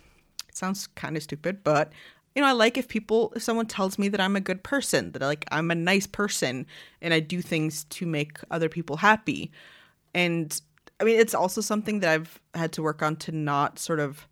it 0.48 0.56
sounds 0.56 0.88
kind 0.88 1.18
of 1.18 1.24
stupid, 1.24 1.64
but 1.64 1.92
you 2.36 2.42
know 2.42 2.48
I 2.48 2.54
like 2.54 2.78
if 2.78 2.88
people 2.88 3.34
if 3.36 3.44
someone 3.44 3.66
tells 3.66 4.00
me 4.00 4.08
that 4.10 4.22
I'm 4.22 4.36
a 4.36 4.42
good 4.42 4.64
person, 4.64 5.12
that 5.12 5.22
like 5.22 5.46
I'm 5.52 5.72
a 5.72 5.76
nice 5.76 6.08
person 6.08 6.66
and 7.02 7.14
I 7.14 7.20
do 7.20 7.42
things 7.42 7.84
to 7.86 8.06
make 8.06 8.38
other 8.50 8.70
people 8.70 8.98
happy. 8.98 9.52
And 10.14 10.60
I 11.00 11.04
mean 11.04 11.20
it's 11.20 11.36
also 11.36 11.60
something 11.60 12.00
that 12.00 12.10
I've 12.10 12.40
had 12.54 12.72
to 12.74 12.84
work 12.84 13.02
on 13.02 13.18
to 13.18 13.32
not 13.32 13.78
sort 13.78 14.00
of 14.00 14.28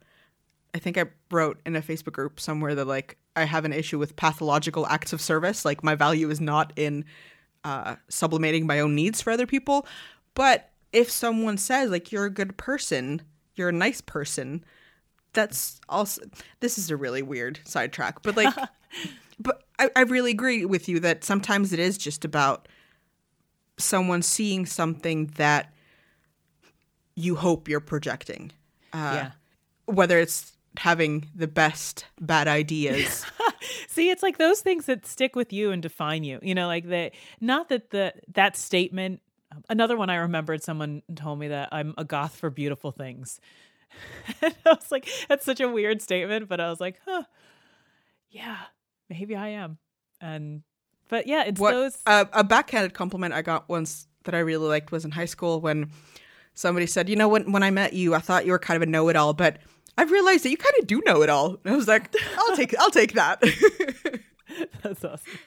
I 0.74 0.80
think 0.80 0.98
I 0.98 1.06
wrote 1.30 1.60
in 1.66 1.76
a 1.76 1.82
Facebook 1.82 2.14
group 2.14 2.40
somewhere 2.40 2.76
that 2.76 2.86
like 2.86 3.18
I 3.36 3.44
have 3.44 3.66
an 3.66 3.74
issue 3.74 4.00
with 4.00 4.16
pathological 4.16 4.88
acts 4.88 5.14
of 5.14 5.22
service. 5.22 5.66
Like 5.66 5.84
my 5.84 5.96
value 5.96 6.30
is 6.30 6.40
not 6.40 6.74
in 6.76 7.06
uh, 7.64 7.96
sublimating 8.10 8.66
my 8.66 8.80
own 8.80 8.96
needs 8.96 9.22
for 9.22 9.32
other 9.32 9.48
people. 9.48 9.86
But 10.34 10.70
if 10.94 11.10
someone 11.10 11.58
says 11.58 11.90
like 11.90 12.12
you're 12.12 12.26
a 12.26 12.30
good 12.32 12.58
person, 12.58 13.22
you're 13.56 13.70
a 13.70 13.74
nice 13.74 14.02
person, 14.02 14.64
that's 15.34 15.80
also 15.88 16.22
this 16.60 16.78
is 16.78 16.90
a 16.90 16.98
really 16.98 17.22
weird 17.22 17.60
sidetrack. 17.64 18.22
But 18.22 18.36
like, 18.36 18.54
but 19.40 19.64
I, 19.80 19.90
I 19.96 20.02
really 20.02 20.32
agree 20.32 20.66
with 20.66 20.90
you 20.90 21.00
that 21.02 21.24
sometimes 21.24 21.74
it 21.74 21.80
is 21.80 21.98
just 21.98 22.26
about 22.26 22.68
someone 23.78 24.22
seeing 24.22 24.66
something 24.66 25.28
that 25.38 25.74
you 27.16 27.36
hope 27.36 27.68
you're 27.68 27.80
projecting. 27.80 28.52
Uh, 28.94 28.98
yeah. 28.98 29.32
Whether 29.86 30.20
it's 30.20 30.54
having 30.78 31.30
the 31.36 31.48
best 31.48 32.06
bad 32.20 32.48
ideas 32.48 33.26
See, 33.88 34.10
it's 34.10 34.24
like 34.24 34.38
those 34.38 34.62
things 34.62 34.86
that 34.86 35.06
stick 35.06 35.36
with 35.36 35.54
you 35.54 35.72
and 35.72 35.82
define 35.82 36.24
you. 36.24 36.40
You 36.42 36.56
know, 36.56 36.68
like 36.68 36.88
that. 36.90 37.14
Not 37.40 37.70
that 37.70 37.92
the 37.92 38.14
that 38.34 38.58
statement. 38.58 39.22
Another 39.70 39.98
one 39.98 40.10
I 40.10 40.16
remembered. 40.16 40.64
Someone 40.64 41.04
told 41.16 41.40
me 41.40 41.50
that 41.50 41.70
I'm 41.72 41.94
a 41.98 42.06
goth 42.06 42.36
for 42.36 42.50
beautiful 42.50 42.92
things. 42.92 43.40
and 44.42 44.56
I 44.66 44.70
was 44.70 44.92
like, 44.92 45.10
that's 45.28 45.46
such 45.46 45.60
a 45.60 45.68
weird 45.68 46.02
statement, 46.02 46.48
but 46.48 46.62
I 46.62 46.70
was 46.70 46.80
like, 46.80 47.02
huh, 47.06 47.24
yeah, 48.30 48.58
maybe 49.10 49.36
I 49.36 49.50
am. 49.50 49.78
And 50.22 50.64
but 51.10 51.28
yeah, 51.28 51.44
it's 51.44 51.60
what, 51.60 51.72
those. 51.72 51.98
Uh, 52.06 52.26
a 52.32 52.44
backhanded 52.44 52.94
compliment 52.94 53.34
I 53.34 53.42
got 53.42 53.68
once 53.68 54.08
that 54.24 54.34
I 54.34 54.40
really 54.40 54.68
liked 54.68 54.92
was 54.92 55.04
in 55.04 55.12
high 55.12 55.26
school 55.26 55.60
when 55.60 55.92
somebody 56.54 56.88
said, 56.88 57.10
"You 57.10 57.18
know, 57.18 57.28
when 57.28 57.52
when 57.52 57.64
I 57.64 57.72
met 57.72 57.92
you, 57.94 58.16
I 58.16 58.20
thought 58.20 58.46
you 58.46 58.54
were 58.54 58.60
kind 58.60 58.82
of 58.82 58.88
a 58.88 58.92
know-it-all, 58.92 59.34
but." 59.34 59.58
I've 59.98 60.12
realized 60.12 60.46
that 60.46 60.50
you 60.50 60.58
kind 60.58 60.76
of 60.80 60.88
do 60.88 61.02
know 61.06 61.22
it 61.22 61.30
all. 61.30 61.58
And 61.64 61.74
I 61.74 61.76
was 61.76 61.88
like, 61.88 62.14
I'll 62.38 62.56
take 62.56 62.78
I'll 62.80 62.92
take 62.92 63.14
that. 63.14 63.42
That's 64.84 65.04
awesome. 65.04 65.40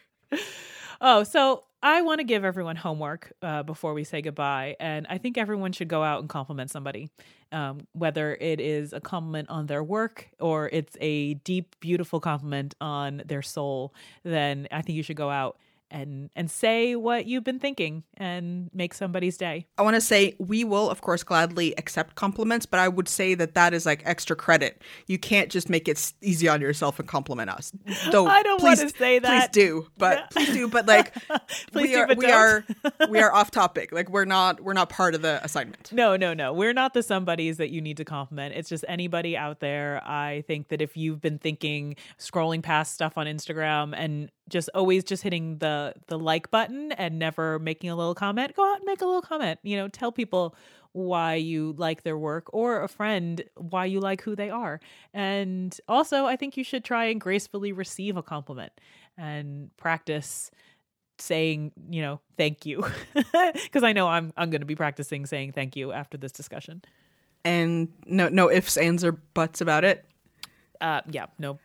Oh, 1.00 1.24
so 1.24 1.64
I 1.82 2.00
want 2.00 2.20
to 2.20 2.24
give 2.24 2.44
everyone 2.44 2.76
homework 2.76 3.32
uh, 3.42 3.62
before 3.62 3.92
we 3.92 4.04
say 4.04 4.22
goodbye, 4.22 4.76
and 4.80 5.06
I 5.10 5.18
think 5.18 5.36
everyone 5.36 5.72
should 5.72 5.88
go 5.88 6.02
out 6.02 6.20
and 6.20 6.30
compliment 6.30 6.70
somebody, 6.70 7.10
um, 7.52 7.86
whether 7.92 8.34
it 8.36 8.58
is 8.58 8.94
a 8.94 9.00
compliment 9.00 9.50
on 9.50 9.66
their 9.66 9.84
work 9.84 10.30
or 10.40 10.70
it's 10.72 10.96
a 11.02 11.34
deep, 11.34 11.76
beautiful 11.80 12.20
compliment 12.20 12.74
on 12.80 13.22
their 13.26 13.42
soul. 13.42 13.92
Then 14.22 14.66
I 14.72 14.80
think 14.80 14.96
you 14.96 15.02
should 15.02 15.16
go 15.16 15.28
out 15.28 15.58
and 15.90 16.30
and 16.34 16.50
say 16.50 16.96
what 16.96 17.26
you've 17.26 17.44
been 17.44 17.58
thinking 17.58 18.04
and 18.16 18.70
make 18.74 18.94
somebody's 18.94 19.36
day. 19.36 19.66
I 19.78 19.82
want 19.82 19.94
to 19.94 20.00
say 20.00 20.34
we 20.38 20.64
will 20.64 20.90
of 20.90 21.00
course 21.00 21.22
gladly 21.22 21.74
accept 21.78 22.14
compliments, 22.14 22.66
but 22.66 22.80
I 22.80 22.88
would 22.88 23.08
say 23.08 23.34
that 23.34 23.54
that 23.54 23.74
is 23.74 23.86
like 23.86 24.02
extra 24.04 24.36
credit. 24.36 24.82
You 25.06 25.18
can't 25.18 25.50
just 25.50 25.68
make 25.68 25.88
it 25.88 26.12
easy 26.20 26.48
on 26.48 26.60
yourself 26.60 26.98
and 26.98 27.08
compliment 27.08 27.50
us. 27.50 27.72
Though 28.10 28.26
I 28.26 28.42
don't 28.42 28.62
want 28.62 28.80
to 28.80 28.88
say 28.90 29.18
that. 29.18 29.52
Please 29.52 29.64
do, 29.64 29.86
but 29.98 30.18
yeah. 30.18 30.26
please 30.30 30.52
do. 30.52 30.68
But 30.68 30.86
like 30.86 31.14
we 31.74 31.88
do, 31.88 31.98
are 31.98 32.06
but 32.06 32.18
we 32.18 32.30
are 32.30 32.64
we 33.08 33.20
are 33.20 33.32
off 33.32 33.50
topic. 33.50 33.92
Like 33.92 34.10
we're 34.10 34.24
not 34.24 34.60
we're 34.60 34.72
not 34.72 34.88
part 34.88 35.14
of 35.14 35.22
the 35.22 35.42
assignment. 35.44 35.92
No, 35.92 36.16
no, 36.16 36.34
no. 36.34 36.52
We're 36.52 36.72
not 36.72 36.94
the 36.94 37.02
somebodies 37.02 37.58
that 37.58 37.70
you 37.70 37.80
need 37.80 37.96
to 37.98 38.04
compliment. 38.04 38.54
It's 38.54 38.68
just 38.68 38.84
anybody 38.88 39.36
out 39.36 39.60
there. 39.60 40.02
I 40.04 40.44
think 40.46 40.68
that 40.68 40.80
if 40.80 40.96
you've 40.96 41.20
been 41.20 41.38
thinking 41.38 41.96
scrolling 42.18 42.62
past 42.62 42.94
stuff 42.94 43.16
on 43.16 43.26
Instagram 43.26 43.94
and 43.96 44.30
just 44.48 44.68
always 44.74 45.04
just 45.04 45.22
hitting 45.22 45.58
the 45.58 45.94
the 46.08 46.18
like 46.18 46.50
button 46.50 46.92
and 46.92 47.18
never 47.18 47.58
making 47.58 47.90
a 47.90 47.96
little 47.96 48.14
comment 48.14 48.54
go 48.54 48.70
out 48.70 48.76
and 48.76 48.84
make 48.84 49.00
a 49.00 49.06
little 49.06 49.22
comment 49.22 49.58
you 49.62 49.76
know 49.76 49.88
tell 49.88 50.12
people 50.12 50.54
why 50.94 51.34
you 51.34 51.74
like 51.76 52.04
their 52.04 52.16
work 52.16 52.48
or 52.54 52.82
a 52.82 52.88
friend 52.88 53.42
why 53.56 53.84
you 53.84 53.98
like 53.98 54.22
who 54.22 54.36
they 54.36 54.48
are. 54.48 54.80
And 55.12 55.78
also 55.88 56.24
i 56.24 56.36
think 56.36 56.56
you 56.56 56.64
should 56.64 56.84
try 56.84 57.06
and 57.06 57.20
gracefully 57.20 57.72
receive 57.72 58.16
a 58.16 58.22
compliment 58.22 58.72
and 59.18 59.76
practice 59.76 60.50
saying 61.18 61.72
you 61.90 62.00
know 62.00 62.20
thank 62.38 62.64
you. 62.64 62.84
Because 63.54 63.82
i 63.82 63.92
know 63.92 64.06
i'm 64.08 64.32
i'm 64.36 64.50
going 64.50 64.60
to 64.62 64.66
be 64.66 64.76
practicing 64.76 65.26
saying 65.26 65.52
thank 65.52 65.76
you 65.76 65.92
after 65.92 66.16
this 66.16 66.32
discussion. 66.32 66.82
And 67.44 67.88
no 68.06 68.28
no 68.28 68.50
ifs 68.50 68.76
ands 68.76 69.04
or 69.04 69.12
buts 69.12 69.60
about 69.60 69.84
it? 69.84 70.04
Uh 70.80 71.00
yeah 71.10 71.26
no. 71.40 71.58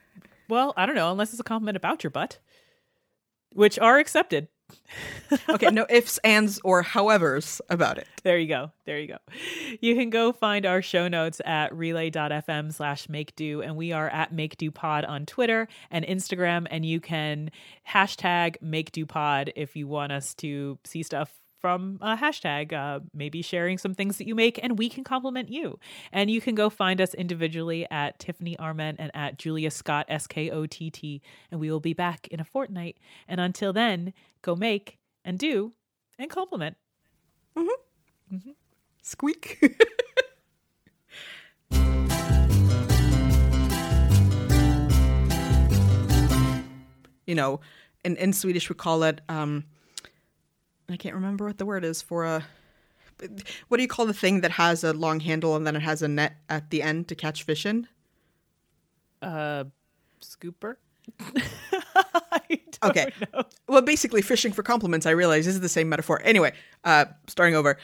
Well 0.49 0.73
i 0.75 0.87
don't 0.87 0.95
know 0.95 1.11
unless 1.11 1.31
it's 1.31 1.39
a 1.39 1.43
compliment 1.43 1.77
about 1.77 2.03
your 2.03 2.11
butt 2.11 2.39
which 3.53 3.79
are 3.79 3.99
accepted. 3.99 4.47
okay, 5.49 5.69
no 5.69 5.85
ifs, 5.89 6.17
ands, 6.19 6.59
or 6.63 6.83
howevers 6.83 7.61
about 7.69 7.97
it. 7.97 8.07
There 8.23 8.37
you 8.37 8.47
go. 8.47 8.71
There 8.85 8.99
you 8.99 9.07
go. 9.07 9.17
You 9.81 9.95
can 9.95 10.09
go 10.09 10.31
find 10.31 10.65
our 10.65 10.81
show 10.81 11.07
notes 11.07 11.41
at 11.45 11.75
relay.fm 11.75 12.73
slash 12.73 13.09
make 13.09 13.35
do, 13.35 13.61
and 13.61 13.75
we 13.75 13.91
are 13.91 14.09
at 14.09 14.31
make 14.31 14.57
do 14.57 14.71
pod 14.71 15.05
on 15.05 15.25
Twitter 15.25 15.67
and 15.91 16.05
Instagram, 16.05 16.67
and 16.69 16.85
you 16.85 16.99
can 16.99 17.51
hashtag 17.87 18.61
make 18.61 18.91
do 18.91 19.05
pod 19.05 19.51
if 19.55 19.75
you 19.75 19.87
want 19.87 20.11
us 20.11 20.33
to 20.35 20.77
see 20.83 21.03
stuff 21.03 21.31
from 21.59 21.97
a 22.01 22.15
hashtag, 22.15 22.73
uh, 22.73 22.99
maybe 23.13 23.41
sharing 23.41 23.77
some 23.77 23.93
things 23.93 24.17
that 24.17 24.27
you 24.27 24.35
make, 24.35 24.59
and 24.61 24.77
we 24.77 24.89
can 24.89 25.03
compliment 25.03 25.49
you. 25.49 25.79
And 26.11 26.31
you 26.31 26.41
can 26.41 26.55
go 26.55 26.69
find 26.69 27.01
us 27.01 27.13
individually 27.13 27.85
at 27.91 28.19
Tiffany 28.19 28.57
Arment 28.57 28.99
and 28.99 29.11
at 29.13 29.37
Julia 29.37 29.69
Skott, 29.69 30.05
S 30.07 30.27
K 30.27 30.49
O 30.49 30.65
T 30.65 30.89
T. 30.89 31.21
And 31.51 31.59
we 31.59 31.69
will 31.69 31.79
be 31.79 31.93
back 31.93 32.27
in 32.29 32.39
a 32.39 32.45
fortnight. 32.45 32.97
And 33.27 33.41
until 33.41 33.73
then, 33.73 34.13
go 34.41 34.55
make 34.55 34.97
and 35.25 35.37
do 35.37 35.73
and 36.17 36.29
compliment. 36.29 36.77
Mm-hmm. 37.57 38.35
Mm-hmm. 38.35 38.51
Squeak. 39.01 39.61
you 47.25 47.35
know, 47.35 47.59
in, 48.03 48.15
in 48.17 48.33
Swedish 48.33 48.69
we 48.69 48.75
call 48.75 49.03
it 49.03 49.21
um, 49.29 49.65
I 50.89 50.97
can't 50.97 51.15
remember 51.15 51.45
what 51.45 51.57
the 51.57 51.65
word 51.65 51.85
is 51.85 52.01
for 52.01 52.25
a. 52.25 52.43
What 53.67 53.77
do 53.77 53.83
you 53.83 53.89
call 53.89 54.05
the 54.05 54.13
thing 54.13 54.41
that 54.41 54.51
has 54.51 54.83
a 54.83 54.93
long 54.93 55.19
handle 55.19 55.55
and 55.55 55.67
then 55.67 55.75
it 55.75 55.81
has 55.81 56.01
a 56.01 56.07
net 56.07 56.37
at 56.47 56.69
the 56.69 56.81
end 56.81 57.09
to 57.09 57.15
catch 57.15 57.43
fish 57.43 57.65
in? 57.65 57.87
Uh, 59.21 59.65
scooper. 60.21 60.77
okay. 62.83 63.11
Know. 63.33 63.43
Well, 63.67 63.81
basically, 63.81 64.21
fishing 64.21 64.53
for 64.53 64.63
compliments. 64.63 65.05
I 65.05 65.11
realize 65.11 65.45
this 65.45 65.55
is 65.55 65.61
the 65.61 65.69
same 65.69 65.89
metaphor. 65.89 66.21
Anyway, 66.23 66.53
uh, 66.83 67.05
starting 67.27 67.55
over. 67.55 67.77